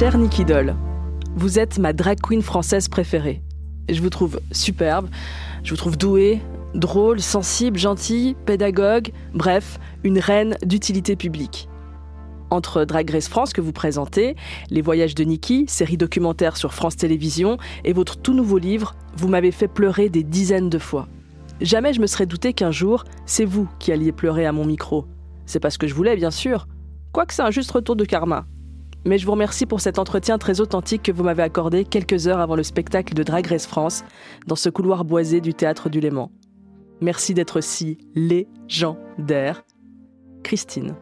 Cher 0.00 0.16
Nicky 0.16 0.46
Doll, 0.46 0.74
vous 1.36 1.58
êtes 1.58 1.78
ma 1.78 1.92
drag 1.92 2.22
queen 2.22 2.40
française 2.40 2.88
préférée. 2.88 3.42
Je 3.90 4.00
vous 4.00 4.08
trouve 4.08 4.40
superbe, 4.50 5.10
je 5.62 5.68
vous 5.72 5.76
trouve 5.76 5.98
douée, 5.98 6.40
drôle, 6.74 7.20
sensible, 7.20 7.78
gentille, 7.78 8.34
pédagogue, 8.46 9.12
bref, 9.34 9.78
une 10.02 10.18
reine 10.18 10.56
d'utilité 10.64 11.16
publique. 11.16 11.68
Entre 12.48 12.86
Drag 12.86 13.10
Race 13.10 13.28
France 13.28 13.52
que 13.52 13.60
vous 13.60 13.74
présentez, 13.74 14.36
Les 14.70 14.80
Voyages 14.80 15.14
de 15.14 15.22
Nikki, 15.22 15.66
série 15.68 15.98
documentaire 15.98 16.56
sur 16.56 16.72
France 16.72 16.96
Télévisions, 16.96 17.58
et 17.84 17.92
votre 17.92 18.16
tout 18.16 18.32
nouveau 18.32 18.56
livre, 18.56 18.94
vous 19.18 19.28
m'avez 19.28 19.52
fait 19.52 19.68
pleurer 19.68 20.08
des 20.08 20.24
dizaines 20.24 20.70
de 20.70 20.78
fois. 20.78 21.08
Jamais 21.60 21.92
je 21.92 22.00
me 22.00 22.06
serais 22.06 22.24
douté 22.24 22.54
qu'un 22.54 22.70
jour, 22.70 23.04
c'est 23.26 23.44
vous 23.44 23.68
qui 23.78 23.92
alliez 23.92 24.12
pleurer 24.12 24.46
à 24.46 24.52
mon 24.52 24.64
micro. 24.64 25.04
C'est 25.44 25.60
parce 25.60 25.76
que 25.76 25.86
je 25.86 25.94
voulais, 25.94 26.16
bien 26.16 26.30
sûr. 26.30 26.68
Quoique 27.12 27.34
c'est 27.34 27.42
un 27.42 27.50
juste 27.50 27.72
retour 27.72 27.96
de 27.96 28.06
karma. 28.06 28.46
Mais 29.06 29.16
je 29.16 29.24
vous 29.24 29.32
remercie 29.32 29.64
pour 29.64 29.80
cet 29.80 29.98
entretien 29.98 30.36
très 30.36 30.60
authentique 30.60 31.02
que 31.04 31.12
vous 31.12 31.24
m'avez 31.24 31.42
accordé 31.42 31.84
quelques 31.84 32.26
heures 32.28 32.40
avant 32.40 32.54
le 32.54 32.62
spectacle 32.62 33.14
de 33.14 33.22
Drag 33.22 33.46
Race 33.46 33.66
France, 33.66 34.04
dans 34.46 34.56
ce 34.56 34.68
couloir 34.68 35.04
boisé 35.04 35.40
du 35.40 35.54
théâtre 35.54 35.88
du 35.88 36.00
Léman. 36.00 36.30
Merci 37.00 37.32
d'être 37.32 37.62
si 37.62 37.96
légendaire. 38.14 39.64
Christine. 40.42 40.94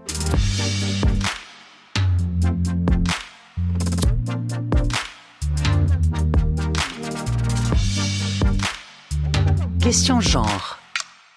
Question 9.81 10.21
genre. 10.21 10.79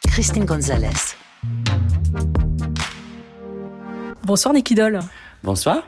Christine 0.08 0.46
Gonzalez. 0.46 1.16
Bonsoir 4.24 4.54
Nicky 4.54 4.76
Doll. 4.76 5.00
Bonsoir. 5.44 5.84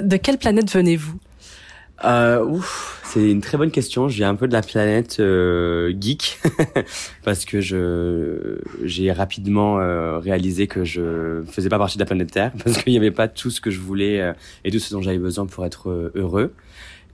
De 0.00 0.16
quelle 0.16 0.38
planète 0.38 0.70
venez-vous 0.70 1.18
euh, 2.04 2.44
ouf, 2.44 3.00
c'est 3.04 3.30
une 3.30 3.40
très 3.40 3.56
bonne 3.56 3.70
question. 3.70 4.08
Je 4.08 4.16
viens 4.16 4.28
un 4.28 4.34
peu 4.34 4.48
de 4.48 4.52
la 4.52 4.60
planète 4.60 5.16
euh, 5.20 5.94
geek 5.98 6.38
parce 7.24 7.46
que 7.46 7.60
je 7.60 8.58
j'ai 8.84 9.10
rapidement 9.12 9.80
euh, 9.80 10.18
réalisé 10.18 10.66
que 10.66 10.84
je 10.84 11.42
faisais 11.48 11.70
pas 11.70 11.78
partie 11.78 11.96
de 11.96 12.02
la 12.02 12.06
planète 12.06 12.30
Terre 12.30 12.52
parce 12.64 12.82
qu'il 12.82 12.92
n'y 12.92 12.98
avait 12.98 13.10
pas 13.10 13.28
tout 13.28 13.50
ce 13.50 13.60
que 13.60 13.70
je 13.70 13.80
voulais 13.80 14.20
euh, 14.20 14.32
et 14.64 14.70
tout 14.70 14.78
ce 14.78 14.92
dont 14.92 15.00
j'avais 15.00 15.18
besoin 15.18 15.46
pour 15.46 15.64
être 15.64 15.88
euh, 15.88 16.12
heureux. 16.14 16.52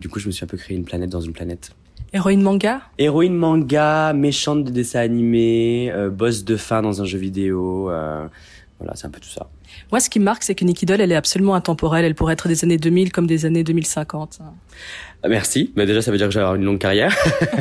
Du 0.00 0.08
coup, 0.08 0.19
je 0.19 0.27
me 0.27 0.33
suis 0.33 0.44
un 0.44 0.48
peu 0.48 0.56
créé 0.56 0.77
une 0.77 0.84
planète 0.84 1.11
dans 1.11 1.20
une 1.20 1.33
planète. 1.33 1.70
Héroïne 2.12 2.42
manga 2.42 2.83
Héroïne 2.98 3.36
manga, 3.36 4.12
méchante 4.12 4.64
de 4.64 4.70
dessin 4.70 4.98
animé, 4.98 5.92
boss 6.11 6.44
de 6.44 6.56
fin 6.56 6.83
dans 6.83 7.00
un 7.00 7.05
jeu 7.05 7.19
vidéo. 7.19 7.84
voilà, 7.84 8.96
c'est 8.96 9.06
un 9.06 9.11
peu 9.11 9.20
tout 9.20 9.28
ça. 9.28 9.48
Moi, 9.91 10.01
ce 10.01 10.11
qui 10.11 10.20
marque, 10.20 10.42
c'est 10.42 10.55
que 10.55 10.65
Nikki 10.65 10.87
Doll, 10.87 11.01
elle 11.01 11.12
est 11.12 11.17
absolument 11.17 11.55
intemporelle. 11.55 12.05
Elle 12.05 12.15
pourrait 12.15 12.34
être 12.34 12.48
des 12.48 12.65
années 12.65 12.78
2000 12.78 13.12
comme 13.12 13.27
des 13.27 13.47
années 13.47 13.65
2050. 13.65 14.41
Ah, 15.25 15.29
merci. 15.29 15.73
Mais 15.77 15.87
déjà, 15.87 16.03
ça 16.03 16.11
veut 16.11 16.17
dire 16.17 16.27
que 16.27 16.34
j'ai 16.34 16.41
une 16.41 16.64
longue 16.64 16.79
carrière. 16.79 17.14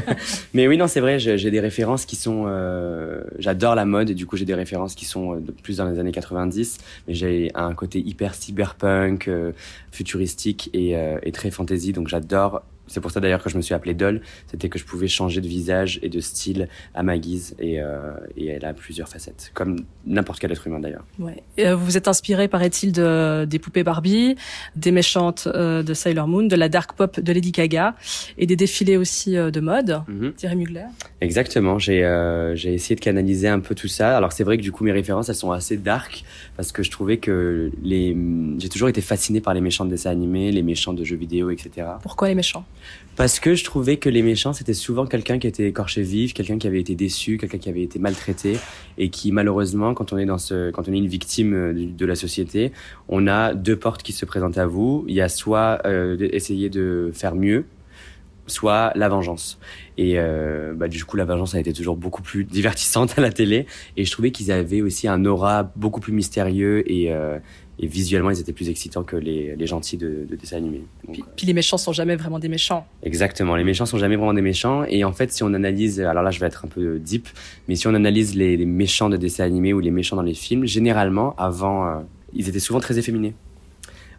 Mais 0.53 0.67
oui, 0.67 0.77
non, 0.77 0.87
c'est 0.87 0.99
vrai. 0.99 1.19
J'ai 1.19 1.51
des 1.51 1.59
références 1.59 2.05
qui 2.05 2.15
sont. 2.15 2.45
Euh, 2.47 3.21
J'adore 3.37 3.75
la 3.75 3.85
mode 3.85 4.09
et 4.09 4.15
du 4.15 4.25
coup, 4.25 4.37
j'ai 4.37 4.45
des 4.45 4.55
références 4.55 4.95
qui 4.95 5.05
sont 5.05 5.35
euh, 5.35 5.39
plus 5.61 5.77
dans 5.77 5.87
les 5.87 5.99
années 5.99 6.11
90. 6.11 6.79
Mais 7.07 7.13
j'ai 7.13 7.51
un 7.53 7.73
côté 7.73 7.99
hyper 7.99 8.33
cyberpunk, 8.33 9.27
euh, 9.27 9.51
futuristique 9.91 10.69
et, 10.73 10.95
euh, 10.95 11.19
et 11.23 11.31
très 11.31 11.51
fantasy. 11.51 11.91
Donc, 11.93 12.07
j'adore 12.07 12.63
c'est 12.91 12.99
pour 12.99 13.11
ça 13.11 13.19
d'ailleurs 13.19 13.41
que 13.41 13.49
je 13.49 13.57
me 13.57 13.61
suis 13.61 13.73
appelé 13.73 13.93
Doll, 13.93 14.21
c'était 14.47 14.69
que 14.69 14.77
je 14.77 14.85
pouvais 14.85 15.07
changer 15.07 15.41
de 15.41 15.47
visage 15.47 15.99
et 16.01 16.09
de 16.09 16.19
style 16.19 16.67
à 16.93 17.03
ma 17.03 17.17
guise 17.17 17.55
et, 17.57 17.81
euh, 17.81 18.11
et 18.35 18.47
elle 18.47 18.65
a 18.65 18.73
plusieurs 18.73 19.07
facettes, 19.07 19.51
comme 19.53 19.77
n'importe 20.05 20.39
quel 20.39 20.51
être 20.51 20.67
humain 20.67 20.79
d'ailleurs. 20.79 21.05
Ouais. 21.19 21.41
Euh, 21.59 21.75
vous 21.75 21.95
êtes 21.97 22.07
inspiré, 22.07 22.47
paraît-il, 22.47 22.91
de, 22.91 23.45
des 23.45 23.59
poupées 23.59 23.83
Barbie, 23.83 24.35
des 24.75 24.91
méchantes 24.91 25.47
euh, 25.47 25.83
de 25.83 25.93
Sailor 25.93 26.27
Moon, 26.27 26.43
de 26.43 26.55
la 26.55 26.69
dark 26.69 26.93
pop 26.93 27.19
de 27.19 27.33
Lady 27.33 27.51
Gaga 27.51 27.95
et 28.37 28.45
des 28.45 28.55
défilés 28.55 28.97
aussi 28.97 29.37
euh, 29.37 29.51
de 29.51 29.61
mode, 29.61 30.01
mm-hmm. 30.09 30.33
Thierry 30.33 30.55
Mugler. 30.55 30.85
Exactement, 31.21 31.79
j'ai 31.79 32.01
j'ai 32.55 32.73
essayé 32.73 32.95
de 32.95 32.99
canaliser 33.01 33.47
un 33.47 33.59
peu 33.59 33.75
tout 33.75 33.87
ça. 33.87 34.17
Alors 34.17 34.31
c'est 34.33 34.43
vrai 34.43 34.57
que 34.57 34.63
du 34.63 34.71
coup 34.71 34.83
mes 34.83 34.91
références 34.91 35.29
elles 35.29 35.35
sont 35.35 35.51
assez 35.51 35.77
dark 35.77 36.23
parce 36.57 36.71
que 36.71 36.83
je 36.83 36.91
trouvais 36.91 37.17
que 37.17 37.71
les 37.83 38.15
j'ai 38.57 38.69
toujours 38.69 38.89
été 38.89 39.01
fasciné 39.01 39.39
par 39.39 39.53
les 39.53 39.61
méchants 39.61 39.85
de 39.85 39.91
dessins 39.91 40.09
animés, 40.09 40.51
les 40.51 40.63
méchants 40.63 40.93
de 40.93 41.03
jeux 41.03 41.15
vidéo, 41.15 41.51
etc. 41.51 41.87
Pourquoi 42.01 42.27
les 42.27 42.35
méchants? 42.35 42.65
Parce 43.15 43.39
que 43.39 43.55
je 43.55 43.63
trouvais 43.63 43.97
que 43.97 44.09
les 44.09 44.21
méchants, 44.21 44.53
c'était 44.53 44.73
souvent 44.73 45.05
quelqu'un 45.05 45.37
qui 45.37 45.47
était 45.47 45.67
écorché 45.67 46.01
vif, 46.01 46.33
quelqu'un 46.33 46.57
qui 46.57 46.67
avait 46.67 46.79
été 46.79 46.95
déçu, 46.95 47.37
quelqu'un 47.37 47.57
qui 47.57 47.69
avait 47.69 47.83
été 47.83 47.99
maltraité 47.99 48.57
et 48.97 49.09
qui 49.09 49.31
malheureusement, 49.31 49.93
quand 49.93 50.13
on 50.13 50.17
est 50.17 50.25
dans 50.25 50.37
ce, 50.37 50.71
quand 50.71 50.87
on 50.87 50.93
est 50.93 50.97
une 50.97 51.07
victime 51.07 51.53
euh, 51.53 51.73
de 51.73 52.05
la 52.05 52.15
société, 52.15 52.71
on 53.09 53.27
a 53.27 53.53
deux 53.53 53.75
portes 53.75 54.01
qui 54.01 54.13
se 54.13 54.25
présentent 54.25 54.57
à 54.57 54.65
vous. 54.65 55.05
Il 55.07 55.15
y 55.15 55.21
a 55.21 55.29
soit 55.29 55.81
euh, 55.85 56.17
essayer 56.31 56.69
de 56.69 57.11
faire 57.13 57.35
mieux, 57.35 57.65
soit 58.47 58.91
la 58.95 59.09
vengeance. 59.09 59.59
Et 59.97 60.13
euh, 60.17 60.73
bah, 60.75 60.87
du 60.87 61.03
coup, 61.05 61.17
la 61.17 61.25
vengeance 61.25 61.55
a 61.55 61.59
été 61.59 61.73
toujours 61.73 61.95
beaucoup 61.95 62.21
plus 62.21 62.43
divertissante 62.43 63.13
à 63.17 63.21
la 63.21 63.31
télé. 63.31 63.65
Et 63.97 64.05
je 64.05 64.11
trouvais 64.11 64.31
qu'ils 64.31 64.51
avaient 64.51 64.81
aussi 64.81 65.07
un 65.07 65.25
aura 65.25 65.71
beaucoup 65.75 65.99
plus 65.99 66.13
mystérieux 66.13 66.89
et, 66.91 67.11
euh, 67.11 67.39
et 67.81 67.87
visuellement 67.87 68.29
ils 68.29 68.39
étaient 68.39 68.53
plus 68.53 68.69
excitants 68.69 69.03
que 69.03 69.17
les, 69.17 69.55
les 69.55 69.67
gentils 69.67 69.97
de, 69.97 70.25
de 70.29 70.35
dessins 70.35 70.57
animés. 70.57 70.83
Donc, 71.05 71.13
puis, 71.13 71.23
puis, 71.35 71.47
les 71.47 71.53
méchants 71.53 71.77
sont 71.77 71.91
jamais 71.91 72.15
vraiment 72.15 72.39
des 72.39 72.47
méchants. 72.47 72.85
Exactement, 73.03 73.55
les 73.55 73.63
méchants 73.63 73.85
sont 73.85 73.97
jamais 73.97 74.15
vraiment 74.15 74.33
des 74.33 74.41
méchants 74.41 74.83
et 74.85 75.03
en 75.03 75.11
fait 75.11 75.31
si 75.31 75.43
on 75.43 75.53
analyse, 75.53 75.99
alors 75.99 76.23
là 76.23 76.31
je 76.31 76.39
vais 76.39 76.47
être 76.47 76.65
un 76.65 76.69
peu 76.69 76.99
deep, 76.99 77.27
mais 77.67 77.75
si 77.75 77.87
on 77.87 77.93
analyse 77.93 78.35
les, 78.35 78.55
les 78.55 78.65
méchants 78.65 79.09
de 79.09 79.17
dessins 79.17 79.43
animés 79.43 79.73
ou 79.73 79.79
les 79.79 79.91
méchants 79.91 80.15
dans 80.15 80.21
les 80.21 80.35
films, 80.35 80.65
généralement 80.65 81.35
avant 81.37 81.87
euh, 81.87 81.99
ils 82.33 82.47
étaient 82.47 82.59
souvent 82.59 82.79
très 82.79 82.97
efféminés. 82.97 83.33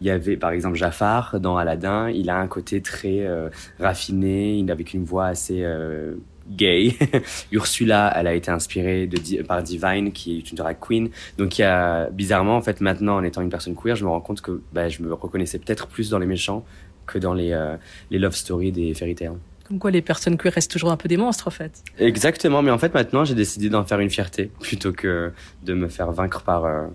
Il 0.01 0.07
y 0.07 0.09
avait 0.09 0.35
par 0.35 0.51
exemple 0.51 0.75
Jafar 0.75 1.39
dans 1.39 1.55
Aladdin, 1.55 2.09
il 2.09 2.29
a 2.29 2.37
un 2.37 2.47
côté 2.47 2.81
très 2.81 3.21
euh, 3.21 3.49
raffiné, 3.79 4.57
il 4.57 4.69
avec 4.69 4.93
une 4.93 5.05
voix 5.05 5.27
assez 5.27 5.59
euh, 5.61 6.15
gay. 6.49 6.95
Ursula, 7.51 8.13
elle 8.15 8.27
a 8.27 8.33
été 8.33 8.51
inspirée 8.51 9.07
de, 9.07 9.41
par 9.43 9.63
Divine, 9.63 10.11
qui 10.11 10.37
est 10.37 10.51
une 10.51 10.57
drag 10.57 10.77
queen. 10.79 11.09
Donc 11.37 11.57
il 11.57 11.61
y 11.61 11.65
a, 11.65 12.09
bizarrement, 12.09 12.55
en 12.57 12.61
fait, 12.61 12.81
maintenant, 12.81 13.17
en 13.17 13.23
étant 13.23 13.41
une 13.41 13.49
personne 13.49 13.75
queer, 13.75 13.95
je 13.95 14.03
me 14.03 14.09
rends 14.09 14.21
compte 14.21 14.41
que 14.41 14.61
bah, 14.73 14.89
je 14.89 15.01
me 15.01 15.13
reconnaissais 15.13 15.59
peut-être 15.59 15.87
plus 15.87 16.09
dans 16.09 16.19
les 16.19 16.25
méchants 16.25 16.65
que 17.05 17.17
dans 17.17 17.33
les, 17.33 17.51
euh, 17.51 17.75
les 18.11 18.19
love 18.19 18.35
stories 18.35 18.71
des 18.71 18.93
fairy 18.93 19.15
tales. 19.15 19.37
Comme 19.67 19.79
quoi 19.79 19.91
les 19.91 20.01
personnes 20.01 20.37
queer 20.37 20.53
restent 20.53 20.71
toujours 20.71 20.91
un 20.91 20.97
peu 20.97 21.07
des 21.07 21.17
monstres, 21.17 21.47
en 21.47 21.51
fait. 21.51 21.83
Exactement, 21.97 22.61
mais 22.61 22.71
en 22.71 22.77
fait, 22.77 22.93
maintenant, 22.93 23.23
j'ai 23.25 23.35
décidé 23.35 23.69
d'en 23.69 23.85
faire 23.85 23.99
une 23.99 24.09
fierté, 24.09 24.51
plutôt 24.59 24.91
que 24.91 25.31
de 25.63 25.73
me 25.73 25.87
faire 25.87 26.11
vaincre 26.11 26.43
par 26.43 26.65
euh, 26.65 26.87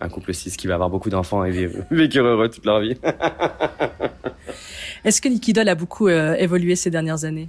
un 0.00 0.08
couple 0.08 0.34
cis 0.34 0.50
qui 0.50 0.66
va 0.66 0.74
avoir 0.74 0.90
beaucoup 0.90 1.10
d'enfants 1.10 1.44
et 1.44 1.50
vivre 1.50 1.84
heureux 1.90 2.48
toute 2.48 2.64
leur 2.64 2.80
vie. 2.80 2.96
Est-ce 5.04 5.20
que 5.22 5.28
Nikki 5.28 5.52
Doll 5.52 5.68
a 5.68 5.74
beaucoup 5.74 6.08
euh, 6.08 6.34
évolué 6.34 6.76
ces 6.76 6.90
dernières 6.90 7.24
années? 7.24 7.48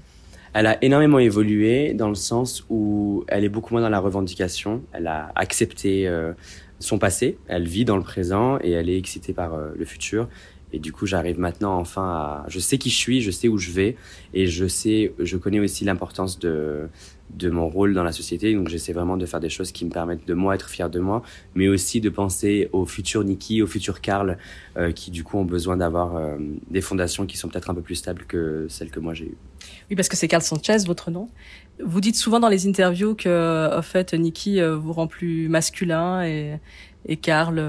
Elle 0.54 0.68
a 0.68 0.84
énormément 0.84 1.20
évolué 1.20 1.94
dans 1.94 2.10
le 2.10 2.16
sens 2.16 2.66
où 2.70 3.24
elle 3.28 3.44
est 3.44 3.50
beaucoup 3.50 3.74
moins 3.74 3.82
dans 3.82 3.90
la 3.90 4.00
revendication. 4.00 4.84
Elle 4.92 5.08
a 5.08 5.32
accepté 5.36 6.08
euh, 6.08 6.34
son 6.80 6.98
passé, 6.98 7.38
elle 7.48 7.68
vit 7.68 7.86
dans 7.86 7.98
le 7.98 8.04
présent 8.04 8.58
et 8.62 8.72
elle 8.72 8.90
est 8.90 8.98
excitée 8.98 9.34
par 9.34 9.54
euh, 9.54 9.70
le 9.78 9.86
futur. 9.86 10.28
Et 10.74 10.80
du 10.80 10.92
coup, 10.94 11.06
j'arrive 11.06 11.40
maintenant 11.40 11.78
enfin 11.78 12.04
à. 12.04 12.46
Je 12.48 12.60
sais 12.60 12.78
qui 12.78 12.90
je 12.90 12.96
suis, 12.96 13.22
je 13.22 13.32
sais 13.32 13.48
où 13.50 13.58
je 13.58 13.72
vais, 13.72 13.98
et 14.34 14.48
je 14.48 14.68
sais, 14.68 15.14
je 15.20 15.38
connais 15.38 15.60
aussi 15.60 15.84
l'importance 15.84 16.40
de 16.40 16.88
de 17.34 17.50
mon 17.50 17.70
rôle 17.70 17.94
dans 17.94 18.04
la 18.04 18.12
société. 18.12 18.54
Donc, 18.54 18.70
j'essaie 18.70 18.94
vraiment 18.94 19.18
de 19.18 19.26
faire 19.26 19.40
des 19.40 19.50
choses 19.50 19.72
qui 19.72 19.86
me 19.86 19.92
permettent 19.92 20.28
de 20.28 20.34
moi 20.34 20.56
être 20.56 20.70
fier 20.70 20.90
de 20.90 21.00
moi, 21.00 21.22
mais 21.56 21.68
aussi 21.68 22.02
de 22.02 22.10
penser 22.10 22.70
au 22.72 22.86
futur 22.86 23.24
Nikki, 23.24 23.62
au 23.62 23.68
futur 23.68 24.02
Karl, 24.02 24.38
euh, 24.78 24.92
qui 24.92 25.12
du 25.12 25.24
coup 25.24 25.38
ont 25.38 25.46
besoin 25.46 25.78
d'avoir 25.78 26.16
euh, 26.16 26.38
des 26.70 26.82
fondations 26.82 27.26
qui 27.26 27.38
sont 27.38 27.48
peut-être 27.48 27.70
un 27.70 27.76
peu 27.76 27.82
plus 27.82 27.96
stables 27.96 28.24
que 28.26 28.68
celles 28.70 28.92
que 28.92 29.00
moi 29.00 29.14
j'ai 29.14 29.26
eues. 29.26 29.38
Oui, 29.90 29.96
parce 29.96 30.10
que 30.10 30.18
c'est 30.18 30.28
Karl 30.28 30.44
Sanchez, 30.44 30.78
votre 30.86 31.12
nom. 31.12 31.30
Vous 31.84 32.02
dites 32.02 32.16
souvent 32.16 32.40
dans 32.40 32.50
les 32.50 32.68
interviews 32.68 33.16
que, 33.16 33.78
en 33.78 33.82
fait, 33.82 34.14
Nikki 34.14 34.62
euh, 34.62 34.76
vous 34.76 34.94
rend 34.94 35.08
plus 35.08 35.50
masculin 35.50 36.24
et, 36.24 36.58
et 37.06 37.18
Karl 37.18 37.60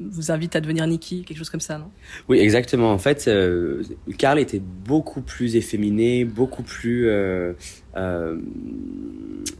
vous 0.00 0.30
invite 0.30 0.56
à 0.56 0.60
devenir 0.60 0.86
Nikki, 0.86 1.24
quelque 1.24 1.38
chose 1.38 1.50
comme 1.50 1.60
ça, 1.60 1.78
non? 1.78 1.90
Oui, 2.28 2.38
exactement. 2.38 2.92
En 2.92 2.98
fait, 2.98 3.26
euh, 3.28 3.82
Karl 4.18 4.38
était 4.38 4.60
beaucoup 4.60 5.20
plus 5.20 5.56
efféminé, 5.56 6.24
beaucoup 6.24 6.62
plus 6.62 7.08
euh, 7.08 7.52
euh, 7.96 8.38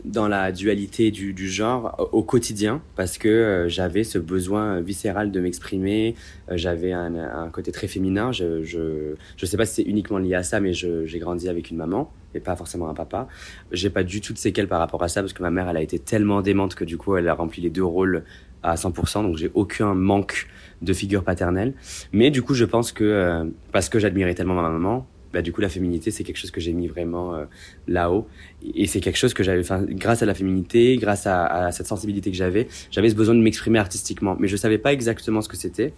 dans 0.04 0.28
la 0.28 0.52
dualité 0.52 1.10
du, 1.10 1.48
genre 1.48 2.08
au 2.12 2.22
quotidien, 2.22 2.82
parce 2.96 3.18
que 3.18 3.66
j'avais 3.68 4.04
ce 4.04 4.18
besoin 4.18 4.80
viscéral 4.80 5.30
de 5.30 5.40
m'exprimer, 5.40 6.14
j'avais 6.50 6.92
un, 6.92 7.48
côté 7.52 7.72
très 7.72 7.88
féminin. 7.88 8.32
Je 8.32 8.62
je, 8.62 9.14
je 9.36 9.46
sais 9.46 9.56
pas 9.56 9.66
si 9.66 9.74
c'est 9.74 9.88
uniquement 9.88 10.18
lié 10.18 10.34
à 10.34 10.42
ça, 10.42 10.60
mais 10.60 10.72
j'ai 10.72 11.18
grandi 11.18 11.48
avec 11.48 11.70
une 11.70 11.76
maman 11.76 12.12
et 12.34 12.40
pas 12.40 12.56
forcément 12.56 12.88
un 12.88 12.94
papa. 12.94 13.28
J'ai 13.72 13.90
pas 13.90 14.02
du 14.02 14.20
tout 14.20 14.32
de 14.32 14.38
séquelles 14.38 14.68
par 14.68 14.78
rapport 14.78 15.02
à 15.02 15.08
ça, 15.08 15.20
parce 15.20 15.32
que 15.32 15.42
ma 15.42 15.50
mère, 15.50 15.68
elle 15.68 15.76
a 15.76 15.82
été 15.82 15.98
tellement 15.98 16.40
démente 16.40 16.74
que 16.74 16.84
du 16.84 16.96
coup, 16.96 17.16
elle 17.16 17.28
a 17.28 17.34
rempli 17.34 17.60
les 17.62 17.70
deux 17.70 17.84
rôles 17.84 18.24
à 18.62 18.74
100%, 18.74 19.22
donc 19.22 19.36
j'ai 19.36 19.50
aucun 19.54 19.94
manque 19.94 20.46
de 20.82 20.92
figure 20.92 21.24
paternelle. 21.24 21.74
Mais 22.12 22.30
du 22.30 22.42
coup, 22.42 22.54
je 22.54 22.64
pense 22.64 22.92
que 22.92 23.04
euh, 23.04 23.44
parce 23.72 23.88
que 23.88 23.98
j'admirais 23.98 24.34
tellement 24.34 24.54
ma 24.54 24.68
maman, 24.68 25.06
bah, 25.32 25.40
du 25.40 25.52
coup, 25.52 25.60
la 25.60 25.68
féminité, 25.68 26.10
c'est 26.10 26.24
quelque 26.24 26.36
chose 26.36 26.50
que 26.50 26.60
j'ai 26.60 26.72
mis 26.72 26.88
vraiment 26.88 27.34
euh, 27.34 27.44
là-haut. 27.88 28.26
Et 28.74 28.86
c'est 28.86 29.00
quelque 29.00 29.16
chose 29.16 29.32
que 29.32 29.42
j'avais, 29.42 29.62
grâce 29.90 30.22
à 30.22 30.26
la 30.26 30.34
féminité, 30.34 30.96
grâce 30.96 31.26
à, 31.26 31.46
à 31.46 31.72
cette 31.72 31.86
sensibilité 31.86 32.30
que 32.30 32.36
j'avais, 32.36 32.68
j'avais 32.90 33.08
ce 33.08 33.14
besoin 33.14 33.34
de 33.34 33.40
m'exprimer 33.40 33.78
artistiquement. 33.78 34.36
Mais 34.38 34.48
je 34.48 34.56
savais 34.56 34.78
pas 34.78 34.92
exactement 34.92 35.40
ce 35.40 35.48
que 35.48 35.56
c'était. 35.56 35.94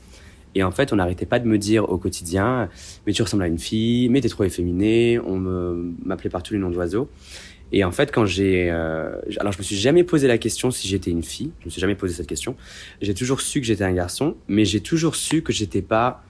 Et 0.55 0.63
en 0.63 0.71
fait, 0.71 0.93
on 0.93 0.97
n'arrêtait 0.97 1.27
pas 1.27 1.41
de 1.41 1.49
me 1.49 1.59
dire 1.59 1.91
au 1.91 1.99
quotidien, 1.99 2.69
mais 3.07 3.13
tu 3.13 3.23
ressembles 3.23 3.43
à 3.43 3.49
une 3.49 3.59
fille, 3.59 4.09
mais 4.09 4.21
t'es 4.21 4.29
trop 4.29 4.45
efféminé. 4.45 5.19
On 5.19 5.39
m'appelait 6.05 6.31
par 6.31 6.43
tous 6.45 6.55
les 6.55 6.61
noms 6.61 6.71
d'oiseaux. 6.71 7.09
Et 7.77 7.83
en 7.83 7.91
fait, 7.91 8.13
quand 8.13 8.25
j'ai, 8.25 8.71
euh, 8.71 9.17
alors 9.41 9.53
je 9.53 9.59
me 9.59 9.65
suis 9.65 9.75
jamais 9.75 10.05
posé 10.05 10.29
la 10.29 10.39
question 10.39 10.71
si 10.71 10.87
j'étais 10.87 11.11
une 11.11 11.25
fille. 11.25 11.51
Je 11.59 11.65
me 11.65 11.71
suis 11.71 11.81
jamais 11.81 11.97
posé 11.97 12.15
cette 12.15 12.29
question. 12.29 12.55
J'ai 13.03 13.15
toujours 13.15 13.41
su 13.41 13.61
que 13.61 13.67
j'étais 13.67 13.83
un 13.83 13.93
garçon, 13.93 14.37
mais 14.47 14.65
j'ai 14.65 14.79
toujours 14.79 15.17
su 15.17 15.43
que 15.43 15.53
j'étais 15.53 15.83
pas 15.83 16.23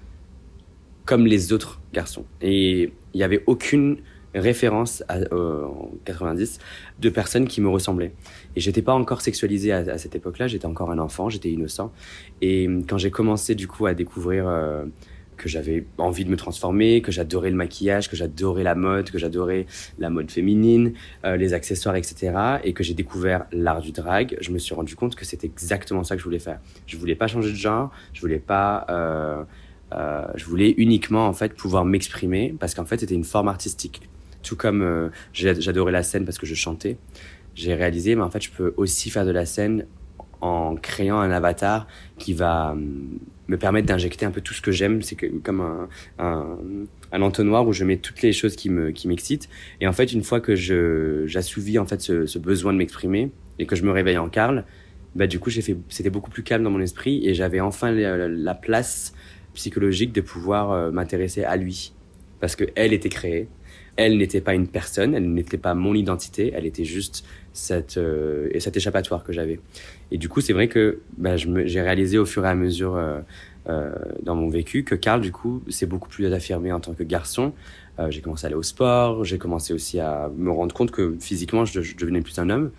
comme 1.04 1.26
les 1.26 1.52
autres 1.52 1.82
garçons. 1.92 2.24
Et 2.40 2.94
il 3.12 3.20
y 3.20 3.22
avait 3.22 3.42
aucune 3.44 3.98
référence 4.34 5.04
à, 5.06 5.18
euh, 5.18 5.66
en 5.66 5.92
90 6.06 6.60
de 6.98 7.10
personnes 7.10 7.46
qui 7.46 7.60
me 7.60 7.68
ressemblaient. 7.68 8.14
Et 8.56 8.60
j'étais 8.60 8.80
pas 8.80 8.94
encore 8.94 9.20
sexualisé 9.20 9.70
à, 9.70 9.98
cette 9.98 10.14
époque-là. 10.14 10.46
J'étais 10.46 10.64
encore 10.64 10.90
un 10.90 10.98
enfant. 10.98 11.28
J'étais 11.28 11.50
innocent. 11.50 11.92
Et 12.40 12.70
quand 12.88 12.96
j'ai 12.96 13.10
commencé 13.10 13.54
du 13.54 13.68
coup 13.68 13.84
à 13.84 13.92
découvrir 13.92 14.48
euh, 14.48 14.86
que 15.36 15.48
j'avais 15.48 15.84
envie 15.98 16.24
de 16.24 16.30
me 16.30 16.36
transformer, 16.36 17.00
que 17.02 17.12
j'adorais 17.12 17.50
le 17.50 17.56
maquillage, 17.56 18.08
que 18.08 18.16
j'adorais 18.16 18.62
la 18.62 18.74
mode, 18.74 19.10
que 19.10 19.18
j'adorais 19.18 19.66
la 19.98 20.10
mode 20.10 20.30
féminine, 20.30 20.92
euh, 21.24 21.36
les 21.36 21.54
accessoires, 21.54 21.96
etc. 21.96 22.58
Et 22.64 22.72
que 22.72 22.82
j'ai 22.82 22.94
découvert 22.94 23.46
l'art 23.52 23.80
du 23.80 23.92
drag, 23.92 24.36
je 24.40 24.50
me 24.50 24.58
suis 24.58 24.74
rendu 24.74 24.96
compte 24.96 25.14
que 25.14 25.24
c'était 25.24 25.46
exactement 25.46 26.04
ça 26.04 26.14
que 26.14 26.20
je 26.20 26.24
voulais 26.24 26.38
faire. 26.38 26.60
Je 26.86 26.96
voulais 26.96 27.14
pas 27.14 27.26
changer 27.26 27.50
de 27.50 27.56
genre, 27.56 27.90
je 28.12 28.20
voulais 28.20 28.38
pas, 28.38 28.86
euh, 28.88 29.42
euh, 29.92 30.26
je 30.34 30.44
voulais 30.44 30.74
uniquement 30.76 31.26
en 31.26 31.32
fait 31.32 31.54
pouvoir 31.54 31.84
m'exprimer 31.84 32.54
parce 32.58 32.74
qu'en 32.74 32.84
fait 32.84 33.00
c'était 33.00 33.14
une 33.14 33.24
forme 33.24 33.48
artistique. 33.48 34.02
Tout 34.42 34.56
comme 34.56 35.10
j'adorais 35.32 35.92
la 35.92 36.02
scène 36.02 36.26
parce 36.26 36.36
que 36.36 36.44
je 36.44 36.54
chantais, 36.54 36.98
j'ai 37.54 37.74
réalisé, 37.74 38.14
mais 38.14 38.22
en 38.22 38.30
fait 38.30 38.42
je 38.42 38.50
peux 38.50 38.74
aussi 38.76 39.08
faire 39.08 39.24
de 39.24 39.30
la 39.30 39.46
scène 39.46 39.86
en 40.44 40.76
créant 40.76 41.20
un 41.20 41.30
avatar 41.30 41.86
qui 42.18 42.34
va 42.34 42.72
hum, 42.72 43.18
me 43.48 43.56
permettre 43.56 43.86
d'injecter 43.86 44.26
un 44.26 44.30
peu 44.30 44.40
tout 44.40 44.54
ce 44.54 44.62
que 44.62 44.72
j'aime. 44.72 45.02
C'est 45.02 45.16
comme 45.42 45.60
un, 45.60 45.88
un, 47.12 47.22
entonnoir 47.22 47.66
où 47.66 47.72
je 47.72 47.84
mets 47.84 47.96
toutes 47.96 48.22
les 48.22 48.32
choses 48.32 48.56
qui 48.56 48.70
me 48.70 48.90
qui 48.90 49.08
m'excitent. 49.08 49.48
Et 49.80 49.86
en 49.86 49.92
fait, 49.92 50.12
une 50.12 50.22
fois 50.22 50.40
que 50.40 50.54
je 50.54 51.24
j'assouvis 51.26 51.78
en 51.78 51.86
fait 51.86 52.00
ce, 52.00 52.38
besoin 52.38 52.72
de 52.72 52.78
m'exprimer 52.78 53.30
et 53.58 53.66
que 53.66 53.76
je 53.76 53.84
me 53.84 53.90
réveille 53.90 54.18
en 54.18 54.28
Carl, 54.28 54.64
bah 55.14 55.26
du 55.26 55.38
coup 55.38 55.50
j'ai 55.50 55.62
fait 55.62 55.76
c'était 55.88 56.10
beaucoup 56.10 56.30
plus 56.30 56.42
calme 56.42 56.64
dans 56.64 56.70
mon 56.70 56.80
esprit 56.80 57.26
et 57.26 57.34
j'avais 57.34 57.60
enfin 57.60 57.92
la, 57.92 58.28
la, 58.28 58.54
place 58.54 59.14
psychologique 59.54 60.12
de 60.12 60.20
pouvoir 60.20 60.72
euh, 60.72 60.90
m'intéresser 60.90 61.44
à 61.44 61.56
lui 61.56 61.92
parce 62.40 62.56
que 62.56 62.64
elle 62.74 62.92
était 62.92 63.08
créée. 63.08 63.48
Elle 63.96 64.18
n'était 64.18 64.40
pas 64.40 64.54
une 64.54 64.66
personne, 64.66 65.14
elle 65.14 65.32
n'était 65.32 65.56
pas 65.56 65.74
mon 65.74 65.94
identité, 65.94 66.52
elle 66.52 66.66
était 66.66 66.84
juste 66.84 67.24
cette, 67.54 67.96
euh, 67.96 68.50
cet 68.58 68.76
échappatoire 68.76 69.24
que 69.24 69.32
j'avais. 69.32 69.60
Et 70.10 70.18
du 70.18 70.28
coup, 70.28 70.42
c'est 70.42 70.52
vrai 70.52 70.68
que 70.68 71.00
bah, 71.16 71.36
j'ai 71.36 71.80
réalisé 71.80 72.18
au 72.18 72.26
fur 72.26 72.44
et 72.44 72.48
à 72.48 72.54
mesure 72.54 72.96
euh, 72.96 73.20
euh, 73.68 73.94
dans 74.22 74.34
mon 74.34 74.48
vécu 74.48 74.84
que 74.84 74.94
Karl, 74.94 75.22
du 75.22 75.32
coup, 75.32 75.62
c'est 75.70 75.86
beaucoup 75.86 76.08
plus 76.08 76.26
affirmé 76.26 76.72
en 76.72 76.80
tant 76.80 76.92
que 76.92 77.02
garçon. 77.02 77.54
J'ai 78.08 78.20
commencé 78.20 78.44
à 78.44 78.48
aller 78.48 78.56
au 78.56 78.62
sport, 78.64 79.22
j'ai 79.22 79.38
commencé 79.38 79.72
aussi 79.72 80.00
à 80.00 80.28
me 80.36 80.50
rendre 80.50 80.74
compte 80.74 80.90
que 80.90 81.16
physiquement, 81.20 81.64
je, 81.64 81.80
je 81.80 81.96
devenais 81.96 82.22
plus 82.22 82.36
un 82.40 82.50
homme. 82.50 82.72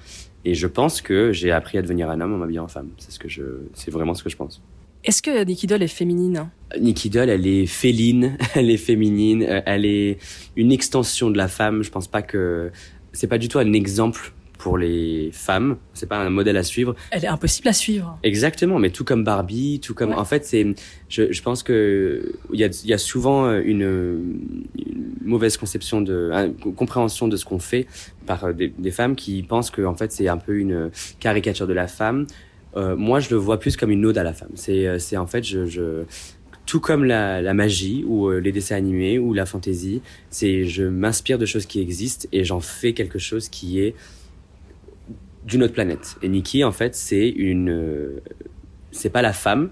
Et 0.44 0.56
je 0.56 0.68
pense 0.68 1.02
que 1.02 1.32
j'ai 1.32 1.52
appris 1.52 1.78
à 1.78 1.82
devenir 1.82 2.10
un 2.10 2.20
homme 2.20 2.34
en 2.34 2.38
m'habillant 2.38 2.66
en 2.66 2.68
femme. 2.68 2.90
C'est 2.98 3.12
ce 3.12 3.20
que 3.20 3.30
je, 3.30 3.44
c'est 3.74 3.92
vraiment 3.92 4.14
ce 4.14 4.26
que 4.26 4.30
je 4.30 4.36
pense. 4.36 4.62
Est-ce 5.06 5.22
que 5.22 5.46
Nikki 5.46 5.68
Doll 5.68 5.84
est 5.84 5.88
féminine 5.88 6.50
Nikki 6.78 7.10
Doll, 7.10 7.30
elle 7.30 7.48
est 7.48 7.66
féline, 7.66 8.38
elle 8.56 8.70
est 8.70 8.76
féminine, 8.76 9.42
elle 9.66 9.86
est 9.86 10.18
une 10.58 10.74
extension 10.74 11.32
de 11.32 11.38
la 11.38 11.48
femme. 11.48 11.82
Je 11.82 11.92
pense 11.92 12.10
pas 12.10 12.22
que 12.22 12.72
c'est 13.14 13.28
pas 13.28 13.38
du 13.38 13.48
tout 13.48 13.60
un 13.60 13.72
exemple 13.72 14.34
pour 14.58 14.78
les 14.78 15.30
femmes. 15.34 15.78
C'est 15.94 16.08
pas 16.08 16.18
un 16.18 16.30
modèle 16.30 16.58
à 16.58 16.64
suivre. 16.64 16.96
Elle 17.12 17.26
est 17.26 17.28
impossible 17.28 17.68
à 17.68 17.74
suivre. 17.74 18.18
Exactement, 18.24 18.80
mais 18.80 18.90
tout 18.90 19.04
comme 19.04 19.24
Barbie, 19.24 19.80
tout 19.80 19.94
comme. 19.94 20.10
Ouais. 20.10 20.16
En 20.16 20.26
fait, 20.26 20.46
c'est. 20.46 20.66
Je, 21.10 21.32
je, 21.32 21.42
pense 21.42 21.64
que 21.64 22.34
il 22.52 22.60
y 22.60 22.64
a, 22.64 22.70
y 22.86 22.94
a 22.94 22.98
souvent 22.98 23.52
une, 23.54 23.82
une, 24.78 25.14
mauvaise 25.22 25.58
conception 25.58 26.02
de 26.02 26.32
une 26.34 26.74
compréhension 26.76 27.28
de 27.28 27.38
ce 27.38 27.46
qu'on 27.46 27.60
fait 27.60 27.88
par 28.26 28.54
des, 28.54 28.74
des, 28.78 28.92
femmes 28.92 29.16
qui 29.16 29.44
pensent 29.44 29.72
que 29.72 29.84
en 29.84 29.96
fait 29.96 30.12
c'est 30.12 30.28
un 30.28 30.38
peu 30.38 30.58
une 30.58 30.92
caricature 31.20 31.68
de 31.68 31.74
la 31.74 31.88
femme. 31.88 32.28
Euh, 32.76 32.96
moi, 32.96 33.20
je 33.20 33.30
le 33.30 33.38
vois 33.38 33.60
plus 33.60 33.78
comme 33.78 33.92
une 33.92 34.06
ode 34.06 34.18
à 34.18 34.24
la 34.24 34.34
femme. 34.34 34.52
C'est 34.56 35.00
c'est 35.00 35.18
en 35.18 35.28
fait 35.28 35.44
je, 35.44 35.66
je 35.66 36.04
tout 36.66 36.80
comme 36.80 37.04
la, 37.04 37.42
la, 37.42 37.54
magie 37.54 38.04
ou 38.08 38.28
euh, 38.28 38.40
les 38.40 38.52
dessins 38.52 38.76
animés 38.76 39.20
ou 39.20 39.34
la 39.34 39.46
fantaisie, 39.46 40.02
c'est 40.30 40.66
je 40.66 40.84
m'inspire 40.84 41.38
de 41.38 41.46
choses 41.46 41.66
qui 41.66 41.80
existent 41.80 42.28
et 42.32 42.44
j'en 42.44 42.60
fais 42.60 42.94
quelque 42.94 43.20
chose 43.20 43.50
qui 43.50 43.80
est 43.82 43.96
d'une 45.46 45.64
autre 45.64 45.74
planète. 45.74 46.18
Et 46.22 46.28
Nikki, 46.28 46.64
en 46.64 46.72
fait, 46.72 46.96
c'est 46.96 47.30
une, 47.30 47.70
euh, 47.70 48.22
c'est 48.92 49.10
pas 49.10 49.22
la 49.22 49.34
femme, 49.34 49.70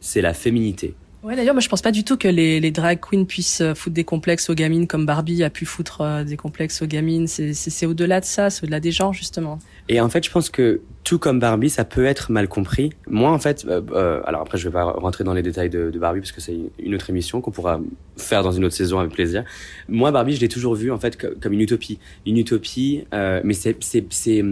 c'est 0.00 0.22
la 0.22 0.34
féminité. 0.34 0.94
Ouais, 1.22 1.36
d'ailleurs, 1.36 1.52
moi, 1.52 1.60
je 1.60 1.68
pense 1.68 1.82
pas 1.82 1.92
du 1.92 2.02
tout 2.02 2.16
que 2.16 2.28
les, 2.28 2.70
drag 2.70 2.98
queens 2.98 3.26
puissent 3.26 3.60
euh, 3.60 3.74
foutre 3.74 3.92
des 3.92 4.04
complexes 4.04 4.48
aux 4.48 4.54
gamines 4.54 4.86
comme 4.86 5.04
Barbie 5.04 5.44
a 5.44 5.50
pu 5.50 5.66
foutre 5.66 6.00
euh, 6.00 6.24
des 6.24 6.38
complexes 6.38 6.80
aux 6.80 6.86
gamines. 6.86 7.26
C'est 7.26 7.86
au-delà 7.86 8.20
de 8.20 8.24
ça, 8.24 8.48
c'est 8.48 8.64
au-delà 8.64 8.80
des 8.80 8.90
genres, 8.90 9.12
justement. 9.12 9.58
Et 9.88 10.00
en 10.00 10.08
fait, 10.08 10.24
je 10.24 10.30
pense 10.30 10.50
que 10.50 10.80
tout 11.04 11.18
comme 11.18 11.40
Barbie, 11.40 11.70
ça 11.70 11.84
peut 11.84 12.04
être 12.04 12.30
mal 12.30 12.46
compris. 12.48 12.90
Moi, 13.08 13.30
en 13.30 13.38
fait, 13.38 13.64
euh, 13.66 13.80
euh, 13.92 14.20
alors 14.26 14.42
après, 14.42 14.58
je 14.58 14.68
vais 14.68 14.72
pas 14.72 14.84
rentrer 14.84 15.24
dans 15.24 15.32
les 15.32 15.42
détails 15.42 15.70
de, 15.70 15.90
de 15.90 15.98
Barbie 15.98 16.20
parce 16.20 16.32
que 16.32 16.40
c'est 16.40 16.58
une 16.78 16.94
autre 16.94 17.08
émission 17.10 17.40
qu'on 17.40 17.50
pourra 17.50 17.80
faire 18.20 18.42
dans 18.42 18.52
une 18.52 18.64
autre 18.64 18.74
saison 18.74 18.98
avec 18.98 19.12
plaisir. 19.12 19.44
Moi, 19.88 20.10
Barbie, 20.10 20.34
je 20.34 20.40
l'ai 20.40 20.48
toujours 20.48 20.74
vu 20.74 20.92
en 20.92 20.98
fait 20.98 21.16
comme 21.16 21.52
une 21.52 21.60
utopie, 21.60 21.98
une 22.26 22.36
utopie, 22.36 23.04
euh, 23.14 23.40
mais 23.44 23.54
c'est 23.54 23.76
c'est 23.82 24.04
c'est 24.10 24.44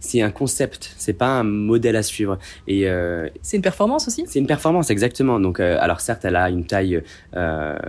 c'est 0.00 0.22
un 0.22 0.30
concept, 0.30 0.94
c'est 0.96 1.12
pas 1.12 1.40
un 1.40 1.42
modèle 1.42 1.96
à 1.96 2.02
suivre. 2.02 2.38
Et 2.66 2.88
euh, 2.88 3.28
c'est 3.42 3.56
une 3.56 3.62
performance 3.62 4.06
aussi? 4.06 4.24
C'est 4.26 4.38
une 4.38 4.46
performance, 4.46 4.90
exactement. 4.90 5.40
Donc, 5.40 5.58
euh, 5.58 5.76
alors 5.80 6.00
certes, 6.00 6.24
elle 6.24 6.36
a 6.36 6.48
une 6.48 6.64
taille 6.64 7.02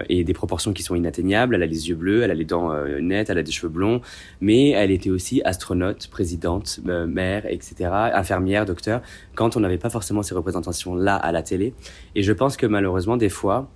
et 0.10 0.24
des 0.24 0.34
proportions 0.34 0.74
qui 0.74 0.84
sont 0.84 0.96
inatteignables. 0.96 1.56
Elle 1.56 1.64
a 1.64 1.68
les 1.68 1.90
yeux 1.90 1.96
bleus, 1.96 2.24
elle 2.24 2.32
a 2.32 2.36
les 2.36 2.46
dents 2.46 2.74
nettes, 3.02 3.30
elle 3.30 3.38
a 3.38 3.44
des 3.44 3.52
cheveux 3.52 3.70
blonds, 3.70 4.02
mais 4.42 4.70
elle 4.70 4.92
était 4.92 5.10
aussi 5.10 5.42
astronaute, 5.44 6.08
présidente, 6.08 6.80
mère, 7.06 7.46
etc 7.46 7.90
infirmière, 8.14 8.66
docteur, 8.66 9.02
quand 9.36 9.58
on 9.58 9.60
n'avait 9.60 9.78
pas 9.78 9.90
forcément 9.90 10.24
ces 10.24 10.36
représentations-là 10.36 11.16
à 11.16 11.32
la 11.32 11.42
télé. 11.42 11.74
Et 12.16 12.24
je 12.24 12.34
pense 12.34 12.58
que 12.58 12.66
malheureusement, 12.66 13.18
des 13.18 13.30
fois, 13.30 13.70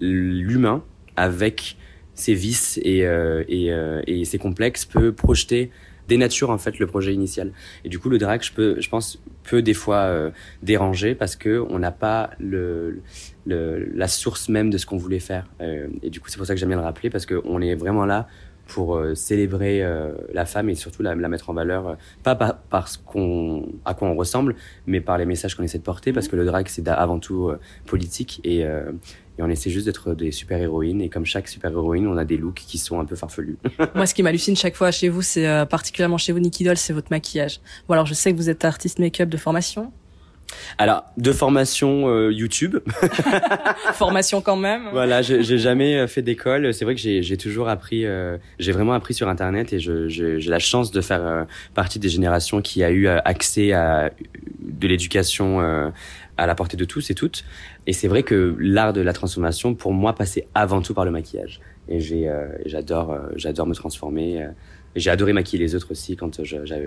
l'humain, 0.00 0.82
avec 1.16 1.76
ses 2.14 2.34
vices 2.34 2.80
et, 2.82 3.06
euh, 3.06 3.44
et, 3.48 3.72
euh, 3.72 4.02
et, 4.06 4.24
ses 4.24 4.38
complexes, 4.38 4.84
peut 4.84 5.12
projeter 5.12 5.70
dénature 6.08 6.50
en 6.50 6.58
fait 6.58 6.78
le 6.78 6.86
projet 6.86 7.14
initial. 7.14 7.52
Et 7.84 7.88
du 7.88 7.98
coup, 7.98 8.08
le 8.08 8.18
drag, 8.18 8.42
je 8.42 8.52
peux, 8.52 8.80
je 8.80 8.88
pense, 8.88 9.22
peut 9.44 9.62
des 9.62 9.74
fois 9.74 9.98
euh, 9.98 10.30
déranger 10.62 11.14
parce 11.14 11.36
que 11.36 11.64
on 11.68 11.78
n'a 11.78 11.92
pas 11.92 12.30
le, 12.40 13.02
la 13.46 14.08
source 14.08 14.48
même 14.48 14.70
de 14.70 14.78
ce 14.78 14.86
qu'on 14.86 14.96
voulait 14.96 15.20
faire. 15.20 15.46
Euh, 15.60 15.88
et 16.02 16.10
du 16.10 16.20
coup, 16.20 16.28
c'est 16.28 16.38
pour 16.38 16.46
ça 16.46 16.54
que 16.54 16.60
j'aime 16.60 16.70
bien 16.70 16.78
le 16.78 16.84
rappeler 16.84 17.10
parce 17.10 17.26
qu'on 17.26 17.60
est 17.60 17.74
vraiment 17.74 18.06
là 18.06 18.26
pour 18.68 18.96
euh, 18.96 19.16
célébrer 19.16 19.82
euh, 19.82 20.12
la 20.32 20.46
femme 20.46 20.70
et 20.70 20.76
surtout 20.76 21.02
la, 21.02 21.16
la 21.16 21.28
mettre 21.28 21.50
en 21.50 21.54
valeur, 21.54 21.88
euh, 21.88 21.94
pas 22.22 22.36
par, 22.36 22.58
parce 22.70 22.96
qu'on 22.96 23.66
à 23.84 23.94
quoi 23.94 24.08
on 24.08 24.14
ressemble, 24.14 24.54
mais 24.86 25.00
par 25.00 25.18
les 25.18 25.26
messages 25.26 25.56
qu'on 25.56 25.64
essaie 25.64 25.78
de 25.78 25.82
porter, 25.82 26.12
parce 26.12 26.28
que 26.28 26.36
le 26.36 26.44
drag 26.44 26.68
c'est 26.68 26.86
avant 26.86 27.18
tout 27.18 27.50
politique 27.86 28.40
et, 28.44 28.64
et 29.38 29.42
on 29.42 29.48
essaie 29.48 29.70
juste 29.70 29.86
d'être 29.86 30.14
des 30.14 30.32
super 30.32 30.60
héroïnes 30.60 31.00
et 31.00 31.08
comme 31.08 31.24
chaque 31.24 31.46
super 31.46 31.70
héroïne, 31.70 32.08
on 32.08 32.16
a 32.16 32.24
des 32.24 32.36
looks 32.36 32.56
qui 32.66 32.76
sont 32.76 32.98
un 32.98 33.04
peu 33.04 33.14
farfelus. 33.14 33.56
Moi, 33.94 34.06
ce 34.06 34.14
qui 34.14 34.22
m'hallucine 34.24 34.56
chaque 34.56 34.74
fois 34.74 34.90
chez 34.90 35.08
vous, 35.08 35.22
c'est 35.22 35.46
euh, 35.46 35.64
particulièrement 35.64 36.18
chez 36.18 36.32
vous, 36.32 36.40
Nicky 36.40 36.64
Doll, 36.64 36.76
c'est 36.76 36.92
votre 36.92 37.08
maquillage. 37.10 37.60
Bon, 37.86 37.94
alors 37.94 38.06
je 38.06 38.14
sais 38.14 38.32
que 38.32 38.36
vous 38.36 38.50
êtes 38.50 38.64
artiste 38.64 38.98
make-up 38.98 39.28
de 39.28 39.36
formation. 39.36 39.92
Alors, 40.78 41.04
de 41.16 41.32
formation 41.32 42.08
euh, 42.08 42.32
YouTube. 42.32 42.78
formation 43.94 44.40
quand 44.40 44.56
même. 44.56 44.88
Voilà, 44.92 45.22
j'ai 45.22 45.58
jamais 45.58 46.06
fait 46.06 46.22
d'école. 46.22 46.72
C'est 46.72 46.84
vrai 46.84 46.94
que 46.94 47.00
j'ai 47.00 47.36
toujours 47.36 47.68
appris, 47.68 48.06
euh, 48.06 48.38
j'ai 48.58 48.72
vraiment 48.72 48.92
appris 48.92 49.14
sur 49.14 49.28
Internet 49.28 49.72
et 49.72 49.78
j'ai 49.78 50.38
la 50.40 50.58
chance 50.58 50.90
de 50.90 51.00
faire 51.00 51.24
euh, 51.26 51.44
partie 51.74 51.98
des 51.98 52.08
générations 52.08 52.62
qui 52.62 52.82
a 52.82 52.90
eu 52.90 53.06
accès 53.08 53.72
à 53.72 54.10
de 54.60 54.88
l'éducation 54.88 55.60
à 56.36 56.46
la 56.46 56.54
portée 56.54 56.76
de 56.76 56.84
tous 56.84 57.10
et 57.10 57.14
toutes. 57.14 57.44
Et 57.86 57.92
c'est 57.92 58.08
vrai 58.08 58.22
que 58.22 58.56
l'art 58.58 58.92
de 58.92 59.00
la 59.00 59.12
transformation, 59.12 59.74
pour 59.74 59.92
moi, 59.92 60.14
passait 60.14 60.46
avant 60.54 60.82
tout 60.82 60.94
par 60.94 61.04
le 61.04 61.10
maquillage. 61.10 61.60
Et 61.88 62.00
j'adore, 62.66 63.18
j'adore 63.36 63.66
me 63.66 63.74
transformer. 63.74 64.46
J'ai 64.98 65.10
adoré 65.10 65.32
maquiller 65.32 65.64
les 65.64 65.74
autres 65.74 65.92
aussi 65.92 66.16
quand 66.16 66.40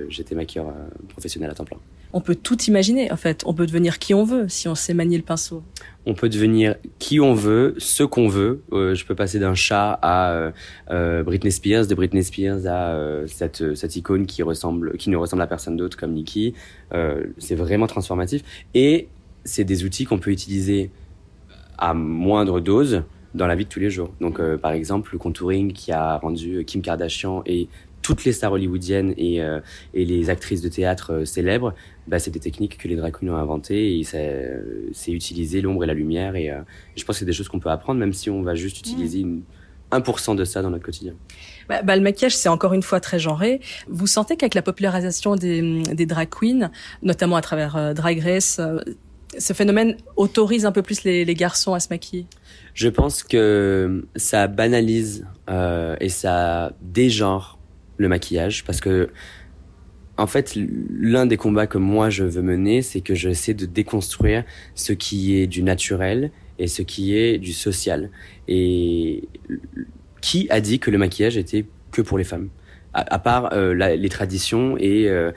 j'étais 0.10 0.36
maquilleur 0.36 0.74
professionnel 1.10 1.50
à 1.50 1.54
temps 1.54 1.66
plein. 1.66 1.78
On 2.14 2.22
peut 2.22 2.36
tout 2.36 2.62
imaginer, 2.64 3.12
en 3.12 3.16
fait. 3.16 3.44
On 3.46 3.54
peut 3.54 3.66
devenir 3.66 3.98
qui 3.98 4.14
on 4.14 4.24
veut 4.24 4.48
si 4.50 4.68
on 4.68 4.76
sait 4.76 4.94
manier 4.94 5.18
le 5.18 5.24
pinceau. 5.24 5.64
On 6.06 6.14
peut 6.14 6.30
devenir 6.30 6.76
qui 7.00 7.20
on 7.20 7.34
veut, 7.34 7.76
ce 7.78 8.04
qu'on 8.04 8.28
veut. 8.28 8.62
Euh, 8.74 8.96
je 8.96 9.06
peux 9.06 9.16
passer 9.16 9.40
d'un 9.40 9.54
chat 9.54 9.98
à 10.02 10.32
euh, 10.32 10.52
euh, 10.90 11.24
Britney 11.24 11.52
Spears, 11.52 11.88
de 11.88 11.96
Britney 11.96 12.24
Spears 12.24 12.66
à 12.66 12.94
euh, 12.94 13.28
cette, 13.28 13.76
cette 13.76 13.96
icône 13.96 14.26
qui 14.26 14.44
ressemble, 14.44 14.98
qui 14.98 15.10
ne 15.10 15.16
ressemble 15.16 15.42
à 15.42 15.48
personne 15.48 15.78
d'autre 15.78 15.98
comme 15.98 16.14
Nicki. 16.14 16.54
c'est 17.38 17.56
vraiment 17.56 17.88
transformatif. 17.88 18.44
Et 18.74 19.08
c'est 19.46 19.64
des 19.64 19.86
outils 19.86 20.06
qu'on 20.06 20.20
peut 20.20 20.32
utiliser 20.32 20.92
à 21.78 21.94
moindre 21.94 22.60
dose 22.60 23.04
dans 23.34 23.48
la 23.48 23.56
vie 23.56 23.64
de 23.64 23.70
tous 23.70 23.80
les 23.80 23.90
jours. 23.90 24.14
Donc, 24.20 24.42
par 24.58 24.74
exemple, 24.74 25.12
le 25.14 25.18
contouring 25.18 25.72
qui 25.72 25.92
a 25.94 26.18
rendu 26.18 26.66
Kim 26.66 26.82
Kardashian 26.82 27.44
et 27.46 27.70
toutes 28.02 28.26
les 28.26 28.34
stars 28.34 28.54
hollywoodiennes 28.54 29.14
et, 29.18 29.42
euh, 29.42 29.60
et 29.94 30.06
les 30.06 30.30
actrices 30.30 30.62
de 30.62 30.70
théâtre 30.70 31.14
euh, 31.14 31.26
célèbres, 31.26 31.74
bah, 32.08 32.20
c'est 32.20 32.32
des 32.32 32.40
techniques 32.40 32.78
que 32.78 32.88
les 32.88 32.96
drag 32.96 33.14
queens 33.14 33.30
ont 33.30 33.36
inventées 33.36 34.00
et 34.00 34.04
c'est 34.04 35.12
utiliser 35.12 35.62
l'ombre 35.62 35.84
et 35.84 35.88
la 35.88 35.94
lumière. 35.94 36.36
Et, 36.36 36.52
je 36.96 37.06
pense 37.06 37.16
que 37.16 37.20
c'est 37.20 37.26
des 37.26 37.34
choses 37.34 37.48
qu'on 37.48 37.60
peut 37.60 37.70
apprendre, 37.70 38.00
même 38.00 38.14
si 38.14 38.30
on 38.30 38.42
va 38.42 38.56
juste 38.56 38.80
utiliser 38.80 39.20
une, 39.20 39.44
1% 39.92 40.38
de 40.38 40.46
ça 40.46 40.62
dans 40.62 40.70
notre 40.70 40.86
quotidien. 40.86 41.14
Bah, 41.68 41.82
bah, 41.82 41.98
le 41.98 42.02
maquillage, 42.02 42.36
c'est 42.36 42.48
encore 42.48 42.74
une 42.74 42.82
fois 42.82 43.02
très 43.02 43.20
genré. 43.20 43.60
Vous 43.90 44.08
sentez 44.08 44.38
qu'avec 44.38 44.56
la 44.56 44.62
popularisation 44.62 45.36
des, 45.36 45.84
des 45.84 46.06
drag 46.06 46.30
queens, 46.30 46.72
notamment 47.04 47.36
à 47.36 47.42
travers 47.42 47.94
Drag 47.94 48.20
Race, 48.20 48.62
ce 49.38 49.54
phénomène 49.54 49.96
autorise 50.16 50.66
un 50.66 50.72
peu 50.72 50.82
plus 50.82 51.04
les, 51.04 51.26
les 51.26 51.34
garçons 51.34 51.74
à 51.74 51.80
se 51.80 51.88
maquiller? 51.90 52.26
Je 52.74 52.88
pense 52.88 53.24
que 53.24 54.06
ça 54.16 54.48
banalise 54.48 55.26
euh, 55.50 55.96
et 56.00 56.10
ça 56.10 56.74
dégenre 56.82 57.58
le 58.02 58.10
maquillage 58.10 58.64
parce 58.66 58.82
que 58.82 59.10
en 60.18 60.28
fait, 60.28 60.56
l'un 60.56 61.26
des 61.26 61.38
combats 61.38 61.68
que 61.68 61.78
moi 61.78 62.10
je 62.10 62.24
veux 62.24 62.42
mener, 62.42 62.82
c'est 62.82 63.02
que 63.02 63.16
j'essaie 63.16 63.54
de 63.54 63.66
déconstruire 63.66 64.44
ce 64.76 64.94
qui 64.94 65.36
est 65.38 65.48
du 65.48 65.64
naturel 65.64 66.32
et 66.60 66.68
ce 66.68 66.84
qui 66.84 67.18
est 67.18 67.40
du 67.40 67.54
social. 67.54 68.12
Et 68.48 69.28
qui 70.22 70.48
a 70.52 70.62
dit 70.62 70.80
que 70.80 70.92
le 70.92 70.98
maquillage 71.00 71.38
était 71.38 71.66
que 71.92 72.02
pour 72.02 72.18
les 72.18 72.24
femmes? 72.24 72.50
À, 72.94 73.20
part 73.20 73.54
euh, 73.54 73.74
les 73.74 74.10
traditions 74.10 74.76
et 74.78 75.08
euh, 75.08 75.32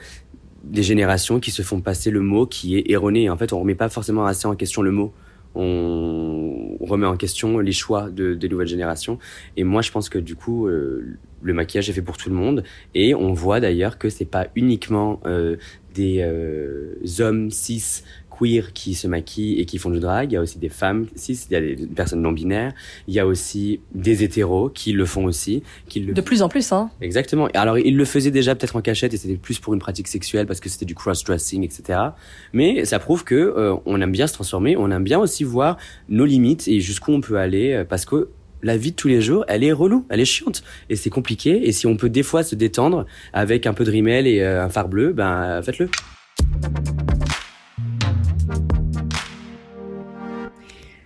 des 0.65 0.83
générations 0.83 1.39
qui 1.39 1.51
se 1.51 1.61
font 1.61 1.79
passer 1.79 2.11
le 2.11 2.19
mot 2.19 2.45
qui 2.45 2.77
est 2.77 2.91
erroné. 2.91 3.29
En 3.29 3.37
fait, 3.37 3.53
on 3.53 3.59
remet 3.59 3.75
pas 3.75 3.87
forcément 3.87 4.25
assez 4.25 4.45
en 4.45 4.55
question 4.55 4.81
le 4.81 4.91
mot. 4.91 5.13
On 5.55 6.75
remet 6.81 7.05
en 7.05 7.15
question 7.15 7.59
les 7.59 7.71
choix 7.71 8.09
de, 8.09 8.33
des 8.33 8.49
nouvelles 8.49 8.67
générations. 8.67 9.19
Et 9.55 9.63
moi, 9.63 9.81
je 9.81 9.91
pense 9.91 10.09
que 10.09 10.19
du 10.19 10.35
coup, 10.35 10.67
euh, 10.67 11.17
le 11.45 11.53
maquillage 11.53 11.89
est 11.89 11.93
fait 11.93 12.01
pour 12.01 12.17
tout 12.17 12.29
le 12.29 12.35
monde. 12.35 12.63
Et 12.95 13.13
on 13.13 13.33
voit 13.33 13.59
d'ailleurs 13.59 13.97
que 13.97 14.09
c'est 14.09 14.25
pas 14.25 14.47
uniquement 14.55 15.21
euh, 15.25 15.57
des 15.93 16.21
euh, 16.21 16.95
hommes 17.19 17.51
cis 17.51 18.01
queer 18.37 18.73
qui 18.73 18.95
se 18.95 19.07
maquillent 19.07 19.61
et 19.61 19.65
qui 19.65 19.77
font 19.77 19.91
du 19.91 19.99
drag. 19.99 20.31
Il 20.31 20.33
y 20.33 20.37
a 20.37 20.41
aussi 20.41 20.57
des 20.57 20.69
femmes 20.69 21.05
cis, 21.15 21.39
il 21.49 21.53
y 21.53 21.55
a 21.55 21.61
des 21.61 21.85
personnes 21.85 22.21
non 22.21 22.31
binaires. 22.31 22.73
Il 23.07 23.13
y 23.13 23.19
a 23.19 23.27
aussi 23.27 23.79
des 23.93 24.23
hétéros 24.23 24.69
qui 24.69 24.91
le 24.91 25.05
font 25.05 25.25
aussi. 25.25 25.61
Qui 25.87 25.99
le... 26.01 26.13
De 26.13 26.21
plus 26.21 26.41
en 26.41 26.49
plus, 26.49 26.71
hein. 26.71 26.89
Exactement. 26.99 27.47
Alors, 27.53 27.77
ils 27.77 27.95
le 27.95 28.05
faisaient 28.05 28.31
déjà 28.31 28.55
peut-être 28.55 28.75
en 28.75 28.81
cachette 28.81 29.13
et 29.13 29.17
c'était 29.17 29.37
plus 29.37 29.59
pour 29.59 29.73
une 29.75 29.79
pratique 29.79 30.07
sexuelle 30.07 30.47
parce 30.47 30.59
que 30.59 30.67
c'était 30.67 30.85
du 30.85 30.95
cross-dressing, 30.95 31.63
etc. 31.63 31.99
Mais 32.53 32.85
ça 32.85 32.97
prouve 32.97 33.23
que 33.23 33.35
euh, 33.35 33.75
on 33.85 34.01
aime 34.01 34.11
bien 34.11 34.25
se 34.25 34.33
transformer, 34.33 34.75
on 34.75 34.89
aime 34.89 35.03
bien 35.03 35.19
aussi 35.19 35.43
voir 35.43 35.77
nos 36.09 36.25
limites 36.25 36.67
et 36.67 36.79
jusqu'où 36.81 37.13
on 37.13 37.21
peut 37.21 37.37
aller 37.37 37.71
euh, 37.71 37.85
parce 37.85 38.05
que 38.05 38.29
la 38.65 38.77
vie 38.77 38.91
de 38.91 38.95
tous 38.95 39.07
les 39.07 39.21
jours, 39.21 39.45
elle 39.47 39.63
est 39.63 39.71
relou, 39.71 40.07
elle 40.09 40.19
est 40.19 40.25
chiante 40.25 40.63
et 40.89 40.95
c'est 40.95 41.11
compliqué. 41.11 41.67
Et 41.67 41.71
si 41.71 41.85
on 41.85 41.95
peut 41.95 42.09
des 42.09 42.23
fois 42.23 42.43
se 42.43 42.55
détendre 42.55 43.05
avec 43.31 43.67
un 43.67 43.73
peu 43.73 43.83
de 43.85 43.91
rimel 43.91 44.25
et 44.25 44.41
euh, 44.41 44.65
un 44.65 44.69
phare 44.69 44.89
bleu, 44.89 45.13
ben 45.13 45.61
faites-le. 45.61 45.87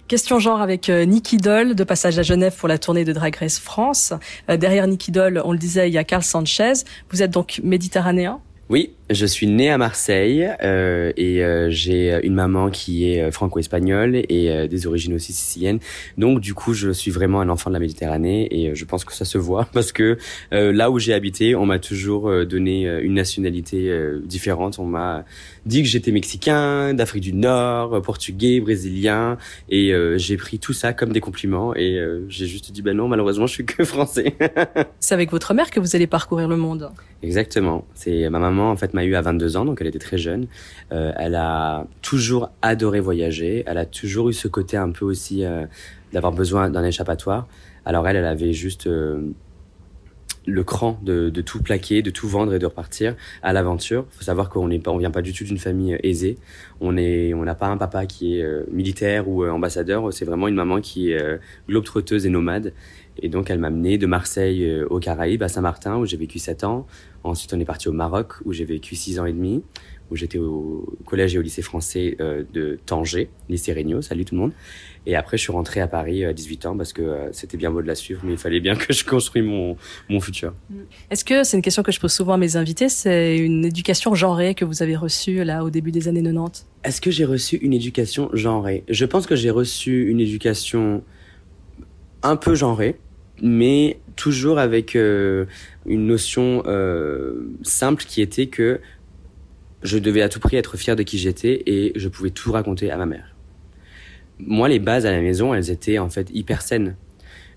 Question 0.07 0.39
genre 0.39 0.61
avec 0.61 0.89
euh, 0.89 1.03
Nicky 1.03 1.35
Doll, 1.35 1.75
de 1.75 1.83
passage 1.83 2.17
à 2.17 2.23
Genève 2.23 2.55
pour 2.57 2.69
la 2.69 2.77
tournée 2.77 3.03
de 3.03 3.11
Drag 3.11 3.35
Race 3.35 3.59
France. 3.59 4.13
Euh, 4.49 4.55
derrière 4.55 4.87
Nicky 4.87 5.11
Doll, 5.11 5.41
on 5.43 5.51
le 5.51 5.59
disait, 5.59 5.89
il 5.89 5.93
y 5.93 5.97
a 5.97 6.05
Carl 6.05 6.23
Sanchez. 6.23 6.73
Vous 7.11 7.21
êtes 7.21 7.31
donc 7.31 7.59
méditerranéen? 7.61 8.39
Oui, 8.69 8.93
je 9.09 9.25
suis 9.25 9.47
né 9.47 9.69
à 9.69 9.77
Marseille 9.77 10.47
euh, 10.61 11.11
et 11.17 11.43
euh, 11.43 11.69
j'ai 11.71 12.19
une 12.23 12.35
maman 12.35 12.69
qui 12.69 13.11
est 13.11 13.23
euh, 13.23 13.31
franco-espagnole 13.31 14.17
et 14.29 14.51
euh, 14.51 14.67
des 14.67 14.85
origines 14.87 15.13
aussi 15.13 15.33
siciliennes. 15.33 15.79
Donc 16.17 16.39
du 16.41 16.53
coup, 16.53 16.73
je 16.73 16.91
suis 16.91 17.09
vraiment 17.09 17.41
un 17.41 17.49
enfant 17.49 17.69
de 17.69 17.73
la 17.73 17.79
Méditerranée 17.79 18.47
et 18.51 18.75
je 18.75 18.85
pense 18.85 19.05
que 19.05 19.13
ça 19.13 19.25
se 19.25 19.37
voit 19.37 19.65
parce 19.73 19.91
que 19.91 20.17
là 20.51 20.91
où 20.91 20.99
j'ai 20.99 21.13
habité, 21.13 21.55
on 21.55 21.65
m'a 21.65 21.79
toujours 21.79 22.31
donné 22.45 22.85
une 23.01 23.13
nationalité 23.13 23.91
différente. 24.23 24.79
On 24.79 24.85
m'a 24.85 25.25
dit 25.65 25.81
que 25.81 25.87
j'étais 25.87 26.11
mexicain, 26.11 26.93
d'Afrique 26.93 27.23
du 27.23 27.33
Nord, 27.33 28.01
portugais, 28.01 28.59
brésilien 28.59 29.37
et 29.69 29.93
j'ai 30.17 30.37
pris 30.37 30.59
tout 30.59 30.73
ça 30.73 30.93
comme 30.93 31.11
des 31.11 31.21
compliments 31.21 31.75
et 31.75 31.99
j'ai 32.27 32.47
juste 32.47 32.71
dit 32.71 32.81
ben 32.81 32.95
non, 32.95 33.07
malheureusement, 33.07 33.47
je 33.47 33.53
suis 33.53 33.65
que 33.65 33.83
français. 33.83 34.35
C'est 34.99 35.13
avec 35.13 35.31
votre 35.31 35.53
mère 35.53 35.71
que 35.71 35.79
vous 35.79 35.95
allez 35.95 36.07
parcourir 36.07 36.47
le 36.47 36.57
monde. 36.57 36.91
Exactement. 37.21 37.85
C'est 37.95 38.29
ma 38.29 38.39
maman 38.39 38.71
en 38.71 38.77
fait 38.77 38.93
m'a 38.99 39.05
eu 39.05 39.15
à 39.15 39.21
22 39.21 39.57
ans, 39.57 39.65
donc 39.65 39.79
elle 39.81 39.87
était 39.87 39.99
très 39.99 40.17
jeune. 40.17 40.47
Euh, 40.91 41.11
elle 41.17 41.35
a 41.35 41.87
toujours 42.01 42.49
adoré 42.61 42.99
voyager. 42.99 43.63
Elle 43.65 43.77
a 43.77 43.85
toujours 43.85 44.29
eu 44.29 44.33
ce 44.33 44.47
côté 44.47 44.77
un 44.77 44.91
peu 44.91 45.05
aussi 45.05 45.45
euh, 45.45 45.65
d'avoir 46.13 46.33
besoin 46.33 46.69
d'un 46.69 46.83
échappatoire. 46.83 47.47
Alors 47.85 48.07
elle, 48.07 48.17
elle 48.17 48.25
avait 48.25 48.53
juste 48.53 48.87
euh, 48.87 49.21
le 50.45 50.63
cran 50.63 50.99
de, 51.01 51.29
tout 51.41 51.61
plaquer, 51.61 52.01
de 52.01 52.09
tout 52.09 52.27
vendre 52.27 52.53
et 52.53 52.59
de 52.59 52.65
repartir 52.65 53.15
à 53.41 53.53
l'aventure. 53.53 54.05
Il 54.11 54.17
faut 54.17 54.23
savoir 54.23 54.49
qu'on 54.49 54.67
n'est 54.67 54.79
pas, 54.79 54.91
on 54.91 54.97
vient 54.97 55.11
pas 55.11 55.21
du 55.21 55.33
tout 55.33 55.45
d'une 55.45 55.57
famille 55.57 55.97
aisée. 56.03 56.37
On 56.81 56.97
on 56.97 57.43
n'a 57.43 57.55
pas 57.55 57.67
un 57.67 57.77
papa 57.77 58.05
qui 58.05 58.39
est 58.39 58.71
militaire 58.71 59.29
ou 59.29 59.45
ambassadeur. 59.45 60.11
C'est 60.11 60.25
vraiment 60.25 60.47
une 60.47 60.55
maman 60.55 60.81
qui 60.81 61.11
est 61.11 61.39
globe-trotteuse 61.67 62.25
et 62.25 62.29
nomade. 62.29 62.73
Et 63.21 63.29
donc, 63.29 63.49
elle 63.49 63.59
m'a 63.59 63.67
amené 63.67 63.97
de 63.97 64.05
Marseille 64.05 64.81
aux 64.89 64.99
Caraïbes, 64.99 65.43
à 65.43 65.47
Saint-Martin, 65.47 65.97
où 65.97 66.05
j'ai 66.05 66.17
vécu 66.17 66.39
7 66.39 66.63
ans. 66.63 66.87
Ensuite, 67.23 67.53
on 67.53 67.59
est 67.59 67.65
parti 67.65 67.89
au 67.89 67.93
Maroc, 67.93 68.33
où 68.45 68.53
j'ai 68.53 68.65
vécu 68.65 68.95
six 68.95 69.19
ans 69.19 69.25
et 69.25 69.33
demi, 69.33 69.61
où 70.11 70.15
j'étais 70.15 70.37
au 70.37 70.97
collège 71.05 71.35
et 71.35 71.39
au 71.39 71.41
lycée 71.41 71.61
français 71.61 72.15
euh, 72.19 72.43
de 72.53 72.79
Tanger, 72.85 73.29
lycée 73.49 73.73
Regnault, 73.73 74.01
salut 74.01 74.25
tout 74.25 74.35
le 74.35 74.41
monde. 74.41 74.51
Et 75.05 75.15
après, 75.15 75.37
je 75.37 75.43
suis 75.43 75.51
rentré 75.51 75.81
à 75.81 75.87
Paris 75.87 76.25
à 76.25 76.33
18 76.33 76.65
ans 76.65 76.77
parce 76.77 76.93
que 76.93 77.01
euh, 77.01 77.31
c'était 77.31 77.57
bien 77.57 77.71
beau 77.71 77.81
de 77.81 77.87
la 77.87 77.95
suivre, 77.95 78.21
mais 78.23 78.33
il 78.33 78.37
fallait 78.37 78.59
bien 78.59 78.75
que 78.75 78.93
je 78.93 79.03
construise 79.03 79.43
mon, 79.43 79.77
mon 80.09 80.19
futur. 80.19 80.53
Mm. 80.69 80.75
Est-ce 81.11 81.25
que, 81.25 81.43
c'est 81.43 81.57
une 81.57 81.63
question 81.63 81.83
que 81.83 81.91
je 81.91 81.99
pose 81.99 82.13
souvent 82.13 82.33
à 82.33 82.37
mes 82.37 82.55
invités, 82.55 82.89
c'est 82.89 83.37
une 83.37 83.65
éducation 83.65 84.15
genrée 84.15 84.55
que 84.55 84.65
vous 84.65 84.81
avez 84.81 84.95
reçue 84.95 85.43
là 85.43 85.63
au 85.63 85.69
début 85.69 85.91
des 85.91 86.07
années 86.07 86.23
90 86.23 86.65
Est-ce 86.83 87.01
que 87.01 87.11
j'ai 87.11 87.25
reçu 87.25 87.57
une 87.57 87.73
éducation 87.73 88.29
genrée? 88.33 88.83
Je 88.89 89.05
pense 89.05 89.27
que 89.27 89.35
j'ai 89.35 89.51
reçu 89.51 90.09
une 90.09 90.19
éducation 90.19 91.03
un 92.23 92.35
peu 92.35 92.55
genrée, 92.55 92.97
mais 93.41 93.99
toujours 94.15 94.59
avec 94.59 94.95
euh, 94.95 95.45
une 95.85 96.07
notion 96.07 96.63
euh, 96.65 97.49
simple 97.63 98.03
qui 98.03 98.21
était 98.21 98.47
que 98.47 98.79
je 99.81 99.97
devais 99.97 100.21
à 100.21 100.29
tout 100.29 100.39
prix 100.39 100.57
être 100.57 100.77
fier 100.77 100.95
de 100.95 101.03
qui 101.03 101.17
j'étais 101.17 101.63
et 101.65 101.93
je 101.95 102.09
pouvais 102.09 102.31
tout 102.31 102.51
raconter 102.51 102.91
à 102.91 102.97
ma 102.97 103.05
mère. 103.05 103.35
Moi, 104.39 104.67
les 104.69 104.79
bases 104.79 105.05
à 105.05 105.11
la 105.11 105.21
maison, 105.21 105.53
elles 105.53 105.69
étaient 105.69 105.99
en 105.99 106.09
fait 106.09 106.29
hyper 106.33 106.61
saines. 106.61 106.95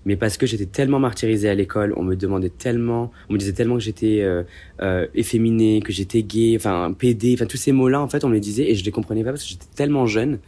Mais 0.05 0.17
parce 0.17 0.35
que 0.35 0.45
j'étais 0.45 0.65
tellement 0.65 0.99
martyrisé 0.99 1.47
à 1.47 1.55
l'école, 1.55 1.93
on 1.95 2.03
me 2.03 2.15
demandait 2.15 2.49
tellement, 2.49 3.11
on 3.29 3.33
me 3.33 3.37
disait 3.37 3.53
tellement 3.53 3.75
que 3.75 3.83
j'étais 3.83 4.19
euh, 4.21 4.43
euh 4.81 5.07
efféminé, 5.15 5.81
que 5.81 5.93
j'étais 5.93 6.23
gay, 6.23 6.53
enfin 6.57 6.93
pédé, 6.97 7.35
enfin 7.35 7.45
tous 7.45 7.55
ces 7.55 7.71
mots-là, 7.71 8.01
en 8.01 8.09
fait, 8.09 8.25
on 8.25 8.29
me 8.29 8.33
les 8.33 8.41
disait 8.41 8.69
et 8.69 8.75
je 8.75 8.83
les 8.83 8.91
comprenais 8.91 9.23
pas 9.23 9.29
parce 9.29 9.43
que 9.43 9.49
j'étais 9.49 9.67
tellement 9.75 10.05
jeune 10.05 10.39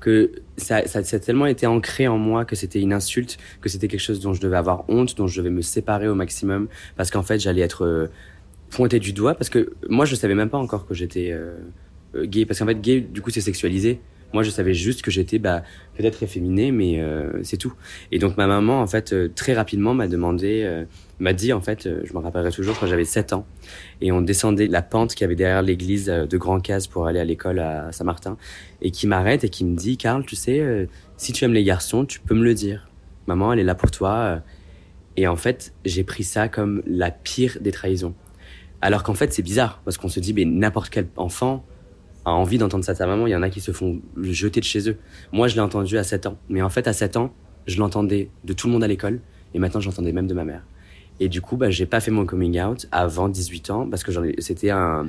que 0.00 0.32
ça, 0.56 0.86
ça, 0.86 1.02
ça, 1.02 1.16
a 1.16 1.18
tellement 1.18 1.46
été 1.46 1.66
ancré 1.66 2.08
en 2.08 2.18
moi 2.18 2.44
que 2.44 2.56
c'était 2.56 2.80
une 2.80 2.92
insulte, 2.92 3.38
que 3.60 3.68
c'était 3.68 3.88
quelque 3.88 4.00
chose 4.00 4.20
dont 4.20 4.32
je 4.32 4.40
devais 4.40 4.56
avoir 4.56 4.88
honte, 4.88 5.16
dont 5.16 5.26
je 5.26 5.38
devais 5.40 5.50
me 5.50 5.62
séparer 5.62 6.08
au 6.08 6.14
maximum, 6.14 6.68
parce 6.96 7.10
qu'en 7.10 7.22
fait 7.22 7.38
j'allais 7.38 7.62
être 7.62 7.84
euh, 7.84 8.06
pointé 8.70 8.98
du 8.98 9.12
doigt, 9.12 9.34
parce 9.34 9.50
que 9.50 9.72
moi 9.88 10.04
je 10.04 10.14
savais 10.14 10.34
même 10.34 10.50
pas 10.50 10.58
encore 10.58 10.86
que 10.86 10.94
j'étais 10.94 11.30
euh, 11.32 11.56
euh, 12.14 12.26
gay, 12.26 12.46
parce 12.46 12.58
qu'en 12.58 12.66
fait 12.66 12.80
gay 12.80 13.00
du 13.00 13.22
coup 13.22 13.30
c'est 13.30 13.40
sexualisé. 13.40 14.00
Moi 14.32 14.42
je 14.42 14.50
savais 14.50 14.74
juste 14.74 15.02
que 15.02 15.10
j'étais 15.10 15.38
bah, 15.38 15.62
peut-être 15.96 16.22
efféminé, 16.22 16.70
mais 16.70 17.02
c'est 17.42 17.56
tout. 17.56 17.72
Et 18.12 18.18
donc 18.18 18.36
ma 18.36 18.46
maman 18.46 18.80
en 18.80 18.86
fait 18.86 19.34
très 19.34 19.54
rapidement 19.54 19.94
m'a 19.94 20.06
demandé 20.06 20.84
m'a 21.20 21.32
dit 21.32 21.52
en 21.52 21.60
fait, 21.60 21.88
je 22.04 22.12
me 22.12 22.18
rappellerai 22.18 22.52
toujours 22.52 22.78
quand 22.78 22.86
j'avais 22.86 23.04
7 23.04 23.32
ans 23.32 23.46
et 24.00 24.12
on 24.12 24.20
descendait 24.20 24.66
la 24.66 24.82
pente 24.82 25.14
qui 25.14 25.24
avait 25.24 25.34
derrière 25.34 25.62
l'église 25.62 26.06
de 26.06 26.36
Grand 26.36 26.60
Case 26.60 26.86
pour 26.86 27.06
aller 27.06 27.20
à 27.20 27.24
l'école 27.24 27.58
à 27.58 27.90
Saint-Martin 27.92 28.36
et 28.82 28.90
qui 28.90 29.06
m'arrête 29.06 29.44
et 29.44 29.48
qui 29.48 29.64
me 29.64 29.76
dit 29.76 29.96
Karl, 29.96 30.24
tu 30.24 30.36
sais, 30.36 30.60
euh, 30.60 30.86
si 31.16 31.32
tu 31.32 31.44
aimes 31.44 31.52
les 31.52 31.64
garçons, 31.64 32.04
tu 32.04 32.20
peux 32.20 32.34
me 32.34 32.44
le 32.44 32.54
dire. 32.54 32.88
Maman, 33.26 33.52
elle 33.52 33.58
est 33.58 33.64
là 33.64 33.74
pour 33.74 33.90
toi. 33.90 34.40
Et 35.16 35.26
en 35.26 35.36
fait, 35.36 35.74
j'ai 35.84 36.04
pris 36.04 36.24
ça 36.24 36.48
comme 36.48 36.82
la 36.86 37.10
pire 37.10 37.58
des 37.60 37.72
trahisons. 37.72 38.14
Alors 38.80 39.02
qu'en 39.02 39.14
fait, 39.14 39.32
c'est 39.32 39.42
bizarre 39.42 39.80
parce 39.84 39.98
qu'on 39.98 40.08
se 40.08 40.20
dit, 40.20 40.32
mais 40.32 40.44
n'importe 40.44 40.90
quel 40.90 41.08
enfant 41.16 41.64
a 42.24 42.30
envie 42.30 42.58
d'entendre 42.58 42.84
ça 42.84 42.92
de 42.92 42.98
sa 42.98 43.06
maman. 43.06 43.26
Il 43.26 43.30
y 43.30 43.36
en 43.36 43.42
a 43.42 43.50
qui 43.50 43.60
se 43.60 43.72
font 43.72 44.00
jeter 44.20 44.60
de 44.60 44.64
chez 44.64 44.88
eux. 44.88 44.96
Moi, 45.32 45.48
je 45.48 45.54
l'ai 45.54 45.60
entendu 45.60 45.98
à 45.98 46.04
7 46.04 46.26
ans. 46.26 46.38
Mais 46.48 46.62
en 46.62 46.68
fait, 46.68 46.86
à 46.86 46.92
7 46.92 47.16
ans, 47.16 47.32
je 47.66 47.78
l'entendais 47.78 48.30
de 48.44 48.52
tout 48.52 48.66
le 48.66 48.72
monde 48.72 48.84
à 48.84 48.88
l'école. 48.88 49.20
Et 49.54 49.58
maintenant, 49.58 49.80
j'entendais 49.80 50.12
même 50.12 50.26
de 50.26 50.34
ma 50.34 50.44
mère. 50.44 50.62
Et 51.20 51.28
du 51.28 51.40
coup, 51.40 51.56
bah, 51.56 51.70
j'ai 51.70 51.86
pas 51.86 52.00
fait 52.00 52.10
mon 52.10 52.26
coming 52.26 52.60
out 52.60 52.86
avant 52.92 53.28
18 53.28 53.70
ans 53.70 53.88
parce 53.88 54.04
que 54.04 54.12
c'était 54.40 54.70
un, 54.70 55.08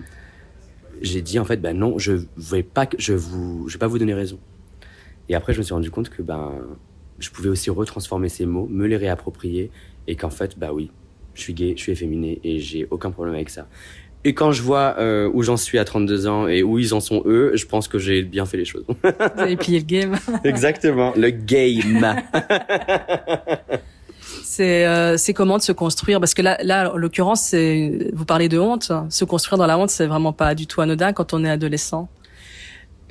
j'ai 1.01 1.21
dit 1.21 1.39
en 1.39 1.45
fait 1.45 1.57
ben 1.57 1.77
non 1.77 1.97
je 1.97 2.13
vais 2.37 2.63
pas 2.63 2.87
je 2.97 3.13
vous 3.13 3.67
je 3.67 3.73
vais 3.73 3.79
pas 3.79 3.87
vous 3.87 3.99
donner 3.99 4.13
raison 4.13 4.39
et 5.27 5.35
après 5.35 5.53
je 5.53 5.59
me 5.59 5.63
suis 5.63 5.73
rendu 5.73 5.91
compte 5.91 6.09
que 6.09 6.21
ben 6.21 6.53
je 7.19 7.29
pouvais 7.29 7.49
aussi 7.49 7.69
retransformer 7.69 8.29
ces 8.29 8.45
mots 8.45 8.67
me 8.67 8.85
les 8.85 8.97
réapproprier 8.97 9.71
et 10.07 10.15
qu'en 10.15 10.29
fait 10.29 10.57
bah 10.57 10.73
oui 10.73 10.91
je 11.33 11.41
suis 11.41 11.53
gay 11.53 11.73
je 11.75 11.81
suis 11.81 11.91
efféminé 11.91 12.39
et 12.43 12.59
j'ai 12.59 12.87
aucun 12.89 13.11
problème 13.11 13.35
avec 13.35 13.49
ça 13.49 13.67
et 14.25 14.33
quand 14.33 14.51
je 14.51 14.61
vois 14.61 14.95
euh, 14.99 15.29
où 15.33 15.43
j'en 15.43 15.55
suis 15.55 15.79
à 15.79 15.85
32 15.85 16.27
ans 16.27 16.47
et 16.47 16.61
où 16.61 16.77
ils 16.77 16.93
en 16.93 16.99
sont 16.99 17.23
eux, 17.25 17.53
je 17.55 17.65
pense 17.65 17.87
que 17.87 17.99
j'ai 17.99 18.21
bien 18.21 18.45
fait 18.45 18.57
les 18.57 18.65
choses. 18.65 18.83
Vous 18.87 19.41
avez 19.41 19.55
plié 19.55 19.79
le 19.79 19.85
game. 19.85 20.17
Exactement, 20.43 21.13
le 21.15 21.29
game. 21.29 22.15
c'est 24.43 24.85
euh, 24.85 25.15
c'est 25.15 25.33
comment 25.33 25.57
de 25.57 25.63
se 25.63 25.71
construire? 25.71 26.19
Parce 26.19 26.33
que 26.33 26.41
là, 26.41 26.57
là, 26.63 26.93
en 26.93 26.97
l'occurrence, 26.97 27.41
c'est 27.41 28.09
vous 28.13 28.25
parlez 28.25 28.49
de 28.49 28.59
honte. 28.59 28.91
Se 29.09 29.23
construire 29.23 29.57
dans 29.57 29.67
la 29.67 29.77
honte, 29.77 29.89
c'est 29.89 30.07
vraiment 30.07 30.33
pas 30.33 30.53
du 30.53 30.67
tout 30.67 30.81
anodin 30.81 31.13
quand 31.13 31.33
on 31.33 31.45
est 31.45 31.49
adolescent. 31.49 32.09